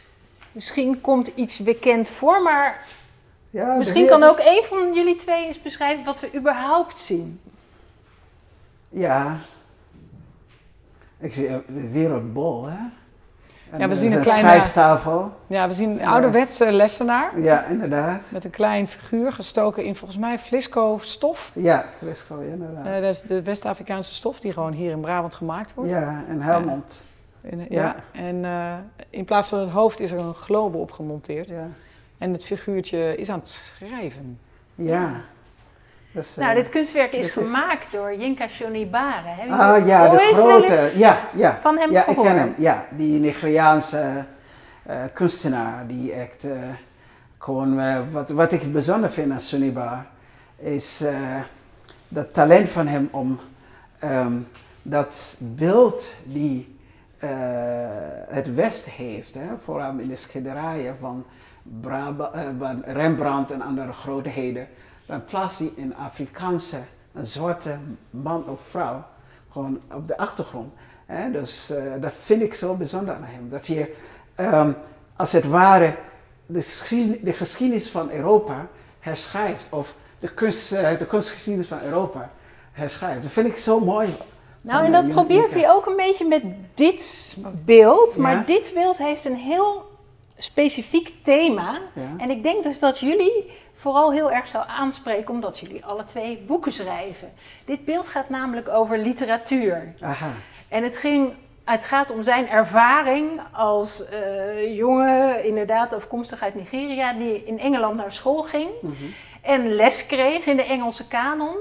Misschien 0.52 1.02
komt 1.02 1.32
iets 1.36 1.60
bekend 1.60 2.10
voor, 2.10 2.42
maar 2.42 2.86
ja, 3.54 3.76
misschien 3.76 4.08
kan 4.08 4.24
ook 4.24 4.40
een 4.40 4.64
van 4.64 4.94
jullie 4.94 5.16
twee 5.16 5.46
eens 5.48 5.62
beschrijven 5.62 6.06
wat 6.06 6.20
we 6.20 6.30
überhaupt 6.36 7.00
zien. 7.00 7.40
Ja. 8.90 9.38
Ik 11.20 11.34
zie 11.34 11.48
eh, 11.48 11.56
de 11.68 11.90
wereldbol, 11.90 12.66
hè? 12.66 12.78
En 13.70 13.80
Ja, 13.80 13.88
we 13.88 13.96
zien 13.96 14.12
een 14.12 14.22
kleine- 14.22 14.50
schrijftafel. 14.50 15.32
Ja, 15.48 15.68
we 15.68 15.74
zien 15.74 15.90
een 15.90 16.08
ouderwetse 16.08 16.72
lessenaar 16.72 17.40
Ja, 17.40 17.66
inderdaad. 17.66 18.30
met 18.32 18.44
een 18.44 18.50
klein 18.52 18.88
figuur 18.88 19.32
gestoken 19.32 19.84
in 19.84 19.96
volgens 19.96 20.20
mij 20.20 20.40
flisco 20.40 20.98
stof. 21.02 21.52
Ja, 21.56 21.86
Frisco, 21.98 22.40
inderdaad. 22.40 22.86
Eh, 22.86 22.94
dat 22.94 23.04
is 23.16 23.22
de 23.22 23.42
West-Afrikaanse 23.44 24.14
stof 24.14 24.40
die 24.40 24.54
gewoon 24.54 24.72
hier 24.74 24.92
in 24.92 25.00
Brabant 25.02 25.36
gemaakt 25.36 25.74
wordt. 25.74 25.90
ja, 25.90 26.24
en 26.28 26.42
Helmond. 26.42 27.02
En, 27.42 27.60
eh, 27.60 27.70
Ja. 27.70 27.82
ja. 27.82 27.96
En 28.22 28.46
eh, 28.46 28.74
in 29.10 29.26
plaats 29.26 29.50
van 29.50 29.60
het 29.60 29.70
hoofd 29.70 30.00
is 30.00 30.12
er 30.12 30.20
een 30.20 30.34
globe 30.36 30.78
op 30.78 30.92
gemonteerd. 30.92 31.50
Ja. 31.50 31.68
En 32.24 32.34
het 32.34 32.44
figuurtje 32.46 33.16
is 33.16 33.30
aan 33.30 33.40
het 33.40 33.48
schrijven. 33.48 34.40
Ja. 34.76 35.22
Dus, 36.12 36.36
Nou, 36.36 36.56
dit 36.56 36.70
kunstwerk 36.70 37.12
is 37.14 37.26
dit 37.34 37.38
is- 37.38 37.48
gemaakt 37.50 37.92
door 37.92 38.16
Yinka 38.16 38.48
Shonibare. 38.48 39.28
Heb 39.28 39.48
je 39.48 39.54
Ah 39.54 39.88
ja, 39.88 40.10
de 40.10 40.32
grote. 40.34 40.92
Ja, 40.96 41.30
ja. 41.34 41.60
van 41.62 41.78
hem 41.78 41.92
ja, 41.92 42.00
ik 42.00 42.06
gehoord? 42.06 42.28
ken 42.28 42.38
hem. 42.38 42.54
Ja, 42.58 42.86
die 42.92 43.20
Nigeriaanse 43.20 44.26
eh, 44.84 45.04
kunstenaar 45.14 45.88
die 45.88 46.12
echt 46.14 46.44
eh, 46.44 46.52
gewoon 47.38 47.82
wat, 48.12 48.30
wat 48.30 48.52
ik 48.52 48.72
bijzonder 48.74 49.10
vind 49.10 49.32
aan 49.32 49.40
Sunibar 49.40 50.06
is 50.58 51.04
dat 52.08 52.34
talent 52.34 52.70
van 52.70 52.88
hem 52.88 53.08
om 53.12 53.40
ehm, 54.00 54.34
dat 54.82 55.36
beeld 55.40 56.12
die 56.24 56.78
eh, 57.18 57.30
het 58.28 58.54
West 58.56 58.86
heeft, 58.86 59.34
hè, 59.34 59.48
vooral 59.64 59.98
in 59.98 60.08
de 60.08 60.16
schilderijen 60.16 60.96
van 61.00 61.26
Rembrandt 62.86 63.52
en 63.52 63.62
andere 63.62 63.94
grootheden, 63.94 64.68
dan 65.06 65.24
plaatst 65.26 65.60
hij 65.60 65.72
een 65.78 65.96
Afrikaanse, 65.96 66.78
een 67.14 67.26
zwarte 67.26 67.78
man 68.10 68.46
of 68.48 68.60
vrouw 68.70 69.04
gewoon 69.52 69.80
op 69.94 70.08
de 70.08 70.18
achtergrond. 70.18 70.74
Hè? 71.06 71.32
Dus 71.32 71.70
eh, 71.70 71.84
dat 72.02 72.12
vind 72.24 72.42
ik 72.42 72.54
zo 72.54 72.76
bijzonder 72.76 73.16
aan 73.16 73.24
hem. 73.24 73.50
Dat 73.50 73.68
hij 73.68 73.90
ehm, 74.36 74.72
als 75.16 75.32
het 75.32 75.48
ware 75.48 75.94
de, 76.46 76.62
geschiedenis, 76.62 77.20
de 77.22 77.34
geschiedenis 77.34 77.90
van 77.90 78.12
Europa 78.12 78.68
herschrijft. 79.00 79.66
Of 79.70 79.96
de, 80.20 80.34
kunst, 80.34 80.72
eh, 80.72 80.98
de 81.00 81.06
kunstgeschiedenis 81.06 81.68
van 81.68 81.82
Europa 81.82 82.30
herschrijft. 82.72 83.24
Dat 83.24 83.32
vind 83.32 83.48
ik 83.48 83.58
zo 83.58 83.80
mooi. 83.80 84.16
Nou, 84.62 84.86
en 84.86 84.94
eh, 84.94 85.02
dat 85.02 85.10
probeert 85.10 85.54
hij 85.54 85.72
ook 85.72 85.86
een 85.86 85.96
beetje 85.96 86.28
met 86.28 86.44
dit 86.74 87.36
beeld. 87.66 88.18
Maar 88.18 88.34
Ja. 88.34 88.44
dit 88.46 88.72
beeld 88.74 88.98
heeft 88.98 89.26
een 89.26 89.36
heel 89.36 89.93
specifiek 90.44 91.14
thema. 91.24 91.80
Ja. 91.94 92.14
En 92.18 92.30
ik 92.30 92.44
denk 92.44 92.64
dus 92.64 92.80
dat 92.80 93.00
jullie 93.00 93.52
vooral 93.74 94.12
heel 94.12 94.32
erg 94.32 94.48
zou 94.48 94.64
aanspreken, 94.68 95.34
omdat 95.34 95.60
jullie 95.60 95.86
alle 95.86 96.04
twee 96.04 96.38
boeken 96.48 96.72
schrijven. 96.72 97.34
Dit 97.66 97.86
beeld 97.86 98.08
gaat 98.08 98.30
namelijk 98.30 98.70
over 98.70 98.98
literatuur. 98.98 99.94
Aha. 100.02 100.30
En 100.70 100.84
het, 100.84 100.98
ging, 100.98 101.34
het 101.64 101.86
gaat 101.86 102.12
om 102.12 102.24
zijn 102.24 102.50
ervaring 102.50 103.42
als 103.52 104.06
eh, 104.10 104.78
jongen, 104.78 105.44
inderdaad 105.46 105.94
afkomstig 105.94 106.42
uit 106.42 106.56
Nigeria, 106.56 107.14
die 107.14 107.44
in 107.46 107.60
Engeland 107.60 107.96
naar 107.96 108.14
school 108.14 108.42
ging 108.44 108.70
Mhm. 108.82 108.94
en 109.42 109.68
les 109.72 110.06
kreeg 110.06 110.46
in 110.46 110.56
de 110.58 110.64
Engelse 110.64 111.08
kanon. 111.08 111.56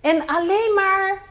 En 0.00 0.26
alleen 0.26 0.72
maar 0.74 1.22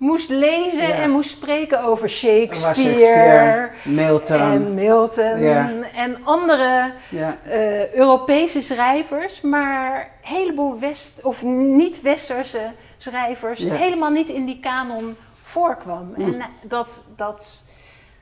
moest 0.00 0.28
lezen 0.28 0.88
Ja. 0.88 0.94
en 0.94 1.10
moest 1.10 1.30
spreken 1.30 1.82
over 1.82 2.04
Er 2.04 2.10
Shakespeare, 2.10 3.70
Milton. 3.84 4.40
en 4.40 4.74
Milton 4.74 5.40
Ja. 5.40 5.70
en 5.94 6.18
andere 6.24 6.92
ja. 7.08 7.36
eh, 7.44 7.92
Europese 7.94 8.62
schrijvers, 8.62 9.40
maar 9.40 9.96
een 10.22 10.28
heleboel 10.34 10.78
West- 10.78 11.22
of 11.22 11.42
niet-Westerse 11.42 12.70
schrijvers 12.98 13.62
helemaal 13.62 14.10
niet 14.10 14.28
in 14.28 14.46
die 14.46 14.60
kanon 14.60 15.16
voorkwam. 15.44 16.12
Mm. 16.16 16.24
En 16.32 16.42
dat, 16.62 17.04
dat 17.16 17.64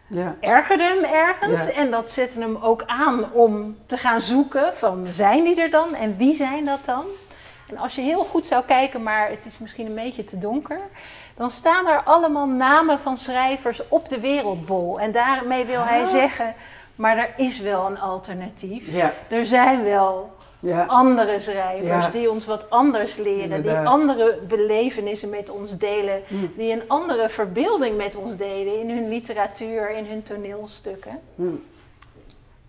ja. 0.06 0.36
ergerde 0.40 0.82
hem 0.82 1.04
ergens 1.04 1.72
en 1.72 1.90
dat 1.90 2.10
zette 2.10 2.40
hem 2.40 2.56
ook 2.56 2.82
aan 2.86 3.32
om 3.32 3.76
te 3.86 3.96
gaan 3.96 4.20
zoeken 4.20 4.74
van 4.74 5.06
zijn 5.08 5.44
die 5.44 5.60
er 5.62 5.70
dan 5.70 5.94
en 5.94 6.16
wie 6.16 6.34
zijn 6.34 6.64
dat 6.64 6.84
dan? 6.84 7.04
En 7.68 7.76
als 7.78 7.94
je 7.94 8.00
heel 8.00 8.24
goed 8.24 8.46
zou 8.46 8.64
kijken, 8.64 9.02
maar 9.02 9.28
het 9.30 9.46
is 9.46 9.58
misschien 9.58 9.86
een 9.86 9.94
beetje 9.94 10.24
te 10.24 10.38
donker, 10.38 10.80
dan 11.38 11.50
staan 11.50 11.86
er 11.86 12.02
allemaal 12.04 12.46
namen 12.46 12.98
van 13.00 13.16
schrijvers 13.18 13.82
op 13.88 14.08
de 14.08 14.20
wereldbol. 14.20 15.00
En 15.00 15.12
daarmee 15.12 15.64
wil 15.64 15.80
hij 15.84 16.00
Ah. 16.00 16.06
zeggen, 16.08 16.54
maar 16.94 17.16
er 17.18 17.30
is 17.36 17.60
wel 17.60 17.86
een 17.86 17.98
alternatief. 18.00 18.86
Ja. 18.94 19.12
Er 19.28 19.46
zijn 19.46 19.84
wel 19.84 20.36
Ja. 20.60 20.84
andere 20.84 21.40
schrijvers 21.40 22.06
Ja. 22.06 22.10
die 22.10 22.30
ons 22.30 22.44
wat 22.46 22.70
anders 22.70 23.16
leren, 23.16 23.42
Inderdaad. 23.42 23.78
die 23.80 23.88
andere 23.88 24.38
belevenissen 24.48 25.28
met 25.28 25.50
ons 25.50 25.76
delen, 25.78 26.22
Mm. 26.28 26.50
die 26.56 26.72
een 26.72 26.82
andere 26.86 27.28
verbeelding 27.28 27.96
met 27.96 28.16
ons 28.16 28.36
delen 28.36 28.80
in 28.80 28.90
hun 28.90 29.08
literatuur, 29.08 29.90
in 29.90 30.06
hun 30.06 30.22
toneelstukken. 30.22 31.18
Hm. 31.34 31.44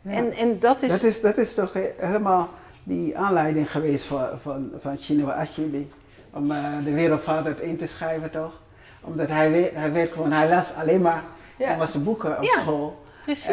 En, 0.03 0.33
en 0.33 0.59
dat 0.59 0.81
is. 0.81 0.91
Dat 0.91 1.03
is, 1.03 1.21
dat 1.21 1.37
is 1.37 1.53
toch 1.53 1.73
he- 1.73 1.93
helemaal 1.97 2.49
die 2.83 3.17
aanleiding 3.17 3.71
geweest 3.71 4.03
van, 4.03 4.27
van, 4.41 4.71
van 4.81 4.97
Chinua 4.99 5.33
Achebe 5.33 5.85
om 6.33 6.51
eh, 6.51 6.63
de 6.83 6.91
wereldvader 6.93 7.61
in 7.61 7.77
te 7.77 7.87
schrijven 7.87 8.31
toch? 8.31 8.61
Omdat 9.01 9.27
hij, 9.27 9.71
hij 9.73 9.91
weet 9.91 10.11
gewoon, 10.11 10.31
hij 10.31 10.49
las 10.49 10.73
alleen 10.73 11.01
maar. 11.01 11.23
Engelse 11.73 11.99
boeken 11.99 12.37
op 12.37 12.43
school. 12.61 13.01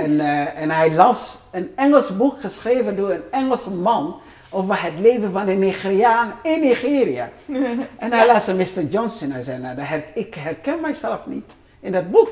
En, 0.02 0.20
eh, 0.20 0.62
en 0.62 0.70
hij 0.70 0.94
las 0.94 1.38
een 1.52 1.72
Engels 1.76 2.16
boek 2.16 2.40
geschreven 2.40 2.96
door 2.96 3.10
een 3.10 3.22
Engelse 3.30 3.70
man 3.74 4.20
over 4.50 4.82
het 4.82 4.98
leven 4.98 5.32
van 5.32 5.48
een 5.48 5.58
Nigeriaan 5.58 6.32
in 6.42 6.60
Nigeria. 6.60 7.28
en 7.98 8.12
hij 8.12 8.26
las 8.26 8.46
een 8.46 8.56
Mr. 8.56 8.82
Johnson. 8.90 9.30
Hij 9.30 9.42
zei, 9.42 9.58
nou, 9.60 9.78
her- 9.80 10.04
ik 10.14 10.34
herken 10.34 10.80
mijzelf 10.80 11.26
niet 11.26 11.52
in 11.80 11.92
dat 11.92 12.10
boek. 12.10 12.30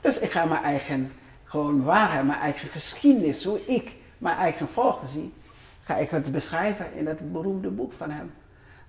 Dus 0.00 0.18
ik 0.18 0.30
ga 0.30 0.44
mijn 0.44 0.62
eigen, 0.62 1.12
gewoon 1.44 1.82
waarheid, 1.84 2.24
mijn 2.26 2.38
eigen 2.38 2.68
geschiedenis, 2.68 3.44
hoe 3.44 3.60
ik 3.66 3.92
mijn 4.18 4.36
eigen 4.36 4.68
volk 4.72 5.00
zie, 5.04 5.34
ga 5.84 5.96
ik 5.96 6.10
het 6.10 6.32
beschrijven 6.32 6.86
in 6.94 7.04
dat 7.04 7.32
beroemde 7.32 7.68
boek 7.68 7.92
van 7.96 8.10
hem. 8.10 8.32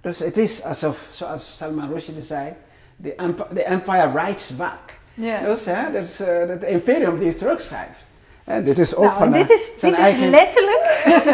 Dus 0.01 0.19
het 0.19 0.37
is 0.37 0.63
alsof, 0.63 0.97
zoals 1.09 1.57
Salman 1.57 1.89
Rushdie 1.93 2.21
zei, 2.21 2.53
the 3.03 3.15
empire, 3.15 3.47
the 3.55 3.63
empire 3.63 4.11
writes 4.11 4.55
back. 4.55 4.97
Ja. 5.13 5.39
Dus 5.39 5.65
hè, 5.65 5.91
dat 5.93 6.01
is 6.03 6.19
eh, 6.19 6.27
het 6.47 6.63
imperium 6.63 7.19
die 7.19 7.33
terugschrijft. 7.35 8.07
En 8.45 8.63
dit 8.63 8.77
is 8.79 8.95
ook 8.95 9.03
nou, 9.05 9.17
van 9.17 9.31
dit 9.31 9.49
is, 9.49 9.71
zijn 9.77 9.95
dit 9.95 10.05
is 10.07 10.17
letterlijk 10.29 10.81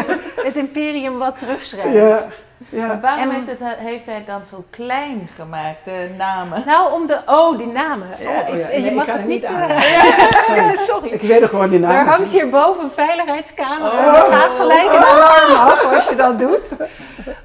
het 0.46 0.56
imperium 0.56 1.18
wat 1.18 1.38
terugschrijft. 1.38 1.92
Ja, 1.94 2.26
Maar 2.68 2.80
ja. 2.80 3.00
waarom 3.00 3.30
En- 3.30 3.40
is 3.40 3.46
het, 3.46 3.58
heeft 3.62 4.06
hij 4.06 4.14
het 4.14 4.26
dan 4.26 4.44
zo 4.50 4.64
klein 4.70 5.28
gemaakt, 5.34 5.84
de 5.84 6.10
namen? 6.16 6.62
Nou, 6.66 6.92
om 6.92 7.06
de. 7.06 7.18
Oh, 7.26 7.58
die 7.58 7.66
namen. 7.66 8.08
Ja. 8.20 8.30
Oh, 8.30 8.48
ik, 8.48 8.54
Oh 8.54 8.58
ja, 8.58 8.68
je 8.70 8.90
mag 8.94 9.06
het 9.06 9.16
het 9.16 9.26
niet. 9.26 9.40
niet 9.40 9.50
eh, 9.50 9.62
aan. 9.62 9.82
Sorry. 10.46 10.60
ja, 10.60 10.74
sorry. 10.74 11.08
Ik 11.08 11.20
weet 11.20 11.42
ook 11.42 11.48
gewoon 11.50 11.70
die 11.70 11.78
naam. 11.78 11.90
Er 11.90 12.12
hangt 12.12 12.30
hierboven 12.32 12.84
een 12.84 12.90
veiligheidscamera. 12.90 13.90
en 13.90 14.24
er 14.32 14.32
gaat 14.38 14.52
gelijk 14.52 14.92
een 14.92 15.04
alarm 15.04 15.54
af 15.68 15.94
als 15.94 16.08
je 16.08 16.16
dat 16.16 16.38
doet. 16.38 16.66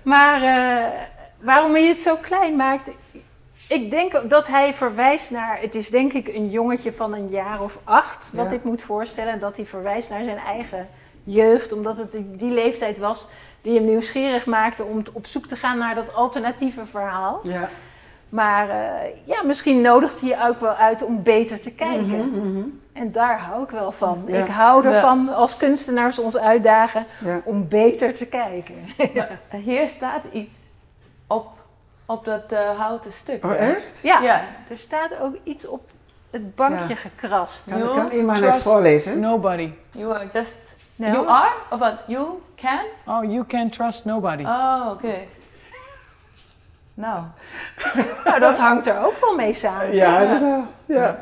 Maar 0.01 0.41
eh, 0.41 0.85
waarom 1.41 1.73
hij 1.73 1.87
het 1.87 2.01
zo 2.01 2.15
klein 2.15 2.55
maakt. 2.55 2.91
Ik 3.67 3.91
denk 3.91 4.29
dat 4.29 4.47
hij 4.47 4.73
verwijst 4.73 5.31
naar. 5.31 5.59
Het 5.61 5.75
is 5.75 5.89
denk 5.89 6.13
ik 6.13 6.27
een 6.27 6.49
jongetje 6.49 6.93
van 6.93 7.13
een 7.13 7.29
jaar 7.29 7.61
of 7.61 7.77
acht. 7.83 8.29
wat 8.33 8.49
dit 8.49 8.63
moet 8.63 8.81
voorstellen. 8.81 9.33
En 9.33 9.39
dat 9.39 9.55
hij 9.55 9.65
verwijst 9.65 10.09
naar 10.09 10.23
zijn 10.23 10.37
eigen 10.37 10.87
jeugd. 11.23 11.73
Omdat 11.73 11.97
het 11.97 12.11
die 12.11 12.51
leeftijd 12.51 12.97
was 12.97 13.27
die 13.61 13.75
hem 13.75 13.85
nieuwsgierig 13.85 14.45
maakte 14.45 14.83
om 14.83 15.03
op 15.13 15.25
zoek 15.25 15.47
te 15.47 15.55
gaan 15.55 15.77
naar 15.77 15.95
dat 15.95 16.13
alternatieve 16.13 16.85
verhaal. 16.85 17.39
Ja. 17.43 17.69
Maar 18.29 18.69
eh, 18.69 19.09
ja, 19.25 19.43
misschien 19.43 19.81
nodigt 19.81 20.19
hij 20.21 20.29
je 20.29 20.47
ook 20.47 20.59
wel 20.59 20.73
uit 20.73 21.03
om 21.03 21.23
beter 21.23 21.59
te 21.59 21.71
kijken. 21.71 22.29
Mhm, 22.29 22.51
mhm. 22.51 22.63
En 22.93 23.11
daar 23.11 23.39
hou 23.39 23.63
ik 23.63 23.69
wel 23.69 23.91
van. 23.91 24.23
Ja. 24.27 24.43
Ik 24.43 24.49
hou 24.49 24.85
ervan 24.85 25.29
als 25.29 25.57
kunstenaars 25.57 26.19
ons 26.19 26.37
uitdagen 26.37 27.05
Ja. 27.23 27.41
om 27.45 27.67
beter 27.67 28.13
te 28.15 28.25
kijken. 28.25 28.75
Hier 29.65 29.87
staat 29.87 30.25
iets 30.31 30.53
op, 31.31 31.47
op 32.05 32.25
dat 32.25 32.43
eh, 32.49 32.79
houten 32.79 33.11
stuk. 33.11 33.45
Oh, 33.45 33.53
echt? 33.55 33.99
Ja, 34.03 34.21
Ja. 34.21 34.43
er 34.69 34.77
staat 34.77 35.19
ook 35.19 35.35
iets 35.43 35.67
op 35.67 35.81
het 36.29 36.55
bankje 36.55 36.87
Ja. 36.87 36.95
gekrast. 36.95 37.63
Kan, 37.69 37.79
No 37.79 37.93
kan 37.93 38.09
iemand 38.09 38.39
het 38.39 38.61
voorlezen? 38.63 39.19
Nobody. 39.19 39.71
You 39.91 40.13
are 40.13 40.29
just... 40.33 40.55
No. 40.95 41.07
You 41.07 41.27
are? 41.27 41.51
Of 41.69 41.79
wat? 41.79 41.93
You 42.07 42.27
can? 42.55 42.79
Oh, 43.05 43.23
you 43.23 43.45
can 43.45 43.69
trust 43.69 44.05
nobody. 44.05 44.43
Oh, 44.43 44.87
oké. 44.91 45.15
Nou, 46.93 47.23
Nou, 48.25 48.39
dat 48.39 48.57
hangt 48.57 48.87
er 48.87 48.99
ook 49.05 49.19
wel 49.21 49.35
mee 49.35 49.53
samen. 49.53 49.95
Ja, 49.95 50.19
inderdaad. 50.19 50.65
Ja. 50.85 51.19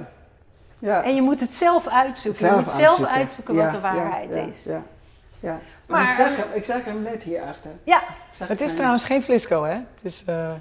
ja. 0.80 1.04
En 1.04 1.16
je 1.16 1.22
moet 1.22 1.40
het 1.40 1.54
zelf 1.54 1.88
uitzoeken. 1.88 2.46
je 2.46 2.52
moet 2.52 2.72
zelf 2.72 2.82
uitzoeken. 2.82 3.08
uitzoeken 3.08 3.54
Ja, 3.54 3.64
wat 3.64 3.72
de 3.72 3.80
waarheid 3.80 4.30
ja, 4.30 4.36
ja, 4.36 4.42
is. 4.42 4.64
Ja, 4.64 4.82
ja. 5.40 5.60
Maar- 5.90 6.04
ik 6.08 6.12
zag, 6.12 6.36
hem, 6.36 6.46
ik 6.54 6.66
zag 6.66 6.86
hem 6.86 7.02
net 7.02 7.24
hierachter. 7.24 7.72
Ja, 7.84 8.02
Het 8.38 8.62
is 8.62 8.76
trouwens 8.76 9.04
geen 9.04 9.24
Flisco, 9.24 9.64
hè? 9.64 9.74
Het 9.74 9.84
is, 10.02 10.24
eh, 10.26 10.52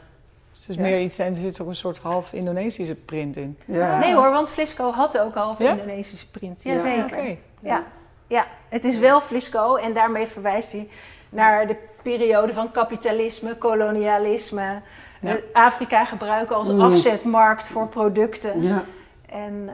het 0.58 0.68
is 0.68 0.74
Ja. 0.74 0.80
meer 0.82 1.00
iets, 1.00 1.18
en 1.18 1.30
er 1.34 1.40
zit 1.40 1.60
ook 1.60 1.68
een 1.68 1.74
soort 1.74 1.98
half 1.98 2.32
Indonesische 2.32 2.94
print 2.94 3.36
in. 3.36 3.58
Ja. 3.64 3.98
nee 3.98 4.14
hoor, 4.14 4.30
want 4.30 4.50
Flisco 4.50 4.90
had 4.90 5.18
ook 5.18 5.34
half 5.34 5.58
Ja? 5.58 5.70
Indonesische 5.70 6.30
print. 6.30 6.62
Ja. 6.62 6.72
Jazeker. 6.72 7.18
Oké. 7.18 7.36
Ja, 7.60 7.82
ja, 8.26 8.46
het 8.68 8.84
is 8.84 8.98
wel 8.98 9.20
Flisco 9.20 9.76
en 9.76 9.92
daarmee 9.94 10.26
verwijst 10.26 10.72
hij 10.72 10.88
naar 11.28 11.66
de 11.66 11.76
periode 12.02 12.52
van 12.52 12.70
kapitalisme, 12.70 13.56
kolonialisme. 13.56 14.80
Ja. 15.20 15.28
eh, 15.36 15.42
Afrika 15.52 16.04
gebruiken 16.04 16.56
als 16.56 16.72
Mm. 16.72 16.80
afzetmarkt 16.80 17.66
voor 17.68 17.88
producten. 17.88 18.62
Ja, 18.62 18.84
En 19.26 19.68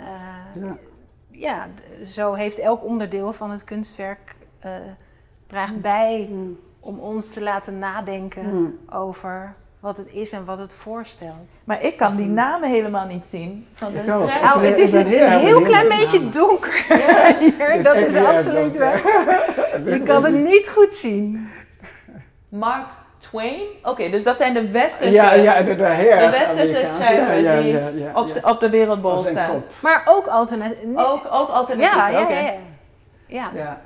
eh, 0.54 0.62
ja. 0.62 0.76
ja, 1.30 1.68
zo 2.06 2.32
heeft 2.32 2.58
elk 2.58 2.84
onderdeel 2.84 3.32
van 3.32 3.50
het 3.50 3.64
kunstwerk 3.64 4.34
eh, 4.60 4.70
draagt 5.54 5.80
bij 5.80 6.26
Mm, 6.30 6.58
om 6.80 6.98
ons 6.98 7.32
te 7.32 7.42
laten 7.42 7.78
nadenken 7.78 8.44
mm. 8.44 8.78
over 8.90 9.54
wat 9.80 9.96
het 9.96 10.06
is 10.12 10.32
en 10.32 10.44
wat 10.44 10.58
het 10.58 10.72
voorstelt. 10.72 11.48
maar 11.64 11.82
ik 11.82 11.96
kan 11.96 12.16
die 12.16 12.26
namen 12.26 12.68
helemaal 12.68 13.06
niet 13.06 13.26
zien 13.26 13.66
van 13.74 13.92
de. 13.92 14.02
Nou, 14.02 14.64
het 14.64 14.78
is 14.78 14.92
een 14.92 15.06
heel 15.06 15.62
klein 15.62 15.88
beetje 15.88 16.18
namen. 16.18 16.32
donker 16.32 16.84
hier. 17.40 17.82
Dat 17.82 17.96
is 17.96 18.16
absoluut 18.16 18.76
waar. 18.76 19.02
Je 19.92 20.02
kan 20.04 20.24
het 20.24 20.34
niet 20.34 20.68
goed 20.68 20.94
zien. 20.94 21.48
Mark 22.48 22.86
Twain? 23.18 23.60
Oké, 23.82 24.10
dus 24.10 24.24
dat 24.24 24.36
zijn 24.36 24.54
de 24.54 24.70
westerse, 24.70 25.12
Ja, 25.12 25.34
ja, 25.34 25.62
de, 25.62 25.76
de, 25.76 26.28
westerse 26.30 26.84
schrijvers 26.86 27.46
Ja, 27.46 27.52
ja, 27.52 27.60
die 27.60 27.72
ja, 27.72 27.88
ja, 27.94 28.12
op, 28.14 28.28
ja. 28.28 28.50
op 28.50 28.60
de 28.60 28.70
wereldbol 28.70 29.18
staan. 29.18 29.50
kop. 29.50 29.70
Maar 29.80 30.02
ook 30.04 30.26
alternatief. 30.26 30.78
Ook, 30.94 31.26
ook 31.30 31.48
alternatief, 31.48 31.94
ja, 31.94 32.08
ja, 33.26 33.50
ja. 33.54 33.80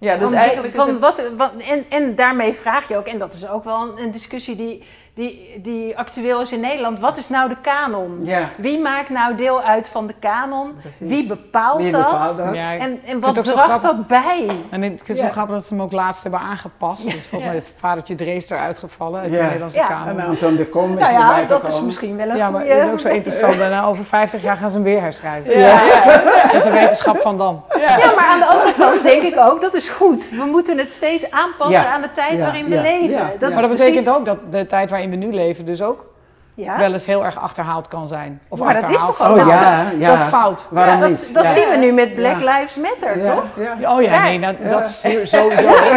Ja. 0.00 0.16
Dus 0.16 0.32
eigenlijk 0.32 0.74
van 0.74 0.98
wat, 0.98 1.22
wat, 1.36 1.50
en, 1.58 1.84
en 1.88 2.14
daarmee 2.14 2.52
vraag 2.52 2.88
je 2.88 2.96
ook, 2.96 3.06
en 3.06 3.18
dat 3.18 3.34
is 3.34 3.48
ook 3.48 3.64
wel 3.64 3.82
een, 3.82 4.02
een 4.02 4.10
discussie 4.10 4.56
die, 4.56 4.82
die, 5.16 5.58
die 5.62 5.98
actueel 5.98 6.40
is 6.40 6.52
in 6.52 6.60
Nederland. 6.60 6.98
Wat 7.00 7.16
is 7.16 7.28
nou 7.28 7.48
de 7.48 7.56
kanon? 7.62 8.20
Ja, 8.22 8.48
Wie 8.56 8.78
maakt 8.80 9.08
nou 9.08 9.34
deel 9.34 9.62
uit 9.62 9.88
van 9.88 10.06
de 10.06 10.14
kanon? 10.20 10.74
precies. 10.80 10.98
Wie 11.16 11.26
bepaalt 11.26 11.82
Wie 11.82 11.90
dat? 11.92 12.04
bepaalt 12.10 12.36
dat? 12.36 12.54
Ja, 12.54 12.70
ik 12.70 12.80
En, 12.80 13.00
en 13.06 13.20
wat 13.20 13.36
het 13.36 13.44
draagt 13.44 13.82
dat 13.82 14.06
bij? 14.06 14.46
En 14.70 14.82
ik 14.82 14.88
vind 14.90 15.08
het 15.08 15.16
Ja. 15.18 15.22
zo 15.24 15.28
grappig 15.30 15.54
dat 15.54 15.64
ze 15.66 15.74
hem 15.74 15.82
ook 15.82 15.92
laatst 15.92 16.22
hebben 16.22 16.40
aangepast. 16.40 17.04
Dus 17.04 17.26
volgens 17.26 17.42
Ja. 17.42 17.46
mij 17.46 17.56
is 17.56 17.64
vadertje 17.76 18.14
Drees 18.14 18.50
eruit 18.50 18.78
gevallen 18.78 19.20
uit 19.20 19.30
Ja. 19.30 19.36
de 19.36 19.42
Nederlandse 19.44 19.78
Ja. 19.78 19.86
kamer. 19.86 20.18
En 20.18 20.26
Anton 20.26 20.56
de 20.56 20.66
Kom 20.68 20.92
is 20.92 21.00
Nou 21.00 21.12
ja, 21.12 21.20
erbij 21.38 21.46
dat 21.46 21.68
is 21.68 21.80
misschien 21.80 22.16
wel 22.16 22.28
een 22.28 22.36
Ja, 22.36 22.50
maar 22.50 22.60
goeie- 22.60 22.74
het 22.76 22.84
is 22.86 22.90
ook 22.92 23.00
zo 23.00 23.08
interessant. 23.08 23.58
Daarna 23.58 23.84
over 23.84 24.04
50 24.04 24.42
jaar 24.42 24.56
gaan 24.56 24.70
ze 24.70 24.76
hem 24.76 24.84
weer 24.84 25.00
herschrijven. 25.00 25.58
Ja, 25.58 25.58
ja. 25.84 26.22
Met 26.52 26.62
de 26.62 26.70
wetenschap 26.72 27.16
van 27.18 27.38
dan. 27.38 27.62
Ja, 27.78 27.98
Ja, 27.98 28.12
maar 28.14 28.24
aan 28.26 28.38
de 28.38 28.46
andere 28.46 28.74
kant 28.78 29.02
denk 29.02 29.22
ik 29.22 29.38
ook, 29.38 29.60
dat 29.60 29.74
is 29.74 29.88
goed. 29.88 30.30
We 30.30 30.44
moeten 30.44 30.78
het 30.78 30.92
steeds 30.92 31.30
aanpassen 31.30 31.82
Ja. 31.82 31.92
aan 31.92 32.00
de 32.00 32.12
tijd 32.12 32.32
Ja, 32.32 32.42
waarin 32.42 32.64
we 32.68 32.74
ja, 32.74 32.82
leven. 32.82 33.08
ja, 33.10 33.30
Dat 33.38 33.48
ja. 33.48 33.48
Maar 33.48 33.60
dat 33.62 33.70
betekent 33.70 34.04
precies- 34.04 34.18
ook 34.18 34.24
dat 34.24 34.38
de 34.52 34.66
tijd 34.66 34.90
waarin 34.90 35.05
we 35.10 35.16
nu 35.16 35.32
leven 35.32 35.64
dus 35.64 35.82
ook 35.82 36.14
Ja. 36.54 36.78
wel 36.78 36.92
eens 36.92 37.06
heel 37.06 37.24
erg 37.24 37.38
achterhaald 37.40 37.88
kan 37.88 38.06
zijn. 38.08 38.40
Of 38.48 38.58
Maar 38.58 38.80
dat 38.80 38.90
is 38.90 38.96
toch 38.96 39.20
ook 39.22 39.28
Oh 39.28 39.36
dat- 39.36 39.48
ja, 39.48 39.90
ja. 39.98 40.12
Of 40.12 40.28
fout. 40.28 40.66
Waarom 40.70 41.08
niet? 41.10 41.20
dat, 41.24 41.34
dat 41.34 41.44
ja. 41.44 41.52
zien 41.60 41.68
we 41.68 41.76
nu 41.76 41.92
met 41.92 42.14
Black 42.14 42.40
Ja. 42.40 42.58
Lives 42.58 42.76
Matter, 42.76 43.18
Ja, 43.18 43.34
toch? 43.34 43.44
ja. 43.56 43.94
Oh 43.96 44.02
ja, 44.02 44.12
Ja. 44.12 44.22
nee, 44.22 44.40
dat, 44.40 44.54
Ja. 44.62 44.68
dat 44.68 44.84
is 44.84 45.00
sowieso. 45.00 45.48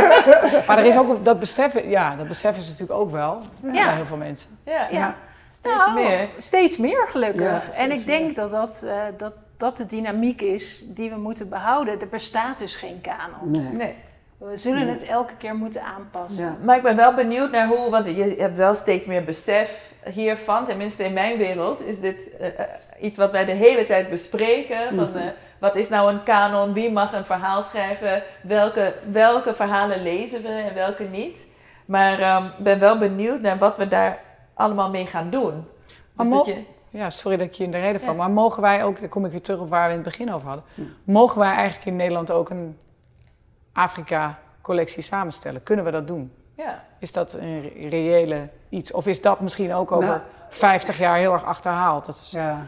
maar 0.67 0.77
er 0.77 0.85
is 0.85 0.97
ook, 0.97 1.25
dat 1.25 1.39
beseffen, 1.39 1.89
ja, 1.89 2.15
dat 2.15 2.27
beseffen 2.27 2.63
ze 2.63 2.69
natuurlijk 2.71 2.99
ook 2.99 3.11
wel 3.11 3.37
Ja. 3.63 3.71
bij 3.85 3.95
heel 3.95 4.05
veel 4.05 4.17
mensen. 4.17 4.49
Ja, 4.65 4.87
Ja. 4.91 5.15
steeds 5.53 5.75
Nou, 5.77 5.93
meer. 5.93 6.27
Steeds 6.37 6.77
meer 6.77 7.07
gelukkig. 7.07 7.41
Ja, 7.43 7.61
en 7.77 7.91
ik 7.91 8.05
denk 8.05 8.35
dat 8.35 8.51
dat, 8.51 8.83
eh, 8.87 8.93
dat 9.17 9.33
dat 9.57 9.77
de 9.77 9.85
dynamiek 9.85 10.41
is 10.41 10.83
die 10.87 11.09
we 11.09 11.17
moeten 11.17 11.49
behouden. 11.49 12.01
Er 12.01 12.07
bestaat 12.07 12.59
dus 12.59 12.75
geen 12.75 13.01
kanon. 13.01 13.51
Nee. 13.51 13.73
Nee. 13.73 13.95
We 14.39 14.57
zullen 14.57 14.87
het 14.87 15.03
elke 15.03 15.33
keer 15.37 15.55
moeten 15.55 15.81
aanpassen. 15.83 16.43
Ja. 16.45 16.57
Maar 16.63 16.75
ik 16.77 16.83
ben 16.83 16.95
wel 16.95 17.13
benieuwd 17.13 17.51
naar 17.51 17.67
hoe, 17.67 17.89
want 17.89 18.05
je 18.05 18.35
hebt 18.37 18.55
wel 18.55 18.75
steeds 18.75 19.05
meer 19.07 19.23
besef 19.23 19.91
hiervan. 20.05 20.65
Tenminste, 20.65 21.03
in 21.03 21.13
mijn 21.13 21.37
wereld 21.37 21.81
is 21.81 21.99
dit 21.99 22.37
eh, 22.37 22.47
eh, 22.59 22.65
iets 23.01 23.17
wat 23.17 23.31
wij 23.31 23.45
de 23.45 23.51
hele 23.51 23.85
tijd 23.85 24.09
bespreken. 24.09 24.87
Van, 24.95 25.09
Mhm. 25.09 25.17
eh, 25.17 25.27
wat 25.59 25.75
is 25.75 25.89
nou 25.89 26.11
een 26.11 26.23
kanon? 26.23 26.73
Wie 26.73 26.91
mag 26.91 27.13
een 27.13 27.25
verhaal 27.25 27.61
schrijven? 27.61 28.23
Welke, 28.43 28.93
welke 29.11 29.53
verhalen 29.53 30.01
lezen 30.03 30.41
we 30.41 30.47
en 30.49 30.73
welke 30.73 31.03
niet? 31.03 31.47
Maar 31.85 32.19
ehm, 32.19 32.45
ik 32.45 32.63
ben 32.63 32.79
wel 32.79 32.97
benieuwd 32.97 33.41
naar 33.41 33.57
wat 33.57 33.77
we 33.77 33.87
daar 33.87 34.19
allemaal 34.53 34.89
mee 34.89 35.05
gaan 35.05 35.29
doen. 35.29 35.65
Dus 36.17 36.29
dat 36.29 36.45
je, 36.45 36.63
Ja, 36.89 37.09
sorry 37.09 37.37
dat 37.37 37.47
ik 37.47 37.53
je 37.53 37.63
in 37.63 37.71
de 37.71 37.79
reden 37.79 38.01
val. 38.01 38.11
Ja. 38.11 38.17
Maar 38.17 38.29
mogen 38.29 38.61
wij 38.61 38.83
ook, 38.83 38.99
dan 38.99 39.09
kom 39.09 39.25
ik 39.25 39.31
weer 39.31 39.41
terug 39.41 39.59
op 39.59 39.69
waar 39.69 39.85
we 39.85 39.89
in 39.93 39.99
het 39.99 40.07
begin 40.09 40.33
over 40.33 40.47
hadden. 40.47 40.65
Mogen 41.03 41.39
wij 41.39 41.51
eigenlijk 41.53 41.85
in 41.85 41.95
Nederland 41.95 42.31
ook 42.31 42.49
een 42.49 42.77
Afrika-collectie 43.73 45.03
samenstellen? 45.03 45.63
Kunnen 45.63 45.85
we 45.85 45.91
dat 45.91 46.07
doen? 46.07 46.31
ja. 46.55 46.83
Is 46.99 47.11
dat 47.11 47.33
een 47.33 47.61
re- 47.61 47.87
reële 47.89 48.47
iets? 48.69 48.91
Of 48.91 49.07
is 49.07 49.21
dat 49.21 49.39
misschien 49.39 49.73
ook 49.73 49.91
over 49.91 50.07
Nou. 50.09 50.19
50 50.49 50.97
jaar 50.97 51.17
heel 51.17 51.33
erg 51.33 51.43
achterhaald? 51.45 52.05
Dat 52.05 52.15
is, 52.15 52.31
Ja. 52.31 52.61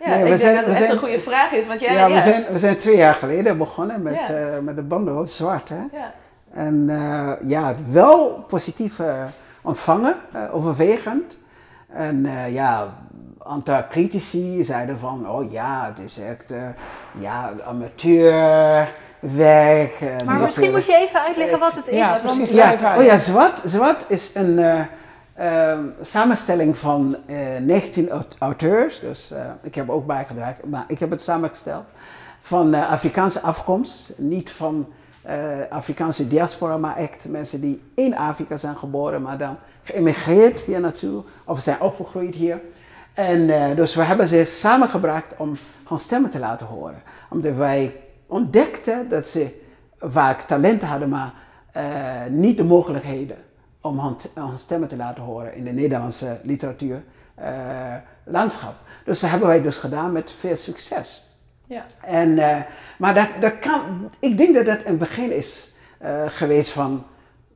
Ja, 0.00 0.08
Nee, 0.08 0.16
ik 0.16 0.22
we 0.22 0.28
denk 0.28 0.40
zijn- 0.40 0.54
dat 0.54 0.64
we 0.64 0.70
het 0.70 0.78
echt 0.78 0.86
zijn- 0.86 0.90
een 0.92 0.98
goede 1.08 1.20
vraag 1.20 1.52
is. 1.52 1.66
Want 1.66 1.80
jij, 1.80 1.92
Ja, 1.94 2.06
ja, 2.06 2.14
we, 2.14 2.20
zijn, 2.20 2.44
we 2.50 2.58
zijn 2.58 2.76
twee 2.78 2.96
jaar 2.96 3.14
geleden 3.14 3.58
begonnen 3.58 4.02
met, 4.02 4.14
Ja. 4.14 4.28
eh, 4.28 4.58
met 4.58 4.76
de 4.76 4.82
bundel 4.82 5.26
Zwart. 5.26 5.68
Hè? 5.68 5.82
ja. 5.92 6.12
En 6.50 6.86
eh, 6.90 7.48
ja, 7.48 7.74
wel 7.90 8.44
positief 8.48 9.00
ontvangen, 9.62 10.16
eh, 10.32 10.54
overwegend. 10.54 11.36
En 11.88 12.26
eh, 12.26 12.52
ja, 12.52 12.82
een 12.82 13.46
aantal 13.50 13.82
critici 13.88 14.64
zeiden 14.64 14.98
van, 14.98 15.28
oh 15.30 15.52
ja, 15.52 15.92
het 15.94 16.04
is 16.04 16.18
echt 16.18 16.50
eh, 16.50 16.58
ja, 17.18 17.52
amateurwerk. 19.22 20.00
eh, 20.00 20.26
Maar 20.26 20.40
misschien 20.40 20.66
eh, 20.66 20.72
moet 20.74 20.86
je 20.86 20.94
even 20.96 21.20
uitleggen 21.22 21.58
wat 21.58 21.74
het 21.74 21.86
is. 21.86 21.96
Ja, 21.96 22.18
precies. 22.22 22.50
ja, 22.50 22.96
oh 22.98 23.02
ja, 23.04 23.18
Zwart, 23.18 23.60
Zwart 23.64 24.04
is 24.08 24.30
een 24.34 24.58
eh, 24.58 24.80
eh, 25.72 25.78
samenstelling 26.00 26.78
van 26.78 27.16
eh 27.26 27.36
19 27.60 28.10
aut- 28.10 28.36
auteurs. 28.38 29.00
Dus 29.00 29.30
eh, 29.30 29.40
ik 29.62 29.74
heb 29.74 29.90
ook 29.90 30.06
bijgedragen, 30.06 30.68
maar 30.68 30.84
ik 30.88 30.98
heb 30.98 31.10
het 31.10 31.22
samengesteld. 31.22 31.84
Van 32.40 32.74
eh, 32.74 32.90
Afrikaanse 32.90 33.40
afkomst, 33.40 34.12
niet 34.16 34.50
van 34.50 34.92
eh, 35.22 35.36
Afrikaanse 35.70 36.28
diaspora, 36.28 36.76
maar 36.76 36.96
echt 36.96 37.24
mensen 37.28 37.60
die 37.60 37.82
in 37.94 38.16
Afrika 38.16 38.56
zijn 38.56 38.76
geboren, 38.76 39.22
maar 39.22 39.38
dan 39.38 39.56
geëmigreerd 39.82 40.60
hier 40.60 40.80
naartoe 40.80 41.22
of 41.44 41.60
zijn 41.60 41.80
opgegroeid 41.80 42.34
hier. 42.34 42.60
En 43.14 43.50
eh, 43.50 43.76
dus 43.76 43.94
we 43.94 44.02
hebben 44.02 44.28
ze 44.28 44.44
samengebracht 44.44 45.34
om 45.36 45.58
gewoon 45.82 45.98
stemmen 45.98 46.30
te 46.30 46.38
laten 46.38 46.66
horen. 46.66 47.02
Omdat 47.30 47.54
wij 47.54 48.00
ontdekten 48.28 49.08
dat 49.08 49.26
ze 49.26 49.60
vaak 49.98 50.40
talenten 50.40 50.88
hadden, 50.88 51.08
maar 51.08 51.32
eh, 51.72 52.26
niet 52.30 52.56
de 52.56 52.64
mogelijkheden 52.64 53.36
om 53.80 53.98
hun, 54.00 54.16
hun 54.34 54.58
stemmen 54.58 54.88
te 54.88 54.96
laten 54.96 55.22
horen 55.22 55.54
in 55.54 55.64
de 55.64 55.70
Nederlandse 55.72 56.40
literatuur 56.42 57.02
eh, 57.34 57.94
landschap. 58.24 58.74
Dus 59.04 59.20
dat 59.20 59.30
hebben 59.30 59.48
wij 59.48 59.62
dus 59.62 59.78
gedaan 59.78 60.12
met 60.12 60.32
veel 60.38 60.56
succes. 60.56 61.26
Ja. 61.66 61.84
En, 62.02 62.38
eh, 62.38 62.60
maar 62.98 63.14
dat, 63.14 63.28
dat 63.40 63.58
kan, 63.58 64.10
ik 64.18 64.36
denk 64.36 64.54
dat 64.54 64.66
dat 64.66 64.78
een 64.84 64.98
begin 64.98 65.32
is 65.36 65.72
geweest 66.26 66.70
van 66.70 67.04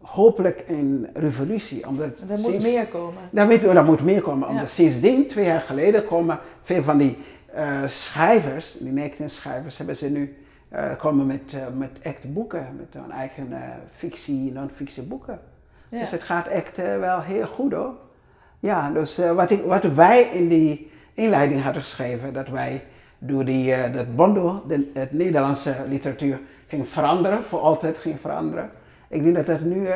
hopelijk 0.01 0.65
een 0.67 1.09
revolutie. 1.15 1.87
Omdat 1.87 2.25
Er 2.29 2.39
moet 2.39 2.63
meer 2.63 2.87
komen. 2.87 3.23
weten 3.31 3.69
we, 3.69 3.75
dat 3.75 3.85
moet 3.85 4.03
meer 4.03 4.21
komen. 4.21 4.49
Omdat 4.49 4.63
Ja. 4.67 4.69
sindsdien, 4.69 5.29
twee 5.29 5.45
jaar 5.45 5.61
geleden, 5.61 6.05
komen 6.05 6.39
veel 6.63 6.83
van 6.83 6.99
die 6.99 7.19
schrijvers, 7.87 8.77
die 8.79 8.93
19 8.93 9.31
schrijvers, 9.31 9.77
hebben 9.79 9.97
ze 9.97 10.09
nu 10.09 10.42
eh, 10.73 10.97
komen 10.99 11.27
met, 11.27 11.55
eh, 11.55 11.61
met 11.77 12.01
echte 12.03 12.29
boeken, 12.29 12.77
met 12.77 13.03
hun 13.03 13.11
eigen 13.11 13.53
eh, 13.53 13.69
fictie, 13.97 14.53
non-fictie 14.53 15.03
boeken. 15.03 15.41
Ja. 15.89 15.99
Dus 15.99 16.11
het 16.11 16.23
gaat 16.23 16.47
echt 16.47 16.77
wel 16.77 17.21
heel 17.21 17.47
goed 17.47 17.73
hoor. 17.73 17.95
Ja, 18.61 18.91
dus 18.91 19.17
wat, 19.35 19.51
ik, 19.51 19.65
wat 19.65 19.83
wij 19.83 20.23
in 20.23 20.49
die 20.49 20.91
inleiding 21.15 21.63
hadden 21.63 21.83
geschreven, 21.83 22.33
dat 22.33 22.49
wij 22.49 22.85
door 23.19 23.45
die, 23.45 23.91
dat 23.93 24.17
bundel, 24.17 24.63
de, 24.67 24.91
het 24.95 25.13
Nederlandse 25.13 25.75
literatuur, 25.89 26.41
ging 26.67 26.89
veranderen, 26.89 27.43
voor 27.43 27.61
altijd 27.61 27.97
ging 27.99 28.21
veranderen. 28.21 28.71
Ik 29.09 29.23
denk 29.23 29.37
dat 29.37 29.47
dat 29.47 29.61
nu 29.61 29.89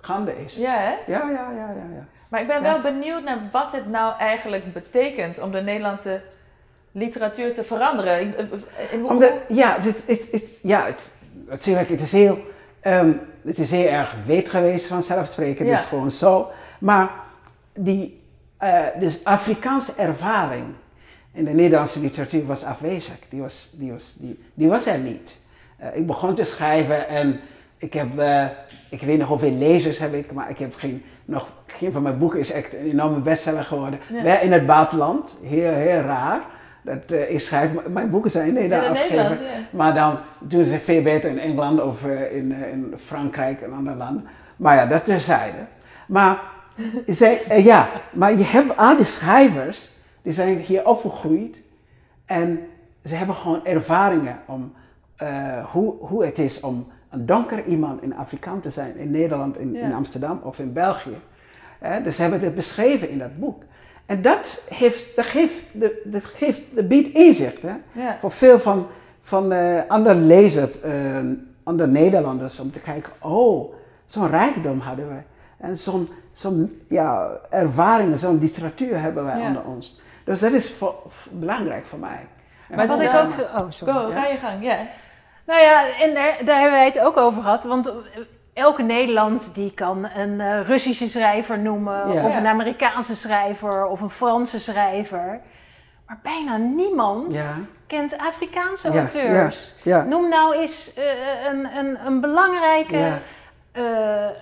gaande 0.00 0.44
is. 0.44 0.56
ja, 0.56 0.76
hè? 0.76 1.12
ja, 1.12 1.30
ja, 1.30 1.50
ja, 1.50 1.70
ja. 1.70 1.86
ja. 1.94 2.06
Maar 2.28 2.40
ik 2.40 2.46
ben 2.46 2.62
Ja. 2.62 2.72
wel 2.72 2.92
benieuwd 2.92 3.24
naar 3.24 3.38
wat 3.52 3.72
het 3.72 3.88
nou 3.90 4.18
eigenlijk 4.18 4.72
betekent 4.72 5.40
om 5.40 5.50
de 5.50 5.60
Nederlandse 5.60 6.20
literatuur 6.94 7.54
te 7.54 7.64
veranderen. 7.64 8.12
Eh, 8.12 8.44
eh, 8.44 8.92
in 8.92 9.04
Omdat, 9.04 9.32
ja, 9.48 9.76
het, 9.80 10.02
het, 10.06 10.28
het, 10.30 10.44
ja 10.62 10.86
het, 10.86 11.10
natuurlijk, 11.48 11.88
het 11.88 12.00
is 12.00 12.12
heel, 12.12 12.38
ehm, 12.80 13.12
het 13.44 13.58
is 13.58 13.70
heel 13.70 13.88
erg 13.88 14.14
weet 14.26 14.48
geweest 14.48 14.86
vanzelfsprekend, 14.86 15.68
het 15.68 15.78
is 15.78 15.84
gewoon 15.84 16.10
zo. 16.10 16.50
Maar 16.78 17.10
die 17.72 18.22
eh, 18.56 18.82
dus 18.98 19.24
Afrikaanse 19.24 19.92
ervaring 19.96 20.64
in 21.32 21.44
de 21.44 21.50
Nederlandse 21.50 22.00
literatuur 22.00 22.46
was 22.46 22.64
afwezig. 22.64 23.18
Die 23.28 23.40
was, 23.40 23.70
die 23.72 23.92
was, 23.92 24.14
die, 24.18 24.44
die 24.54 24.68
was 24.68 24.86
er 24.86 24.98
niet. 24.98 25.36
Eh, 25.76 25.96
ik 25.96 26.06
begon 26.06 26.34
te 26.34 26.44
schrijven 26.44 27.08
en 27.08 27.40
ik 27.78 27.92
heb, 27.92 28.18
eh, 28.18 28.46
ik 28.90 29.00
weet 29.00 29.18
nog 29.18 29.28
hoeveel 29.28 29.52
lezers 29.52 29.98
heb 29.98 30.14
ik, 30.14 30.32
maar 30.32 30.50
ik 30.50 30.58
heb 30.58 30.74
geen, 30.74 31.02
nog, 31.24 31.48
geen 31.66 31.92
van 31.92 32.02
mijn 32.02 32.18
boeken 32.18 32.38
is 32.38 32.52
echt 32.52 32.74
een 32.74 32.90
enorme 32.90 33.18
bestseller 33.18 33.64
geworden. 33.64 34.00
Ja. 34.12 34.38
In 34.38 34.52
het 34.52 34.66
buitenland, 34.66 35.36
heel, 35.42 35.72
heel 35.72 36.00
raar. 36.00 36.42
Dat, 36.84 37.28
ik 37.28 37.40
schrijf, 37.40 37.70
mijn 37.88 38.10
boeken 38.10 38.30
zijn 38.30 38.48
in 38.48 38.54
Nederland 38.54 38.84
in 38.84 38.90
afgegeven. 38.90 39.16
Nederland, 39.16 39.40
ja. 39.40 39.76
Maar 39.76 39.94
dan 39.94 40.18
doen 40.38 40.64
ze 40.64 40.78
veel 40.78 41.02
beter 41.02 41.30
in 41.30 41.38
Engeland 41.38 41.82
of 41.82 42.04
eh, 42.04 42.36
in, 42.36 42.52
eh, 42.52 42.72
in 42.72 42.94
Frankrijk 43.04 43.62
en 43.62 43.72
andere 43.72 43.96
landen. 43.96 44.26
Maar 44.56 44.76
ja, 44.76 44.86
dat 44.86 45.04
terzijde. 45.04 45.58
Maar, 46.06 46.42
zij, 47.06 47.62
ja, 47.62 47.88
maar 48.12 48.38
je 48.38 48.44
hebt 48.44 48.76
al 48.76 48.96
die 48.96 49.04
schrijvers, 49.04 49.90
die 50.22 50.32
zijn 50.32 50.58
hier 50.58 50.86
opgegroeid. 50.86 51.62
En 52.24 52.66
ze 53.04 53.14
hebben 53.14 53.34
gewoon 53.34 53.66
ervaringen 53.66 54.38
om 54.46 54.72
hoe, 55.72 55.94
hoe 56.00 56.24
het 56.24 56.38
is 56.38 56.60
om 56.60 56.86
een 57.10 57.26
donker 57.26 57.64
iemand 57.64 58.02
in 58.02 58.16
Afrikaan 58.16 58.60
te 58.60 58.70
zijn. 58.70 58.96
In 58.96 59.10
Nederland, 59.10 59.58
in, 59.58 59.76
in. 59.76 59.92
Amsterdam 59.92 60.40
of 60.42 60.58
in 60.58 60.72
België. 60.72 61.16
Eh, 61.78 62.04
dus 62.04 62.16
ze 62.16 62.22
hebben 62.22 62.40
het 62.40 62.54
beschreven 62.54 63.10
in 63.10 63.18
dat 63.18 63.38
boek. 63.38 63.62
En 64.06 64.22
dat, 64.22 64.66
heeft, 64.74 65.16
dat, 65.16 65.24
geeft, 65.24 65.60
de, 65.72 66.00
dat 66.04 66.24
geeft, 66.24 66.60
dat 66.70 66.88
biedt 66.88 67.14
inzicht. 67.14 67.62
Hè? 67.62 67.74
Ja. 67.92 68.16
voor 68.20 68.30
veel 68.30 68.58
van, 68.60 68.86
van 69.20 69.52
eh, 69.52 69.80
andere 69.88 70.14
lezers, 70.14 70.80
eh, 70.80 70.92
andere 71.62 71.88
Nederlanders, 71.90 72.60
om 72.60 72.70
te 72.72 72.80
kijken, 72.80 73.12
oh, 73.20 73.74
zo'n 74.06 74.30
rijkdom 74.30 74.80
hadden 74.80 75.08
we. 75.08 75.16
En 75.58 75.76
zo'n 75.76 76.08
zo'n 76.32 76.80
ja, 76.88 77.38
ervaring, 77.50 78.18
zo'n 78.18 78.38
literatuur 78.38 79.00
hebben 79.00 79.24
wij 79.24 79.38
Ja. 79.38 79.46
onder 79.46 79.62
ons. 79.64 80.00
Dus 80.24 80.40
dat 80.40 80.52
is 80.52 80.70
voor- 80.72 80.94
voor- 81.08 81.32
belangrijk 81.32 81.86
voor 81.86 81.98
mij. 81.98 82.26
En 82.68 82.76
Maar 82.76 82.86
dat 82.86 83.00
is 83.00 83.12
is 83.12 83.18
ook 83.18 83.32
zo... 83.32 83.42
Oh, 83.42 83.66
sorry. 83.68 83.94
Go, 83.94 84.10
ga 84.10 84.26
je 84.26 84.36
gang, 84.36 84.64
ja. 84.64 84.78
Nou 85.46 85.60
ja, 85.60 85.98
en 86.00 86.14
daar, 86.14 86.38
daar 86.44 86.60
hebben 86.60 86.78
wij 86.78 86.84
het 86.84 87.00
ook 87.00 87.16
over 87.16 87.42
gehad. 87.42 87.64
Want 87.64 87.92
elke 88.54 88.82
Nederland 88.82 89.54
die 89.54 89.72
kan 89.74 90.08
een 90.16 90.40
eh, 90.40 90.60
Russische 90.66 91.08
schrijver 91.08 91.58
noemen, 91.58 92.12
Ja. 92.12 92.24
of 92.26 92.36
een 92.36 92.46
Amerikaanse 92.46 93.16
schrijver, 93.16 93.86
of 93.86 94.00
een 94.00 94.10
Franse 94.10 94.60
schrijver. 94.60 95.40
Maar 96.06 96.18
bijna 96.22 96.56
niemand 96.56 97.34
Ja, 97.34 97.54
kent 97.86 98.18
Afrikaanse 98.18 98.92
Ja, 98.92 98.98
auteurs. 98.98 99.74
ja. 99.82 100.04
Noem 100.04 100.28
nou 100.28 100.54
eens 100.54 100.92
eh, 100.94 101.04
een, 101.52 101.76
een, 101.78 101.98
een 102.06 102.20
belangrijke 102.20 102.96
ja, 102.96 104.32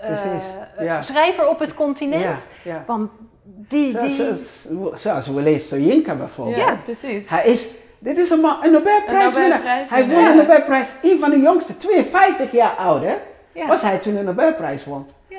eh, 0.77 1.01
schrijver 1.01 1.49
op 1.49 1.59
het 1.59 1.75
continent. 1.75 2.23
ja, 2.23 2.37
ja. 2.73 2.83
Want 2.87 3.11
die, 3.45 3.91
Zoals, 3.91 4.17
die... 4.17 4.27
zoals, 4.77 5.03
zoals 5.03 5.27
we 5.29 5.43
lezen 5.43 5.69
Soyinka 5.69 6.15
bijvoorbeeld. 6.15 6.57
Ja, 6.57 6.77
precies. 6.85 7.29
Hij 7.29 7.45
is, 7.47 7.67
dit 7.99 8.19
is 8.19 8.31
een, 8.31 8.41
man, 8.41 8.57
een 8.65 8.73
Nobelprijswinnaar. 8.73 9.43
Een 9.45 9.51
Nobelprijswinnaar. 9.51 9.89
Hij 9.89 10.25
won 10.25 10.37
de 10.37 10.43
Nobelprijs, 10.43 10.95
een 11.03 11.19
van 11.21 11.31
de 11.31 11.41
jongste, 11.41 11.77
52 11.77 12.51
jaar 12.53 12.71
oud 12.75 13.03
hè. 13.03 13.15
Ja. 13.55 13.67
Was 13.67 13.83
hij 13.83 13.99
toen 13.99 14.15
de 14.15 14.23
Nobelprijs 14.23 14.85
won. 14.85 15.07
Ja. 15.29 15.37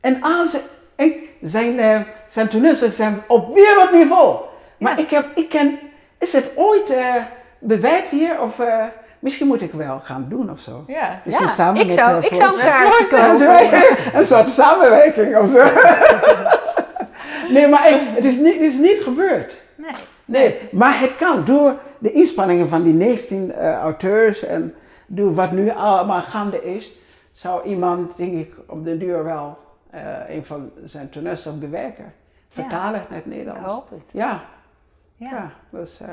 En 0.00 0.22
al 0.22 0.46
zijn, 0.46 0.62
en 0.96 1.12
zijn, 1.42 1.78
eh, 1.78 2.00
zijn 2.28 2.48
toneelstukken 2.48 2.96
zijn 2.96 3.22
op 3.26 3.54
wereldniveau. 3.54 4.36
Maar 4.78 4.92
Ja. 4.96 5.02
ik, 5.04 5.10
heb, 5.10 5.24
ik 5.34 5.48
ken, 5.48 5.78
is 6.18 6.32
het 6.32 6.50
ooit 6.54 6.90
eh, 6.90 7.14
bewerkt 7.58 8.08
hier? 8.08 8.40
Of, 8.40 8.58
eh, 8.58 8.84
misschien 9.18 9.46
moet 9.46 9.62
ik 9.62 9.72
wel 9.72 10.00
gaan 10.00 10.26
doen 10.28 10.50
of 10.50 10.58
zo. 10.60 10.84
Ja. 10.86 11.20
Misschien 11.24 11.46
Ja, 11.46 11.52
samen 11.52 11.80
ik 11.80 11.86
met, 11.86 11.94
zou, 11.96 12.10
eh, 12.10 12.16
ik 12.24 12.34
Floor- 12.34 12.58
zou 12.58 12.60
een 12.60 13.08
kopen. 13.08 13.36
zo- 13.36 13.78
een 14.18 14.24
soort 14.24 14.48
samenwerking 14.48 15.36
of 15.36 15.48
zo. 15.48 15.64
nee, 17.54 17.68
maar 17.68 17.88
ik- 17.88 18.00
het, 18.14 18.24
is 18.24 18.36
niet, 18.36 18.52
het 18.54 18.62
is 18.62 18.78
niet 18.78 19.00
gebeurd. 19.02 19.60
Nee. 19.76 19.90
Nee, 20.24 20.58
maar 20.70 21.00
het 21.00 21.16
kan 21.16 21.44
door 21.44 21.74
de 21.98 22.12
inspanningen 22.12 22.68
van 22.68 22.82
die 22.82 22.92
19 22.92 23.52
eh, 23.52 23.74
auteurs 23.78 24.44
en 24.44 24.74
door 25.06 25.34
wat 25.34 25.52
nu 25.52 25.70
allemaal 25.70 26.20
gaande 26.20 26.64
is, 26.74 26.92
zou 27.32 27.62
iemand, 27.64 28.16
denk 28.16 28.32
ik, 28.34 28.54
op 28.66 28.84
de 28.84 28.96
duur 28.98 29.24
wel 29.24 29.58
eh, 29.90 30.02
een 30.28 30.44
van 30.44 30.70
zijn 30.84 31.10
tonels 31.10 31.46
ook 31.46 31.60
bewerken. 31.60 32.12
Vertalen 32.48 33.04
naar 33.08 33.18
het 33.18 33.26
Nederlands. 33.26 33.60
Ik 33.60 33.66
hoop 33.66 33.90
het. 33.90 34.02
Ja, 34.10 34.42
Ja. 35.16 35.28
ja. 35.30 35.50
dus, 35.70 36.00
eh, 36.00 36.08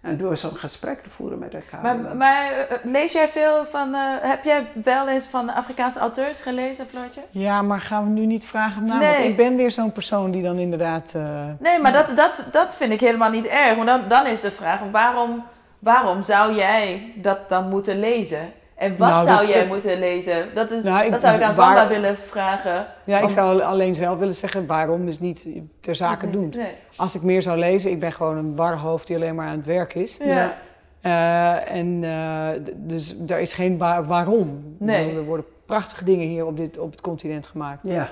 en 0.00 0.16
door 0.18 0.36
zo'n 0.36 0.56
gesprek 0.56 1.02
te 1.02 1.10
voeren 1.10 1.38
met 1.38 1.54
elkaar. 1.54 1.82
Maar, 1.82 2.16
maar 2.16 2.50
eh, 2.52 2.76
lees 2.82 3.12
jij 3.12 3.28
veel 3.28 3.64
van, 3.66 3.94
eh, 3.94 4.00
heb 4.20 4.44
jij 4.44 4.66
wel 4.84 5.08
eens 5.08 5.24
van 5.26 5.48
Afrikaanse 5.54 5.98
auteurs 5.98 6.40
gelezen, 6.42 6.86
Floortje? 6.86 7.20
Ja, 7.30 7.62
maar 7.62 7.80
gaan 7.80 8.04
we 8.04 8.10
nu 8.10 8.26
niet 8.26 8.46
vragen 8.46 8.84
naar? 8.84 8.98
Nee. 8.98 9.12
Want 9.12 9.24
ik 9.24 9.36
ben 9.36 9.56
weer 9.56 9.70
zo'n 9.70 9.92
persoon 9.92 10.30
die 10.30 10.42
dan 10.42 10.56
inderdaad... 10.58 11.12
eh, 11.16 11.44
Nee, 11.58 11.78
maar 11.78 11.92
dat, 11.92 12.16
dat, 12.16 12.44
dat 12.52 12.74
vind 12.74 12.92
ik 12.92 13.00
helemaal 13.00 13.30
niet 13.30 13.46
erg. 13.46 13.74
Want 13.76 13.88
dan, 13.88 14.08
dan 14.08 14.26
is 14.26 14.40
de 14.40 14.50
vraag, 14.50 14.80
waarom, 14.92 15.44
waarom 15.78 16.22
zou 16.22 16.54
jij 16.54 17.12
dat 17.16 17.48
dan 17.48 17.68
moeten 17.68 18.00
lezen? 18.00 18.52
En 18.78 18.96
wat 18.96 19.08
Nou, 19.08 19.26
zou 19.26 19.38
dat- 19.38 19.48
jij 19.48 19.58
dat- 19.58 19.68
moeten 19.68 19.98
lezen? 19.98 20.46
Dat, 20.54 20.70
is, 20.70 20.82
Nou, 20.82 21.04
ik- 21.04 21.10
dat 21.10 21.20
zou 21.20 21.36
ik 21.36 21.42
aan 21.42 21.54
waar- 21.54 21.74
Wanda 21.74 21.88
willen 21.88 22.16
vragen. 22.28 22.86
Ja, 23.04 23.18
ik 23.18 23.28
zou 23.28 23.60
alleen 23.60 23.94
zelf 23.94 24.18
willen 24.18 24.34
zeggen 24.34 24.66
waarom 24.66 25.08
is 25.08 25.18
niet 25.20 25.46
ter 25.80 25.94
zake 25.94 26.30
doend. 26.30 26.56
Nee. 26.56 26.72
Als 26.96 27.14
ik 27.14 27.22
meer 27.22 27.42
zou 27.42 27.58
lezen, 27.58 27.90
ik 27.90 28.00
ben 28.00 28.12
gewoon 28.12 28.36
een 28.36 28.56
warhoofd 28.56 29.06
die 29.06 29.16
alleen 29.16 29.34
maar 29.34 29.46
aan 29.46 29.56
het 29.56 29.66
werk 29.66 29.94
is. 29.94 30.16
Ja. 30.22 30.54
Eh, 31.00 31.74
en 31.76 32.04
eh, 32.04 32.48
dus 32.76 33.14
er 33.26 33.38
is 33.40 33.52
geen 33.52 33.78
wa- 33.78 34.04
waarom. 34.04 34.76
Nee. 34.78 35.04
bedoel, 35.04 35.20
Er 35.20 35.26
worden 35.26 35.46
prachtige 35.66 36.04
dingen 36.04 36.26
hier 36.26 36.46
op, 36.46 36.56
dit, 36.56 36.78
op 36.78 36.90
het 36.90 37.00
continent 37.00 37.46
gemaakt. 37.46 37.78
Ja, 37.82 38.08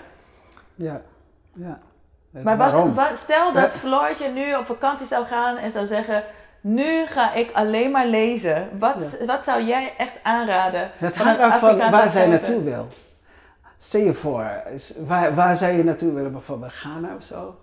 ja, 0.75 1.03
ja. 1.59 1.79
Maar 2.43 2.57
wat, 2.57 3.19
stel 3.19 3.53
dat 3.53 3.73
Ja. 3.73 3.79
Floortje 3.79 4.29
nu 4.29 4.55
op 4.55 4.67
vakantie 4.67 5.07
zou 5.07 5.25
gaan 5.27 5.57
en 5.57 5.73
zou 5.73 5.87
zeggen... 5.87 6.23
Nu 6.69 7.07
ga 7.07 7.33
ik 7.33 7.51
alleen 7.53 7.91
maar 7.91 8.07
lezen. 8.07 8.69
Wat, 8.79 9.17
wat 9.27 9.45
zou 9.45 9.63
jij 9.65 9.93
echt 9.97 10.13
aanraden? 10.23 10.91
Het 10.97 11.17
van 11.17 11.27
hangt 11.27 11.41
af 11.41 11.59
van 11.59 11.79
waar 11.79 12.09
zij 12.09 12.27
naartoe 12.27 12.63
wil. 12.63 12.89
Stel 13.79 14.01
je 14.01 14.15
voor, 14.15 14.51
waar, 15.07 15.35
waar 15.35 15.57
zou 15.57 15.73
je 15.73 15.85
naartoe 15.85 16.13
willen? 16.13 16.33
Bijvoorbeeld 16.33 16.73
Ghana 16.73 17.15
of 17.19 17.25
zo? 17.25 17.55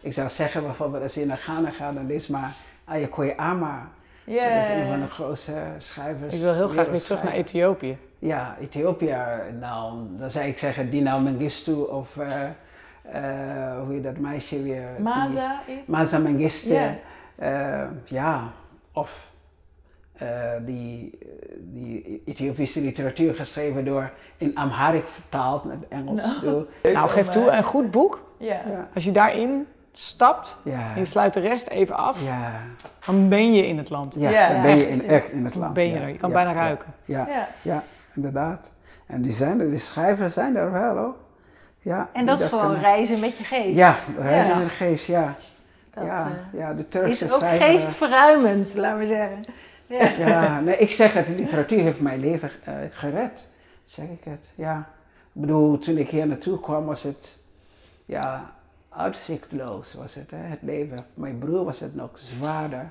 Ik 0.00 0.12
zou 0.12 0.28
zeggen 0.28 0.62
bijvoorbeeld 0.62 1.02
als 1.02 1.14
je 1.14 1.26
naar 1.26 1.36
Ghana 1.36 1.70
gaat, 1.70 1.94
dan 1.94 2.06
lees 2.06 2.28
maar 2.28 2.52
Ayakoye 2.84 3.36
Ama. 3.36 3.88
Ja. 4.24 4.54
Dat 4.54 4.64
is 4.64 4.68
een 4.70 4.86
van 4.88 5.00
de 5.00 5.08
grootste 5.08 5.52
schrijvers. 5.78 6.34
Ik 6.34 6.40
wil 6.40 6.54
heel 6.54 6.68
graag 6.68 6.86
weer 6.88 7.02
terug 7.02 7.22
naar. 7.22 7.32
Ethiopië. 7.32 7.98
Ja, 8.18 8.56
Ethiopië. 8.60 9.16
Nou, 9.60 9.92
dan 10.18 10.30
zou 10.30 10.46
ik 10.46 10.58
zeggen 10.58 10.90
Dina 10.90 11.18
Mengistu 11.18 11.72
of 11.72 12.16
eh, 12.16 12.42
eh, 13.02 13.78
hoe 13.84 13.92
heet 13.94 14.04
dat 14.04 14.18
meisje 14.18 14.62
weer? 14.62 14.88
Die- 14.94 15.04
Maza? 15.04 15.60
iets? 15.68 15.86
Maza 15.86 16.18
Mengistu. 16.18 16.72
Ja. 16.74 16.94
Eh, 17.36 17.82
ja, 18.04 18.52
of 18.92 19.32
eh, 20.12 20.50
die, 20.64 21.18
die 21.58 22.22
Ethiopische 22.26 22.80
literatuur 22.80 23.34
geschreven 23.34 23.84
door 23.84 24.10
in 24.36 24.56
Amharic 24.56 25.06
vertaald 25.06 25.64
met 25.64 25.76
Engels. 25.88 26.42
Nou. 26.42 26.66
Nou, 26.82 27.08
geef 27.08 27.26
toe, 27.28 27.50
een 27.50 27.64
goed 27.64 27.90
boek. 27.90 28.24
Ja. 28.38 28.60
Ja, 28.70 28.88
Als 28.94 29.04
je 29.04 29.10
daarin 29.12 29.66
stapt 29.92 30.56
ja, 30.64 30.92
en 30.94 30.98
je 30.98 31.04
sluit 31.04 31.32
de 31.32 31.40
rest 31.40 31.66
even 31.66 31.96
af, 31.96 32.24
ja, 32.24 32.52
dan 33.06 33.28
ben 33.28 33.52
je 33.54 33.66
in 33.66 33.78
het 33.78 33.90
land. 33.90 34.14
ja, 34.18 34.30
Ja, 34.30 34.52
dan 34.52 34.62
ben 34.62 34.76
je 34.76 34.86
echt, 34.86 35.02
in, 35.02 35.08
echt 35.08 35.30
in 35.30 35.44
het 35.44 35.54
land. 35.54 35.74
ben 35.74 35.86
je 35.88 35.94
ja. 35.94 36.00
er. 36.00 36.08
Je 36.08 36.16
kan 36.16 36.28
Ja, 36.28 36.34
bijna 36.34 36.50
ja, 36.50 36.56
ruiken. 36.56 36.94
Ja, 37.04 37.26
Ja. 37.28 37.48
ja, 37.62 37.82
inderdaad. 38.14 38.72
En 39.06 39.22
die 39.22 39.32
zijn 39.32 39.60
er, 39.60 39.70
die 39.70 39.78
schrijvers 39.78 40.32
zijn 40.32 40.56
er 40.56 40.72
wel 40.72 40.96
hoor. 40.96 41.14
Ja, 41.78 42.08
En 42.12 42.26
dat 42.26 42.40
is 42.40 42.46
gewoon 42.46 42.64
kunnen- 42.64 42.82
reizen 42.82 43.20
met 43.20 43.38
je 43.38 43.44
geest. 43.44 43.76
Ja, 43.76 43.94
reizen 44.18 44.52
Ja. 44.52 44.58
met 44.58 44.66
de 44.68 44.72
geest, 44.74 45.06
ja. 45.06 45.34
Dat 45.96 46.04
ja, 46.04 46.26
eh, 46.26 46.58
ja, 46.58 46.74
de 46.74 46.82
is 46.82 46.86
Turkse 46.88 47.24
ook 47.32 47.38
schrijver. 47.38 47.66
geestverruimend, 47.66 48.74
laten 48.74 48.98
we 48.98 49.06
zeggen. 49.06 49.42
Ja. 49.86 50.08
Ja, 50.08 50.60
nee, 50.60 50.76
ik 50.76 50.92
zeg 50.92 51.12
het, 51.12 51.26
de 51.26 51.34
literatuur 51.34 51.80
heeft 51.80 52.00
mijn 52.00 52.20
leven 52.20 52.50
eh, 52.64 52.74
gered. 52.90 53.48
Zeg 53.84 54.08
ik 54.08 54.24
het, 54.24 54.50
ja. 54.54 54.78
Ik 55.32 55.40
bedoel, 55.40 55.78
toen 55.78 55.96
ik 55.96 56.08
hier 56.08 56.26
naartoe 56.26 56.60
kwam 56.60 56.84
was 56.84 57.02
het, 57.02 57.38
ja, 58.04 58.52
uitzichtloos 58.88 59.94
was 59.94 60.14
het, 60.14 60.30
hè, 60.30 60.36
het 60.36 60.62
leven. 60.62 60.98
Mijn 61.14 61.38
broer 61.38 61.64
was 61.64 61.80
het 61.80 61.94
nog 61.94 62.10
zwaarder. 62.14 62.90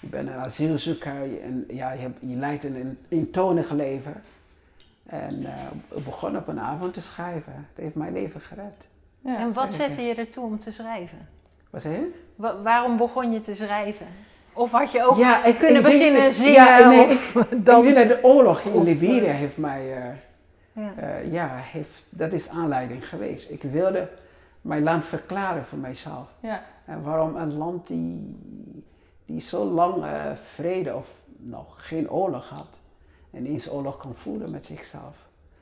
Je 0.00 0.06
bent 0.06 0.28
een 0.28 0.34
asielzoeker 0.34 1.42
en 1.42 1.64
ja, 1.68 1.92
je, 1.92 2.00
hebt, 2.00 2.18
je 2.20 2.36
leidt 2.36 2.64
een 2.64 2.98
eentonig 3.08 3.70
leven. 3.70 4.22
En 5.06 5.44
eh, 5.44 5.96
ik 5.98 6.04
begon 6.04 6.36
op 6.36 6.48
een 6.48 6.60
avond 6.60 6.94
te 6.94 7.00
schrijven. 7.00 7.66
Dat 7.74 7.84
heeft 7.84 7.94
mijn 7.94 8.12
leven 8.12 8.40
gered. 8.40 8.86
Ja. 9.20 9.38
En 9.38 9.52
wat 9.52 9.74
zette 9.74 10.02
je 10.02 10.14
ertoe 10.14 10.44
om 10.44 10.60
te 10.60 10.72
schrijven? 10.72 11.28
Wat 11.70 11.82
zeg 11.82 11.92
je? 11.92 12.26
Wa- 12.38 12.62
waarom 12.62 12.96
begon 12.96 13.32
je 13.32 13.40
te 13.40 13.54
schrijven? 13.54 14.06
Of 14.52 14.70
had 14.70 14.92
je 14.92 15.02
ook 15.04 15.16
Ja, 15.16 15.44
ik- 15.44 15.58
kunnen 15.58 15.76
ik 15.76 15.82
beginnen 15.82 16.22
dat- 16.22 16.32
zingen 16.32 16.52
ja, 16.52 16.88
nee, 16.88 17.04
of 17.04 17.34
Ik 17.34 17.48
denk 17.50 17.64
dansen? 17.64 18.08
de 18.08 18.18
oorlog 18.22 18.60
in 18.60 18.82
Libië 18.82 19.18
eh, 19.20 19.34
heeft 19.34 19.56
mij, 19.56 19.96
eh, 19.96 20.04
Ja. 20.72 20.92
eh, 20.96 21.32
ja, 21.32 21.48
heeft, 21.52 22.04
dat 22.08 22.32
is 22.32 22.48
aanleiding 22.48 23.08
geweest. 23.08 23.50
Ik 23.50 23.62
wilde 23.62 24.08
mijn 24.60 24.82
land 24.82 25.04
verklaren 25.04 25.64
voor 25.64 25.78
mijzelf. 25.78 26.28
Ja. 26.40 26.62
En 26.84 27.02
waarom 27.02 27.36
een 27.36 27.56
land 27.56 27.86
die, 27.86 28.36
die 29.26 29.40
zo 29.40 29.64
lang 29.64 30.04
vrede 30.54 30.94
of 30.94 31.06
nog 31.36 31.66
geen 31.88 32.10
oorlog 32.10 32.48
had. 32.48 32.66
En 33.30 33.46
eens 33.46 33.70
oorlog 33.70 33.96
kon 33.96 34.14
voeren 34.14 34.50
met 34.50 34.66
zichzelf. 34.66 35.14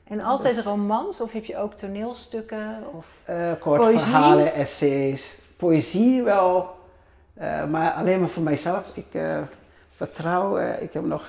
En 0.05 0.21
altijd 0.21 0.59
romans 0.59 1.21
of 1.21 1.33
heb 1.33 1.45
je 1.45 1.57
ook 1.57 1.73
toneelstukken? 1.75 2.85
Of... 2.93 3.07
Eh 3.25 3.51
kort 3.61 3.81
Poëzie? 3.81 4.01
verhalen, 4.01 4.55
essays, 4.55 5.39
poëzie 5.57 6.23
wel. 6.23 6.75
eh, 7.35 7.65
maar 7.65 7.91
alleen 7.93 8.21
maar 8.21 8.29
voor 8.29 8.43
mijzelf. 8.43 8.85
Ik 8.95 9.07
eh, 9.13 9.39
vertrouw, 9.97 10.57
eh, 10.57 10.83
ik 10.83 10.93
heb 10.93 11.05
nog, 11.05 11.29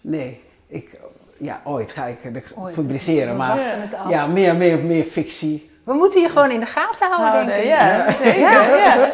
nee, 0.00 0.42
ik, 0.66 0.90
ja, 1.38 1.60
ooit 1.64 1.92
ga 1.92 2.04
ik 2.04 2.18
het 2.22 2.44
Ooit. 2.56 2.74
publiceren. 2.74 3.36
Maar 3.36 3.58
ja, 4.08 4.26
meer, 4.26 4.56
meer, 4.56 4.78
meer 4.78 5.04
fictie. 5.04 5.70
We 5.84 5.92
moeten 5.92 6.20
je 6.20 6.28
gewoon 6.28 6.50
in 6.50 6.60
de 6.60 6.66
gaten 6.66 7.08
houden, 7.08 7.28
Houden, 7.28 7.46
denk 7.46 7.58
ik. 7.64 7.68
ja, 7.70 8.12
zeker. 8.12 8.40
Ja. 8.40 8.76
Ja. 8.76 9.10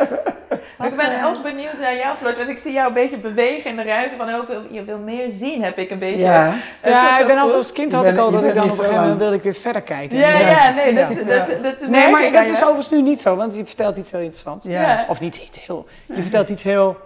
Wat, 0.79 0.87
ik 0.87 0.97
ben 0.97 1.19
eh, 1.19 1.27
ook 1.27 1.43
benieuwd 1.43 1.79
naar 1.81 1.97
jou, 1.97 2.17
Floort, 2.17 2.37
want 2.37 2.49
ik 2.49 2.59
zie 2.59 2.73
jou 2.73 2.89
een 2.89 2.95
beetje 2.95 3.17
bewegen 3.19 3.71
in 3.71 3.77
de 3.77 3.83
ruimte. 3.83 4.17
Van 4.17 4.35
ook, 4.35 4.47
je 4.71 4.85
wil 4.85 4.99
meer 4.99 5.31
zien, 5.31 5.63
heb 5.65 5.79
ik 5.79 5.91
een 5.91 5.99
beetje. 5.99 6.19
Ja, 6.25 6.59
Ja, 6.85 7.19
ik 7.19 7.27
ben 7.27 7.37
altijd 7.39 7.57
als 7.57 7.73
kind 7.73 7.93
had 7.93 8.07
ik 8.07 8.17
al 8.17 8.31
dat 8.31 8.45
ik 8.45 8.55
dan 8.55 8.65
op 8.65 8.71
een 8.71 8.77
gegeven 8.77 9.01
moment 9.01 9.19
wilde 9.19 9.37
ik 9.37 9.43
weer 9.43 9.55
verder 9.55 9.83
kijken. 9.83 10.17
Ja, 10.17 10.39
ja, 10.39 10.71
nee, 10.71 10.93
Ja. 10.95 11.09
dat, 11.09 11.17
Ja. 11.17 11.25
dat, 11.47 11.63
dat, 11.63 11.89
Nee, 11.89 12.11
maar 12.11 12.33
dat 12.33 12.49
is 12.49 12.59
jou. 12.59 12.63
overigens 12.71 12.91
nu 12.91 13.03
niet 13.03 13.21
zo, 13.21 13.37
want 13.37 13.57
je 13.57 13.65
vertelt 13.67 13.97
iets 13.97 14.11
heel 14.11 14.21
interessants. 14.21 14.67
Of 15.09 15.21
niet 15.21 15.37
iets 15.37 15.67
heel, 15.67 15.87
je 16.07 16.23
vertelt 16.23 16.49
iets 16.49 16.63
heel 16.63 16.97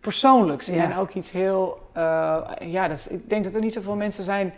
persoonlijks. 0.00 0.66
Ja. 0.66 0.84
En 0.84 0.96
ook 0.96 1.10
iets 1.10 1.32
heel, 1.32 1.78
eh, 1.92 2.36
ja, 2.60 2.88
dat 2.88 2.96
is, 2.96 3.08
ik 3.08 3.28
denk 3.30 3.44
dat 3.44 3.54
er 3.54 3.60
niet 3.60 3.72
zoveel 3.72 3.96
mensen 3.96 4.24
zijn 4.24 4.54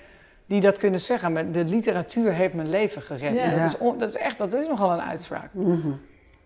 die 0.47 0.61
dat 0.61 0.79
kunnen 0.79 1.01
zeggen. 1.01 1.33
Maar 1.33 1.51
de 1.51 1.65
literatuur 1.65 2.33
heeft 2.33 2.55
mijn 2.55 2.69
leven 2.71 3.03
gered. 3.03 3.43
Ja. 3.43 3.51
Dat, 3.51 3.65
is 3.65 3.79
on- 3.79 3.99
dat 3.99 4.09
is 4.09 4.17
echt, 4.17 4.39
dat 4.39 4.53
is 4.53 4.67
nogal 4.67 4.93
een 4.93 5.01
uitspraak. 5.03 5.49
Mhm. 5.53 5.89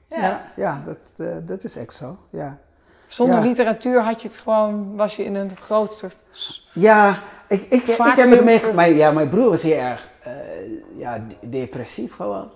Ja. 0.08 0.18
ja. 0.20 0.42
ja, 0.56 0.82
dat, 0.86 1.26
eh, 1.28 1.36
dat 1.42 1.64
is 1.64 1.76
echt 1.76 1.92
zo. 1.94 2.16
Ja, 2.30 2.58
Zonder 3.06 3.36
Ja. 3.36 3.42
literatuur 3.42 4.00
had 4.02 4.22
je 4.22 4.28
het 4.28 4.36
gewoon, 4.36 4.96
was 4.96 5.16
je 5.16 5.24
in 5.24 5.34
een 5.34 5.56
groter... 5.56 6.12
ja 6.72 7.18
ik, 7.48 7.62
ik, 7.62 7.82
ik 7.86 7.96
heb 8.16 8.30
het 8.30 8.44
meegemaakt. 8.44 8.74
Mijn, 8.74 8.94
ja, 8.94 9.10
mijn 9.10 9.28
broer 9.28 9.50
was 9.50 9.62
heel 9.62 9.78
erg 9.78 10.08
eh, 10.22 10.32
ja, 10.96 11.18
de- 11.40 11.48
depressief 11.48 12.14
gewoon. 12.14 12.50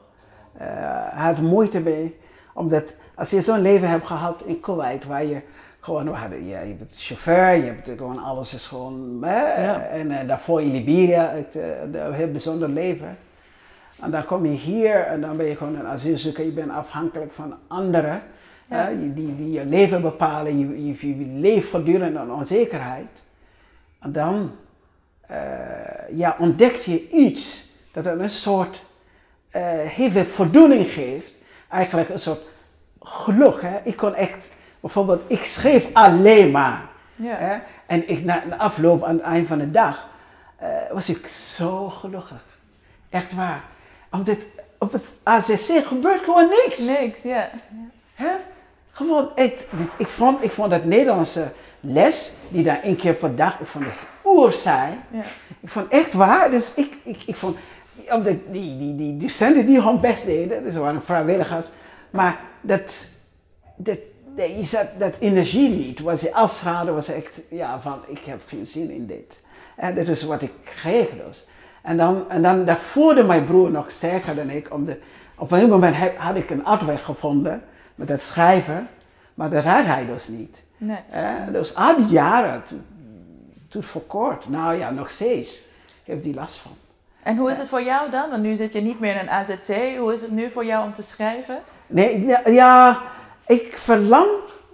Eh, 0.52 0.66
hij 1.10 1.24
had 1.26 1.38
moeite 1.38 1.80
mee, 1.80 2.18
omdat 2.54 2.94
als 3.14 3.30
je 3.30 3.40
zo'n 3.40 3.60
leven 3.60 3.88
hebt 3.88 4.06
gehad 4.06 4.42
in 4.42 4.60
Kuwait, 4.60 5.04
waar 5.04 5.24
je 5.24 5.40
gewoon, 5.80 6.04
we 6.10 6.16
hadden, 6.16 6.46
ja, 6.46 6.60
je 6.60 6.74
bent 6.74 6.94
chauffeur, 6.96 7.54
je 7.54 7.62
hebt 7.62 7.88
gewoon 7.88 8.22
alles 8.22 8.54
is 8.54 8.66
gewoon, 8.66 9.18
hè, 9.22 9.64
Ja. 9.64 9.80
en 9.80 10.10
eh, 10.20 10.28
daarvoor 10.28 10.62
in 10.62 10.70
Liberia, 10.72 11.28
het, 11.30 11.54
een 11.82 12.12
heel 12.14 12.30
bijzonder 12.30 12.68
leven. 12.68 13.16
En 14.02 14.10
dan 14.10 14.24
kom 14.24 14.44
je 14.46 14.50
hier 14.56 15.00
en 15.00 15.20
dan 15.20 15.36
ben 15.36 15.46
je 15.46 15.56
gewoon 15.56 15.74
een 15.74 15.86
asielzoeker, 15.86 16.44
je 16.44 16.50
bent 16.52 16.70
afhankelijk 16.70 17.32
van 17.32 17.54
anderen, 17.68 18.22
Ja. 18.66 18.76
hè, 18.76 19.14
die, 19.14 19.34
die, 19.36 19.50
je 19.50 19.64
leven 19.64 20.02
bepalen, 20.02 20.58
je, 20.58 20.86
je, 20.86 21.18
je 21.18 21.26
leeft 21.26 21.68
voortdurend 21.68 22.16
in 22.16 22.32
onzekerheid. 22.32 23.22
En 24.00 24.12
dan 24.12 24.50
eh, 25.20 25.36
ja, 26.12 26.36
ontdekt 26.38 26.84
je 26.84 27.08
iets 27.10 27.68
dat 27.92 28.04
het 28.04 28.20
een 28.20 28.30
soort 28.30 28.84
eh, 29.50 29.62
heel 29.78 30.10
veel 30.10 30.24
voldoening 30.24 30.90
geeft. 30.90 31.32
Eigenlijk 31.68 32.08
een 32.08 32.18
soort 32.18 32.40
geluk. 33.00 33.62
Hè? 33.62 33.78
Ik 33.82 33.96
kon 33.96 34.14
echt, 34.14 34.52
bijvoorbeeld, 34.80 35.22
ik 35.26 35.44
schreef 35.44 35.86
alleen 35.92 36.50
maar. 36.50 36.88
Ja. 37.16 37.34
Hè? 37.36 37.58
En 37.86 38.08
ik, 38.08 38.24
na, 38.24 38.42
na 38.48 38.56
afloop, 38.56 39.04
aan 39.04 39.14
het 39.14 39.24
eind 39.24 39.46
van 39.48 39.58
de 39.58 39.70
dag, 39.70 40.08
eh, 40.56 40.68
was 40.92 41.08
ik 41.08 41.26
zo 41.26 41.88
gelukkig. 41.88 42.44
Echt 43.08 43.34
waar. 43.34 43.62
Omdat 44.10 44.36
op 44.78 44.92
het 44.92 45.04
AZC 45.22 45.86
gebeurt 45.86 46.24
gewoon 46.24 46.48
niks. 46.48 46.78
Niks, 46.78 47.22
ja. 47.22 47.50
Hè? 48.14 48.30
Gewoon, 48.90 49.30
ik, 49.34 49.66
dit- 49.70 49.90
ik, 49.96 50.06
vond, 50.08 50.42
ik 50.42 50.50
vond 50.50 50.70
dat 50.70 50.84
Nederlandse 50.84 51.52
les, 51.80 52.32
die 52.48 52.64
daar 52.64 52.82
één 52.82 52.96
keer 52.96 53.14
per 53.14 53.36
dag, 53.36 53.60
ik 53.60 53.66
vond 53.66 53.84
het 53.84 53.94
oerzaai. 54.24 54.92
Ja. 55.10 55.22
Ik 55.60 55.68
vond 55.70 55.88
echt 55.92 56.12
waar, 56.12 56.50
dus 56.50 56.74
ik, 56.74 56.92
ik, 57.02 57.22
ik 57.26 57.36
vond, 57.36 57.56
omdat 58.08 58.34
die, 58.50 58.76
die, 58.78 58.96
die 58.96 59.16
docenten 59.16 59.66
die 59.66 59.76
gewoon 59.76 60.00
best 60.00 60.24
deden, 60.24 60.62
dus 60.62 60.72
ze 60.72 60.78
waren 60.78 61.02
vrijwilligers, 61.02 61.70
maar 62.10 62.40
dat, 62.60 63.08
dat, 63.76 63.98
dat, 64.36 64.48
je 64.56 64.64
zat, 64.64 64.86
dat 64.98 65.14
energie 65.18 65.70
niet, 65.70 66.00
wat 66.00 66.18
ze 66.20 66.32
afstraalden 66.34 66.94
was 66.94 67.08
echt, 67.08 67.40
ja, 67.48 67.80
van 67.80 68.00
ik 68.06 68.18
heb 68.18 68.40
geen 68.46 68.66
zin 68.66 68.90
in 68.90 69.06
dit. 69.06 69.40
En 69.76 69.94
dat 69.94 70.08
is 70.08 70.22
wat 70.22 70.42
ik 70.42 70.52
kreeg 70.64 71.08
dus. 71.26 71.46
En 71.82 71.96
dan, 71.96 72.24
en 72.30 72.42
dan 72.42 72.64
dat 72.64 72.78
voelde 72.78 73.22
mijn 73.24 73.44
broer 73.44 73.70
nog 73.70 73.90
sterker 73.90 74.34
dan 74.34 74.50
ik, 74.50 74.72
omdat 74.74 74.96
op 75.36 75.50
een 75.52 75.68
moment 75.68 75.96
had 76.16 76.36
ik 76.36 76.50
een 76.50 76.66
uitweg 76.66 77.04
gevonden 77.04 77.62
met 77.94 78.08
het 78.08 78.22
schrijven, 78.22 78.88
maar 79.34 79.50
dat 79.50 79.64
had 79.64 79.84
hij 79.84 80.06
dus 80.06 80.28
niet. 80.28 80.62
Nee. 80.76 80.98
Eh, 81.10 81.22
dus 81.52 81.74
al 81.74 81.96
die 81.96 82.06
jaren, 82.06 82.62
toen, 82.68 82.84
toen 83.68 83.82
voor 83.82 84.02
kort, 84.06 84.48
nou 84.48 84.74
ja, 84.74 84.90
nog 84.90 85.10
steeds, 85.10 85.62
heeft 86.04 86.24
hij 86.24 86.34
last 86.34 86.56
van. 86.56 86.70
En 87.22 87.36
hoe 87.36 87.50
is 87.50 87.58
het 87.58 87.68
voor 87.68 87.82
jou 87.82 88.10
dan? 88.10 88.30
Want 88.30 88.42
nu 88.42 88.56
zit 88.56 88.72
je 88.72 88.80
niet 88.80 89.00
meer 89.00 89.14
in 89.14 89.20
een 89.20 89.30
AZC. 89.30 89.96
Hoe 89.98 90.12
is 90.12 90.20
het 90.20 90.30
nu 90.30 90.50
voor 90.50 90.64
jou 90.64 90.84
om 90.84 90.94
te 90.94 91.02
schrijven? 91.02 91.58
Nee, 91.86 92.26
ja, 92.44 92.98
ik 93.46 93.72
verlang 93.78 94.28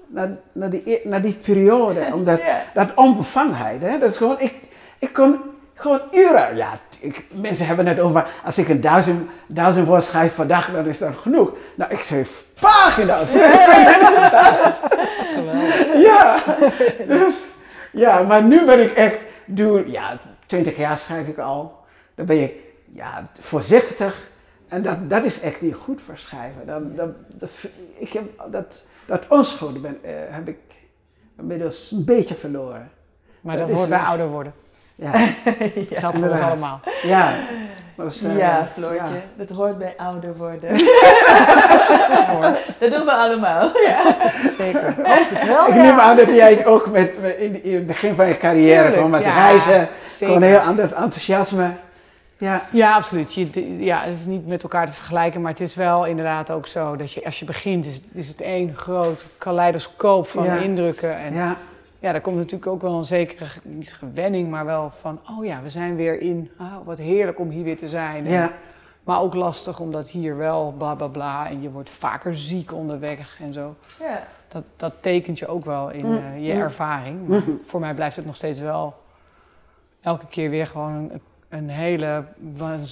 naar, 0.07 0.37
naar, 0.53 0.71
die, 0.71 0.83
e- 0.85 1.09
naar 1.09 1.23
die 1.23 1.35
periode, 1.35 2.09
omdat 2.15 2.39
Ja. 2.41 2.63
dat 2.75 2.95
onbevangenheid, 2.95 3.81
hè, 3.81 3.99
dat 3.99 4.11
is 4.11 4.17
gewoon, 4.17 4.37
ik, 4.41 4.55
ik 4.99 5.13
kon 5.13 5.41
gewoon 5.77 6.01
uren, 6.13 6.57
ja, 6.57 6.79
ik, 7.01 7.25
mensen 7.31 7.67
hebben 7.67 7.87
het 7.87 8.01
over, 8.01 8.27
als 8.45 8.59
ik 8.59 8.69
een 8.69 8.81
duizend, 8.81 9.31
duizend 9.47 9.87
woord 9.87 10.05
schrijf 10.05 10.35
per 10.35 10.47
dag, 10.47 10.73
dan 10.73 10.87
is 10.87 10.99
dat 10.99 11.17
genoeg. 11.17 11.57
Nou, 11.75 11.93
ik 11.93 11.99
schreef 11.99 12.45
pagina's. 12.61 13.33
ja, 16.09 16.43
dus, 17.09 17.47
ja, 17.93 18.23
maar 18.23 18.43
nu 18.43 18.65
ben 18.65 18.83
ik 18.83 18.93
echt, 18.93 19.27
doe, 19.45 19.91
ja, 19.91 20.19
twintig 20.47 20.77
jaar 20.77 20.99
schrijf 20.99 21.29
ik 21.29 21.39
al, 21.39 21.85
dan 22.15 22.27
ben 22.27 22.43
ik, 22.43 22.55
ja, 22.93 23.27
voorzichtig. 23.39 24.31
En 24.69 24.83
dat, 24.83 25.11
dat 25.11 25.25
is 25.25 25.41
echt 25.41 25.61
niet 25.61 25.75
goed 25.75 26.03
voor 26.03 26.19
schrijven. 26.19 26.67
Dat, 26.67 26.97
dat, 26.97 27.11
dat, 27.29 27.51
ik 27.99 28.13
heb, 28.13 28.25
dat, 28.51 28.85
dat 29.07 29.25
onschuld 29.29 29.83
ben, 29.83 29.99
eh, 30.03 30.13
heb 30.15 30.49
ik 30.49 30.59
inmiddels 31.39 31.91
een 31.91 32.05
beetje 32.05 32.35
verloren. 32.35 32.91
Maar 33.41 33.57
Dat 33.57 33.69
dat, 33.69 33.77
hoort 33.77 33.89
bij 33.89 33.99
ouder 33.99 34.29
worden. 34.29 34.53
Ja, 35.05 35.13
Dat 35.13 35.99
geldt 35.99 36.19
voor 36.19 36.29
ons 36.29 36.41
allemaal. 36.41 36.81
ja. 37.03 37.33
Eh, 37.99 38.37
ja, 38.39 38.69
Floortje. 38.75 38.97
ja. 38.97 39.45
Dat 39.45 39.49
hoort 39.57 39.79
bij 39.79 39.95
ouder 39.97 40.37
worden. 40.37 40.71
Ja, 42.41 42.57
dat 42.79 42.91
doen 42.91 43.05
we 43.05 43.13
allemaal. 43.13 43.71
Ja. 43.87 44.03
Zeker. 44.59 44.95
Wel, 45.47 45.67
Ik 45.69 45.75
neem 45.75 45.99
aan 45.99 46.17
dat 46.17 46.27
jij 46.29 46.67
ook 46.67 46.91
met, 46.91 47.21
met- 47.21 47.37
in, 47.37 47.65
in 47.65 47.75
het 47.75 47.87
begin 47.87 48.15
van 48.15 48.29
je 48.29 48.37
carrière, 48.37 48.75
Tuurlijk, 48.75 48.95
gewoon 48.95 49.11
met 49.11 49.23
ja, 49.23 49.35
reizen, 49.35 49.89
zeker. 50.07 50.27
gewoon 50.35 50.43
heel 50.49 50.59
ander 50.59 50.85
enthousiasme. 50.95 51.71
Ja, 52.39 52.63
Ja, 52.71 52.95
absoluut. 52.95 53.35
Je, 53.35 53.77
ja, 53.85 54.01
het 54.01 54.15
is 54.17 54.25
niet 54.27 54.47
met 54.47 54.63
elkaar 54.63 54.87
te 54.87 54.93
vergelijken, 54.93 55.41
maar 55.41 55.51
het 55.51 55.61
is 55.61 55.75
wel 55.75 56.05
inderdaad 56.07 56.51
ook 56.51 56.67
zo 56.67 56.97
dat 56.97 57.13
je, 57.13 57.25
als 57.25 57.39
je 57.39 57.45
begint, 57.45 57.87
is, 57.87 57.95
het- 57.95 58.11
is 58.15 58.29
het 58.29 58.41
één 58.41 58.73
groot 58.77 59.27
kaleidoscoop 59.39 60.29
van 60.29 60.45
Ja. 60.45 60.57
indrukken. 60.57 61.17
En 61.19 61.35
ja. 62.07 62.13
daar 62.13 62.21
komt 62.21 62.37
natuurlijk 62.37 62.67
ook 62.67 62.81
wel 62.81 62.99
een 62.99 63.05
zekere, 63.05 63.47
niet 63.63 63.95
gewenning, 63.95 64.51
maar 64.51 64.65
wel 64.65 64.91
van, 65.01 65.21
oh 65.39 65.45
ja, 65.45 65.63
we 65.63 65.71
zijn 65.71 65.97
weer 65.97 66.21
in, 66.21 66.51
ah, 66.59 66.73
wat 66.85 66.99
heerlijk 66.99 67.39
om 67.39 67.51
hier 67.51 67.65
weer 67.65 67.77
te 67.77 67.89
zijn. 67.89 68.27
En- 68.27 68.33
ja, 68.33 68.53
Maar 69.05 69.21
ook 69.21 69.35
lastig, 69.35 69.81
omdat 69.81 70.09
hier 70.09 70.37
wel 70.37 70.75
bla 70.79 70.95
bla 70.95 71.07
bla 71.07 71.49
en 71.49 71.63
je 71.63 71.71
wordt 71.71 71.91
vaker 71.91 72.35
ziek 72.37 72.73
onderweg 72.73 73.39
en 73.41 73.53
zo. 73.53 73.75
Ja. 74.01 74.23
Dat, 74.49 74.63
dat 74.77 74.95
tekent 75.01 75.39
je 75.39 75.47
ook 75.47 75.65
wel 75.65 75.91
in 75.91 76.07
Mm, 76.07 76.17
eh, 76.17 76.47
je 76.47 76.55
mm. 76.55 76.61
ervaring. 76.61 77.29
Maar 77.29 77.39
Mhm. 77.39 77.51
voor 77.67 77.81
mij 77.81 77.95
blijft 77.95 78.17
het 78.17 78.27
nog 78.27 78.37
steeds 78.37 78.61
wel 78.61 78.95
elke 80.01 80.27
keer 80.27 80.51
weer 80.51 80.67
gewoon 80.67 80.93
een, 80.93 81.21
een 81.49 81.69
hele 81.69 82.25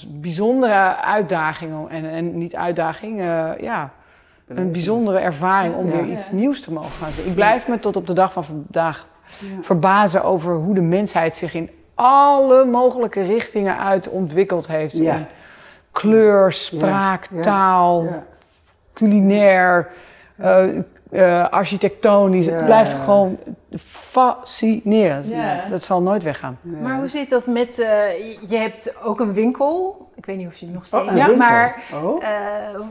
bijzondere 0.09 0.97
uitdaging. 0.97 1.89
En, 1.89 2.05
en 2.11 2.39
niet 2.39 2.57
uitdaging, 2.57 3.21
eh, 3.21 3.51
ja, 3.61 3.91
een 4.47 4.73
bijzondere 4.73 5.19
ervaring 5.19 5.75
om 5.75 5.91
weer 5.91 6.07
iets 6.07 6.31
nieuws 6.31 6.61
te 6.61 6.73
mogen 6.73 6.91
gaan 6.91 7.13
zien. 7.13 7.27
Ik 7.27 7.35
blijf 7.35 7.69
me 7.69 7.79
tot 7.79 7.97
op 7.97 8.07
de 8.07 8.13
dag 8.13 8.33
van 8.33 8.45
vandaag 8.45 9.07
verbazen 9.61 10.25
over 10.25 10.55
hoe 10.55 10.75
de 10.75 10.81
mensheid 10.81 11.37
zich 11.37 11.55
in 11.55 11.71
alle 11.95 12.65
mogelijke 12.65 13.21
richtingen 13.21 13.79
uit 13.79 14.09
ontwikkeld 14.09 14.67
heeft. 14.67 14.95
In 14.95 15.27
kleur, 15.93 16.53
spraak, 16.53 17.27
taal, 17.41 18.25
culinair, 18.93 19.91
eh, 20.37 20.65
eh, 21.15 21.49
architectonisch. 21.49 22.47
Ja. 22.47 22.53
Het 22.53 22.65
blijft 22.65 22.95
gewoon 22.95 23.39
fascinerend. 23.79 25.29
Ja. 25.29 25.65
Dat 25.71 25.83
zal 25.83 26.03
nooit 26.03 26.23
weggaan. 26.23 26.59
Ja. 26.63 26.79
Maar 26.79 26.97
hoe 26.99 27.09
zit 27.09 27.31
dat 27.31 27.47
met, 27.47 27.79
eh, 27.79 27.89
je 28.49 28.57
hebt 28.57 28.95
ook 29.03 29.21
een 29.21 29.33
winkel, 29.33 30.07
ik 30.15 30.27
weet 30.27 30.37
niet 30.37 30.47
of 30.47 30.57
je 30.57 30.65
het 30.67 30.75
nog 30.75 30.87
steeds 30.87 31.03
Oh, 31.03 31.17
ja, 31.17 31.27
winkel. 31.27 31.37
maar 31.37 31.83
Oh. 31.93 32.25
eh, 32.25 32.31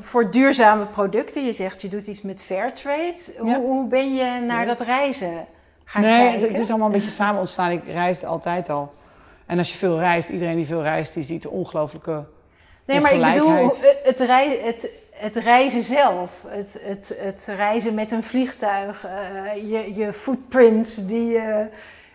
voor 0.02 0.32
duurzame 0.32 0.86
producten, 0.86 1.46
je 1.46 1.54
zegt 1.54 1.82
je 1.82 1.88
doet 1.88 2.08
iets 2.08 2.22
met 2.22 2.42
Fairtrade. 2.42 3.16
Hoe, 3.38 3.50
Ja. 3.50 3.60
hoe 3.60 3.88
ben 3.88 4.16
je 4.16 4.40
naar 4.48 4.66
dat 4.66 4.82
reizen 4.82 5.46
gaan 5.86 6.02
nee, 6.02 6.12
kijken? 6.20 6.40
het, 6.40 6.50
het 6.50 6.60
is 6.60 6.70
allemaal 6.70 6.88
een 6.88 6.94
beetje 6.94 7.10
samen 7.10 7.40
ontstaan. 7.40 7.72
Ik 7.72 7.82
reisde 7.88 8.26
altijd 8.26 8.70
al. 8.70 8.92
En 9.46 9.58
als 9.58 9.72
je 9.72 9.78
veel 9.78 10.00
reist, 10.00 10.30
iedereen 10.30 10.56
die 10.56 10.66
veel 10.66 10.82
reist, 10.84 11.14
die 11.14 11.24
ziet 11.24 11.42
de 11.42 11.50
ongelooflijke 11.50 12.24
Nee, 12.86 13.00
maar 13.00 13.14
ik 13.14 13.22
bedoel 13.34 13.56
het, 14.04 14.20
rei- 14.20 14.60
het, 14.64 14.90
het 15.24 15.36
reizen 15.36 15.84
zelf. 15.84 16.30
Het, 16.48 16.80
het, 16.84 17.16
het 17.20 17.50
reizen 17.56 17.94
met 17.94 18.12
een 18.12 18.24
vliegtuig. 18.24 19.06
eh, 19.06 19.70
je, 19.70 19.94
je 19.96 20.14
footprint 20.14 21.08
die 21.08 21.28
je, 21.32 21.68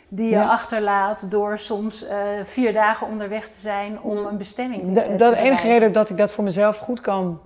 die 0.08 0.24
je 0.24 0.30
Ja. 0.30 0.48
achterlaat 0.48 1.30
door 1.30 1.58
soms 1.58 2.06
eh, 2.06 2.16
vier 2.44 2.72
dagen 2.72 3.06
onderweg 3.06 3.48
te 3.48 3.60
zijn 3.60 4.00
om 4.00 4.16
een 4.16 4.36
bestemming 4.36 4.86
te, 4.86 4.92
De, 4.92 5.00
eh, 5.00 5.18
dat 5.18 5.32
te 5.32 5.38
enige 5.38 5.68
reden 5.68 5.92
dat 5.92 6.10
ik 6.10 6.16
dat 6.16 6.30
voor 6.30 6.44
mezelf 6.44 6.76
goed 6.76 7.00
kan, 7.00 7.40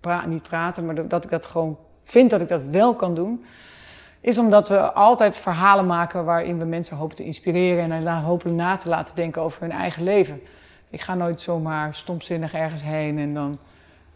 pra- 0.00 0.26
niet 0.26 0.42
praten, 0.42 0.86
maar 0.86 1.08
dat- 1.08 1.24
ik 1.24 1.30
dat 1.30 1.46
gewoon 1.46 1.78
vind 2.04 2.30
dat 2.30 2.40
ik 2.40 2.48
dat 2.48 2.62
wel 2.70 2.94
kan 2.94 3.14
doen, 3.14 3.44
is 4.20 4.38
omdat 4.38 4.68
we 4.68 4.92
altijd 4.92 5.36
verhalen 5.36 5.86
maken 5.86 6.24
waarin 6.24 6.58
we 6.58 6.64
mensen 6.64 6.96
hopen 6.96 7.16
te 7.16 7.24
inspireren 7.24 7.92
en 7.92 8.06
hopen 8.16 8.54
na 8.54 8.76
te 8.76 8.88
laten 8.88 9.14
denken 9.14 9.42
over 9.42 9.60
hun 9.60 9.72
eigen 9.72 10.02
leven. 10.02 10.40
Ik 10.90 11.00
ga 11.00 11.14
nooit 11.14 11.42
zomaar 11.42 11.94
stomzinnig 11.94 12.54
ergens 12.54 12.82
heen 12.82 13.18
en 13.18 13.34
dan 13.34 13.58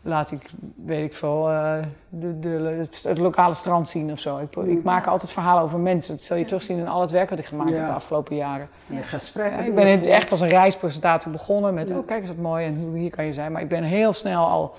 laat 0.03 0.31
ik, 0.31 0.51
weet 0.85 1.05
ik 1.05 1.15
veel, 1.15 1.51
eh, 1.51 1.75
de, 2.09 2.39
de, 2.39 2.49
het, 2.49 3.03
het 3.03 3.19
lokale 3.19 3.55
strand 3.55 3.89
zien 3.89 4.13
of 4.13 4.21
zo. 4.21 4.39
Ik, 4.39 4.57
ik 4.57 4.83
maak 4.83 5.07
altijd 5.07 5.33
verhalen 5.33 5.63
over 5.63 5.79
mensen. 5.79 6.15
Dat 6.15 6.25
zul 6.25 6.37
je 6.37 6.45
terugzien 6.45 6.79
in 6.79 6.89
al 6.89 7.01
het 7.01 7.11
werk 7.11 7.31
wat 7.31 7.39
ik 7.39 7.45
gemaakt 7.45 7.71
heb 7.71 7.87
de 7.87 7.93
afgelopen 7.93 8.37
jaren. 8.37 8.69
In 8.87 9.03
gesprekken. 9.03 9.59
Ja, 9.59 9.65
ik 9.65 9.75
ben 9.75 10.05
echt 10.05 10.31
als 10.31 10.41
een 10.41 10.49
reispresentator 10.49 11.33
begonnen 11.33 11.75
met, 11.75 11.91
oh 11.91 12.07
kijk 12.07 12.21
eens 12.21 12.29
wat 12.29 12.39
mooi 12.39 12.67
en 12.67 12.79
hoe 12.81 12.99
hier 12.99 13.11
kan 13.11 13.25
je 13.25 13.33
zijn. 13.33 13.53
Maar 13.53 13.63
ik 13.63 13.69
ben 13.69 13.83
heel 13.83 14.13
snel 14.13 14.47
al 14.47 14.75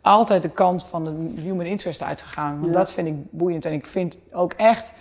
altijd 0.00 0.42
de 0.42 0.50
kant 0.50 0.84
van 0.84 1.04
de 1.04 1.40
human 1.40 1.66
interest 1.66 2.02
uitgegaan. 2.02 2.60
Want 2.60 2.72
dat 2.72 2.92
vind 2.92 3.08
ik 3.08 3.14
boeiend 3.30 3.64
en 3.64 3.72
ik 3.72 3.86
vind 3.86 4.18
ook 4.32 4.52
echt, 4.52 4.92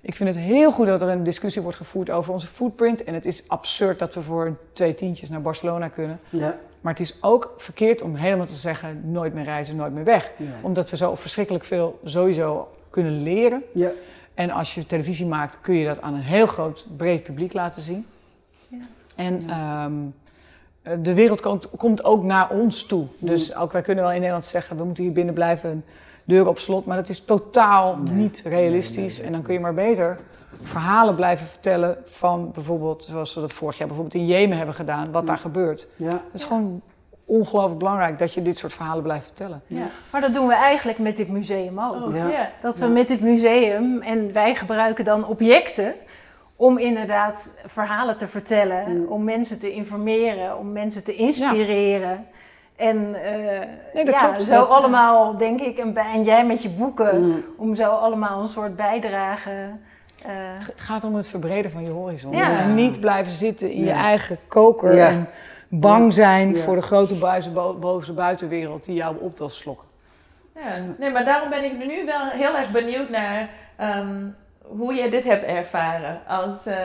ik 0.00 0.14
vind 0.14 0.28
het 0.28 0.38
heel 0.38 0.72
goed 0.72 0.86
dat 0.86 1.02
er 1.02 1.08
een 1.08 1.24
discussie 1.24 1.62
wordt 1.62 1.76
gevoerd 1.76 2.10
over 2.10 2.32
onze 2.32 2.46
footprint. 2.46 3.04
En 3.04 3.14
het 3.14 3.26
is 3.26 3.48
absurd 3.48 3.98
dat 3.98 4.14
we 4.14 4.22
voor 4.22 4.56
twee 4.72 4.94
tientjes 4.94 5.30
naar 5.30 5.42
Barcelona 5.42 5.88
kunnen. 5.88 6.20
Ja, 6.28 6.58
Maar 6.84 6.92
het 6.92 7.02
is 7.02 7.22
ook 7.22 7.54
verkeerd 7.56 8.02
om 8.02 8.14
helemaal 8.14 8.46
te 8.46 8.54
zeggen, 8.54 9.00
nooit 9.10 9.34
meer 9.34 9.44
reizen, 9.44 9.76
nooit 9.76 9.92
meer 9.92 10.04
weg. 10.04 10.32
ja. 10.36 10.46
Omdat 10.62 10.90
we 10.90 10.96
zo 10.96 11.14
verschrikkelijk 11.14 11.64
veel 11.64 12.00
sowieso 12.04 12.68
kunnen 12.90 13.22
leren. 13.22 13.62
ja. 13.72 13.90
En 14.34 14.50
als 14.50 14.74
je 14.74 14.86
televisie 14.86 15.26
maakt, 15.26 15.58
kun 15.60 15.74
je 15.74 15.86
dat 15.86 16.00
aan 16.00 16.14
een 16.14 16.20
heel 16.20 16.46
groot, 16.46 16.86
breed 16.96 17.22
publiek 17.22 17.52
laten 17.52 17.82
zien. 17.82 18.06
Ja. 18.68 18.78
En 19.14 19.40
ehm, 19.48 19.92
eh, 20.82 20.98
de 21.02 21.14
wereld 21.14 21.40
komt, 21.40 21.68
komt 21.76 22.04
ook 22.04 22.22
naar 22.22 22.50
ons 22.50 22.86
toe. 22.86 23.06
Dus 23.18 23.54
ook 23.54 23.72
wij 23.72 23.82
kunnen 23.82 24.04
wel 24.04 24.12
in 24.12 24.18
Nederland 24.18 24.44
zeggen, 24.44 24.76
we 24.76 24.84
moeten 24.84 25.04
hier 25.04 25.12
binnen 25.12 25.34
blijven, 25.34 25.84
deuren 26.24 26.48
op 26.48 26.58
slot. 26.58 26.86
Maar 26.86 26.96
dat 26.96 27.08
is 27.08 27.20
totaal 27.24 27.96
Nee. 27.96 28.14
niet 28.14 28.42
realistisch. 28.44 28.96
Nee, 28.96 29.06
nee, 29.06 29.16
nee. 29.16 29.26
En 29.26 29.32
dan 29.32 29.42
kun 29.42 29.52
je 29.54 29.60
maar 29.60 29.74
beter 29.74 30.18
verhalen 30.62 31.14
blijven 31.14 31.46
vertellen 31.46 31.96
van 32.04 32.50
bijvoorbeeld, 32.52 33.04
zoals 33.04 33.34
we 33.34 33.40
dat 33.40 33.52
vorig 33.52 33.78
jaar 33.78 33.86
bijvoorbeeld 33.88 34.16
in 34.22 34.26
Jemen 34.26 34.56
hebben 34.56 34.74
gedaan, 34.74 35.12
wat 35.12 35.26
daar 35.26 35.38
gebeurt. 35.38 35.86
ja. 35.96 36.10
Het 36.10 36.20
is 36.32 36.44
gewoon 36.44 36.80
ongelooflijk 37.26 37.78
belangrijk 37.78 38.18
dat 38.18 38.34
je 38.34 38.42
dit 38.42 38.58
soort 38.58 38.72
verhalen 38.72 39.02
blijft 39.02 39.24
vertellen. 39.24 39.62
Ja. 39.66 39.86
Maar 40.12 40.20
dat 40.20 40.32
doen 40.34 40.46
we 40.46 40.54
eigenlijk 40.54 40.98
met 40.98 41.16
dit 41.16 41.28
museum 41.28 41.80
ook. 41.80 42.06
Oh, 42.06 42.14
Ja. 42.16 42.50
Dat 42.62 42.78
we 42.78 42.84
Ja. 42.84 42.90
met 42.90 43.08
dit 43.08 43.20
museum, 43.20 44.02
en 44.02 44.32
wij 44.32 44.54
gebruiken 44.54 45.04
dan 45.04 45.26
objecten 45.26 45.94
om 46.56 46.78
inderdaad 46.78 47.58
verhalen 47.66 48.16
te 48.16 48.28
vertellen, 48.28 48.96
Mm. 49.00 49.06
om 49.06 49.24
mensen 49.24 49.58
te 49.58 49.72
informeren, 49.72 50.58
om 50.58 50.72
mensen 50.72 51.04
te 51.04 51.14
inspireren. 51.14 52.26
En 52.76 53.14
eh, 53.14 53.60
Nee, 53.94 54.04
dat 54.04 54.14
ja, 54.14 54.20
klopt. 54.28 54.42
zo 54.42 54.62
allemaal, 54.62 55.36
denk 55.36 55.60
ik, 55.60 55.78
en, 55.78 56.24
jij 56.24 56.46
met 56.46 56.62
je 56.62 56.68
boeken, 56.68 57.22
Mm. 57.22 57.44
om 57.56 57.74
zo 57.74 57.90
allemaal 57.90 58.40
een 58.40 58.48
soort 58.48 58.76
bijdrage. 58.76 59.50
eh, 60.22 60.30
Het 60.66 60.80
gaat 60.80 61.04
om 61.04 61.14
het 61.14 61.26
verbreden 61.26 61.70
van 61.70 61.82
je 61.84 61.90
horizon. 61.90 62.32
Ja. 62.36 62.58
En 62.58 62.74
niet 62.74 63.00
blijven 63.00 63.32
zitten 63.32 63.70
in 63.70 63.84
je 63.84 63.90
eigen 63.90 64.38
koker 64.48 64.94
Ja. 64.94 65.08
en 65.08 65.28
bang 65.68 66.12
zijn 66.12 66.54
Ja. 66.54 66.60
voor 66.62 66.74
de 66.74 66.82
grote 66.82 67.14
buizen, 67.14 67.52
bo- 67.52 67.74
boze 67.78 68.12
buitenwereld 68.12 68.84
die 68.84 68.94
jou 68.94 69.16
op 69.20 69.38
wil 69.38 69.48
slokken. 69.48 69.86
Ja, 70.54 70.62
nee, 70.98 71.10
maar 71.10 71.24
daarom 71.24 71.50
ben 71.50 71.64
ik 71.64 71.86
nu 71.86 72.04
wel 72.04 72.28
heel 72.28 72.56
erg 72.56 72.70
benieuwd 72.70 73.08
naar 73.10 73.48
ehm, 73.76 74.16
hoe 74.62 74.94
je 74.94 75.10
dit 75.10 75.24
hebt 75.24 75.44
ervaren. 75.44 76.20
Als, 76.28 76.66
eh, 76.66 76.76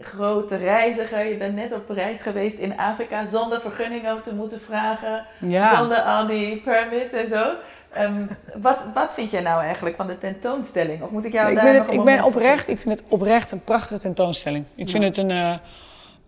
grote 0.00 0.56
reiziger. 0.56 1.24
Je 1.26 1.36
bent 1.36 1.54
net 1.54 1.74
op 1.74 1.90
reis 1.90 2.20
geweest 2.20 2.58
in 2.58 2.78
Afrika 2.78 3.24
zonder 3.24 3.60
vergunningen 3.60 4.22
te 4.22 4.34
moeten 4.34 4.60
vragen. 4.60 5.26
Ja. 5.38 5.76
Zonder 5.76 5.98
al 5.98 6.26
die 6.26 6.56
permits 6.56 7.14
en 7.14 7.28
zo. 7.28 7.52
Ehm, 7.92 8.26
wat, 8.54 8.86
wat 8.94 9.14
vind 9.14 9.30
jij 9.30 9.40
nou 9.42 9.62
eigenlijk 9.62 9.96
van 9.96 10.06
de 10.06 10.18
tentoonstelling? 10.18 11.02
Of 11.02 11.10
moet 11.10 11.24
ik 11.24 11.32
jou 11.32 11.48
ik 11.48 11.54
daar 11.54 11.64
ben, 11.64 11.74
het, 11.74 11.92
ik 11.92 12.04
ben 12.04 12.18
voor 12.18 12.28
oprecht, 12.28 12.68
ik 12.68 12.78
vind 12.78 12.98
het 13.00 13.08
oprecht 13.08 13.50
een 13.50 13.64
prachtige 13.64 14.00
tentoonstelling. 14.00 14.64
Ik 14.74 14.88
vind 14.88 15.04
het 15.04 15.16
een. 15.16 15.30
eh, 15.30 15.54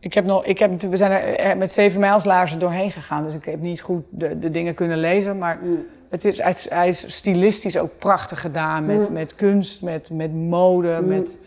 ik 0.01 0.15
heb 0.15 0.25
nog, 0.25 0.45
ik 0.45 0.59
heb, 0.59 0.81
we 0.81 0.97
zijn 0.97 1.11
er 1.11 1.35
eh, 1.37 1.57
met 1.57 1.73
zeven 1.73 2.01
mijlslaarzen 2.01 2.59
doorheen 2.59 2.91
gegaan, 2.91 3.25
dus 3.25 3.35
ik 3.35 3.45
heb 3.45 3.61
niet 3.61 3.81
goed 3.81 4.03
de, 4.11 4.39
de 4.39 4.51
dingen 4.51 4.75
kunnen 4.75 4.99
lezen. 4.99 5.39
Maar 5.39 5.59
het 6.11 6.25
is, 6.25 6.43
hij, 6.43 6.51
is, 6.51 6.69
hij 6.71 6.89
is 6.89 7.15
stilistisch 7.15 7.79
ook 7.79 7.99
prachtig 7.99 8.41
gedaan 8.41 8.87
met, 8.87 9.11
met 9.11 9.35
kunst, 9.35 9.83
met, 9.83 10.11
met 10.11 10.35
mode, 10.35 11.01
met, 11.03 11.39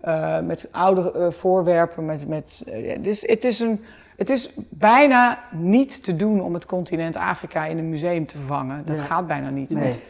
eh, 0.00 0.40
met 0.40 0.68
oude 0.70 1.12
eh, 1.12 1.30
voorwerpen. 1.30 2.04
Met, 2.06 2.28
met, 2.28 2.62
eh, 2.66 2.92
het, 2.92 3.06
is, 3.06 3.26
het, 3.28 3.44
is 3.44 3.60
een, 3.60 3.84
het 4.16 4.30
is 4.30 4.50
bijna 4.68 5.38
niet 5.50 6.04
te 6.04 6.16
doen 6.16 6.40
om 6.42 6.54
het 6.54 6.66
continent 6.66 7.16
Afrika 7.16 7.64
in 7.64 7.78
een 7.78 7.88
museum 7.88 8.26
te 8.26 8.36
vervangen. 8.36 8.82
Dat 8.84 8.96
Ja. 8.96 9.02
gaat 9.02 9.26
bijna 9.26 9.48
niet. 9.50 9.70
Nee. 9.70 9.84
Het, 9.86 10.00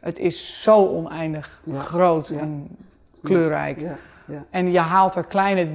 het 0.00 0.18
is 0.18 0.62
zo 0.62 0.86
oneindig 0.86 1.60
Ja. 1.64 1.78
groot 1.78 2.28
Ja. 2.28 2.38
en 2.38 2.68
kleurrijk. 3.22 3.80
Ja, 3.80 3.96
ja. 4.24 4.44
En 4.50 4.72
je 4.72 4.78
haalt 4.78 5.14
er 5.14 5.24
kleine 5.24 5.68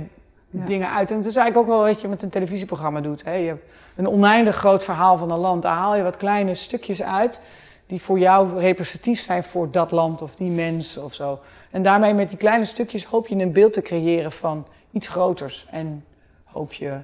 dingen 0.49 0.89
uit. 0.89 1.11
En 1.11 1.17
het 1.17 1.25
is 1.25 1.35
eigenlijk 1.35 1.67
ook 1.67 1.77
wel 1.77 1.85
wat 1.87 2.01
je 2.01 2.07
met 2.07 2.21
een 2.21 2.29
televisieprogramma 2.29 3.01
doet. 3.01 3.23
Hè? 3.23 3.33
Je 3.33 3.47
hebt 3.47 3.63
een 3.95 4.07
oneindig 4.07 4.55
groot 4.55 4.83
verhaal 4.83 5.17
van 5.17 5.31
een 5.31 5.37
land. 5.37 5.61
Daar 5.61 5.75
haal 5.75 5.95
je 5.95 6.03
wat 6.03 6.17
kleine 6.17 6.55
stukjes 6.55 7.01
uit 7.03 7.39
die 7.87 8.01
voor 8.01 8.19
jou 8.19 8.59
representatief 8.59 9.21
zijn 9.21 9.43
voor 9.43 9.71
dat 9.71 9.91
land 9.91 10.21
of 10.21 10.35
die 10.35 10.51
mens 10.51 10.97
of 10.97 11.13
zo. 11.13 11.39
En 11.75 11.83
daarmee 11.83 12.13
met 12.13 12.29
die 12.29 12.37
kleine 12.37 12.65
stukjes 12.65 13.05
hoop 13.05 13.27
je 13.27 13.35
een 13.35 13.51
beeld 13.51 13.73
te 13.73 13.81
creëren 13.81 14.31
van 14.31 14.67
iets 14.91 15.07
groters. 15.07 15.67
En 15.71 16.05
hoop 16.43 16.73
je 16.73 16.97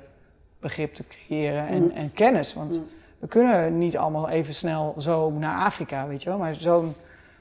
begrip 0.59 0.93
te 0.93 1.03
creëren 1.07 1.67
en, 1.67 1.91
en 1.95 2.11
kennis. 2.13 2.53
Want 2.53 2.81
we 3.19 3.27
kunnen 3.27 3.77
niet 3.77 3.97
allemaal 3.97 4.29
even 4.29 4.53
snel 4.53 4.95
zo 4.97 5.29
naar 5.31 5.57
Afrika, 5.57 6.07
weet 6.07 6.23
je 6.23 6.29
wel. 6.29 6.37
Maar 6.37 6.53
zo'n 6.55 6.95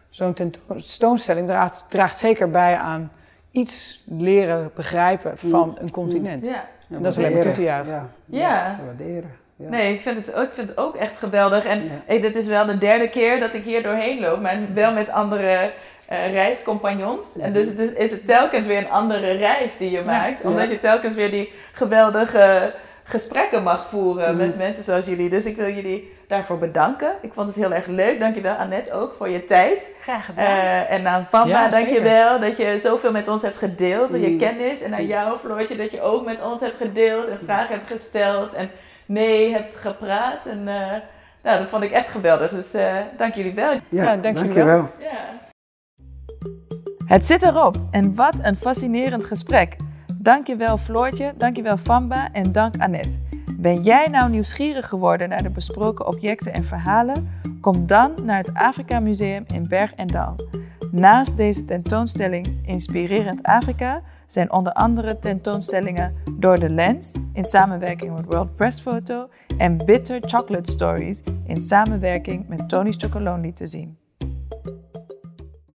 zo'n 0.08 0.32
tentoonstelling 0.32 1.46
draagt, 1.46 1.84
draagt 1.88 2.18
zeker 2.18 2.50
bij 2.50 2.76
aan 2.76 3.12
iets 3.50 4.02
leren 4.06 4.70
begrijpen 4.74 5.38
van 5.38 5.76
een 5.80 5.90
continent. 5.90 6.46
Ja. 6.46 6.64
Ja, 6.88 6.98
Dat 6.98 7.12
is 7.12 7.18
alleen 7.18 7.32
maar 7.32 7.42
toe 7.42 7.52
te 7.52 7.62
juichen. 7.62 7.92
Ja, 7.92 8.08
Ja. 8.26 8.78
waarderen. 8.84 9.30
Ja. 9.56 9.68
Nee, 9.68 9.94
ik 9.94 10.00
vind, 10.00 10.26
het 10.26 10.34
ook, 10.34 10.44
ik 10.48 10.52
vind 10.54 10.68
het 10.68 10.78
ook 10.78 10.94
echt 10.96 11.18
geweldig. 11.18 11.64
En 11.64 11.84
Ja. 11.84 11.90
hey, 12.06 12.20
dit 12.20 12.36
is 12.36 12.46
wel 12.46 12.66
de 12.66 12.78
derde 12.78 13.08
keer 13.08 13.40
dat 13.40 13.54
ik 13.54 13.64
hier 13.64 13.82
doorheen 13.82 14.20
loop, 14.20 14.40
maar 14.40 14.58
wel 14.74 14.92
met 14.92 15.08
andere 15.08 15.72
eh, 16.10 16.32
reiscompagnons. 16.32 17.26
En 17.40 17.52
dus 17.52 17.66
het 17.68 17.78
is, 17.96 18.10
het 18.10 18.26
telkens 18.26 18.66
weer 18.66 18.78
een 18.78 18.90
andere 18.90 19.30
reis 19.30 19.76
die 19.76 19.90
je 19.90 20.02
maakt, 20.02 20.44
omdat 20.44 20.64
Ja. 20.64 20.70
je 20.70 20.80
telkens 20.80 21.14
weer 21.14 21.30
die 21.30 21.52
geweldige 21.72 22.72
gesprekken 23.04 23.62
mag 23.62 23.86
voeren 23.90 24.28
Mhm. 24.28 24.36
met 24.36 24.56
mensen 24.58 24.84
zoals 24.84 25.06
jullie. 25.06 25.28
Dus 25.30 25.44
ik 25.44 25.56
wil 25.56 25.68
jullie 25.70 26.12
daarvoor 26.28 26.58
bedanken. 26.58 27.12
Ik 27.22 27.32
vond 27.32 27.46
het 27.46 27.56
heel 27.56 27.72
erg 27.72 27.86
leuk. 27.86 28.20
Dankjewel 28.20 28.54
Annette 28.54 28.92
ook 28.92 29.14
voor 29.18 29.28
je 29.28 29.44
tijd. 29.44 29.88
Graag 30.02 30.24
gedaan. 30.26 30.44
Eh, 30.44 30.90
en 30.92 31.06
aan 31.06 31.26
Vamba, 31.30 31.48
Ja, 31.64 31.68
dankjewel 31.68 32.40
dat 32.40 32.56
je 32.56 32.78
zoveel 32.78 33.10
met 33.12 33.28
ons 33.28 33.42
hebt 33.42 33.56
gedeeld, 33.58 34.10
je 34.10 34.16
Mm. 34.18 34.38
kennis. 34.38 34.82
En 34.82 34.94
aan 34.94 35.06
jou, 35.06 35.38
Floortje, 35.38 35.76
dat 35.76 35.90
je 35.90 36.00
ook 36.00 36.24
met 36.24 36.38
ons 36.42 36.60
hebt 36.60 36.76
gedeeld 36.76 37.28
en 37.28 37.38
vragen 37.44 37.74
hebt 37.74 37.90
gesteld 37.90 38.52
en 38.54 38.70
mee 39.06 39.52
hebt 39.52 39.76
gepraat. 39.76 40.46
En 40.46 40.68
eh, 40.68 40.74
nou, 41.42 41.58
dat 41.58 41.68
vond 41.68 41.82
ik 41.82 41.90
echt 41.92 42.08
geweldig. 42.08 42.50
Dus 42.50 42.74
eh, 42.74 42.94
dank 43.18 43.34
jullie 43.34 43.54
wel. 43.54 43.70
Ja, 43.72 43.80
Ja, 43.88 44.04
dank 44.16 44.24
jullie 44.24 44.34
dankjewel. 44.34 44.88
Ja. 44.98 45.48
Het 47.10 47.26
zit 47.26 47.42
erop 47.42 47.76
en 47.90 48.14
wat 48.14 48.36
een 48.42 48.56
fascinerend 48.56 49.24
gesprek. 49.24 49.76
Dankjewel 50.14 50.76
Floortje, 50.76 51.32
dankjewel 51.36 51.76
Famba 51.76 52.32
en 52.32 52.52
dank 52.52 52.74
Annette. 52.78 53.18
Ben 53.52 53.82
jij 53.82 54.06
nou 54.06 54.30
nieuwsgierig 54.30 54.88
geworden 54.88 55.28
naar 55.28 55.42
de 55.42 55.50
besproken 55.50 56.06
objecten 56.06 56.52
en 56.52 56.64
verhalen? 56.64 57.28
Kom 57.60 57.86
dan 57.86 58.12
naar 58.22 58.38
het 58.38 58.54
Afrika 58.54 59.00
Museum 59.00 59.44
in 59.46 59.68
Berg 59.68 59.94
en 59.94 60.06
Dal. 60.06 60.36
Naast 60.90 61.36
deze 61.36 61.64
tentoonstelling 61.64 62.46
Inspirerend 62.62 63.42
Afrika 63.42 64.02
zijn 64.26 64.52
onder 64.52 64.72
andere 64.72 65.18
tentoonstellingen 65.18 66.14
Door 66.32 66.58
de 66.58 66.70
Lens 66.70 67.12
in 67.32 67.44
samenwerking 67.44 68.16
met 68.16 68.24
World 68.24 68.56
Press 68.56 68.80
Photo 68.80 69.28
en 69.58 69.76
Bitter 69.76 70.20
Chocolate 70.20 70.70
Stories 70.70 71.22
in 71.46 71.62
samenwerking 71.62 72.48
met 72.48 72.68
Tony's 72.68 72.96
Chocolonely 72.96 73.52
te 73.52 73.66
zien. 73.66 73.99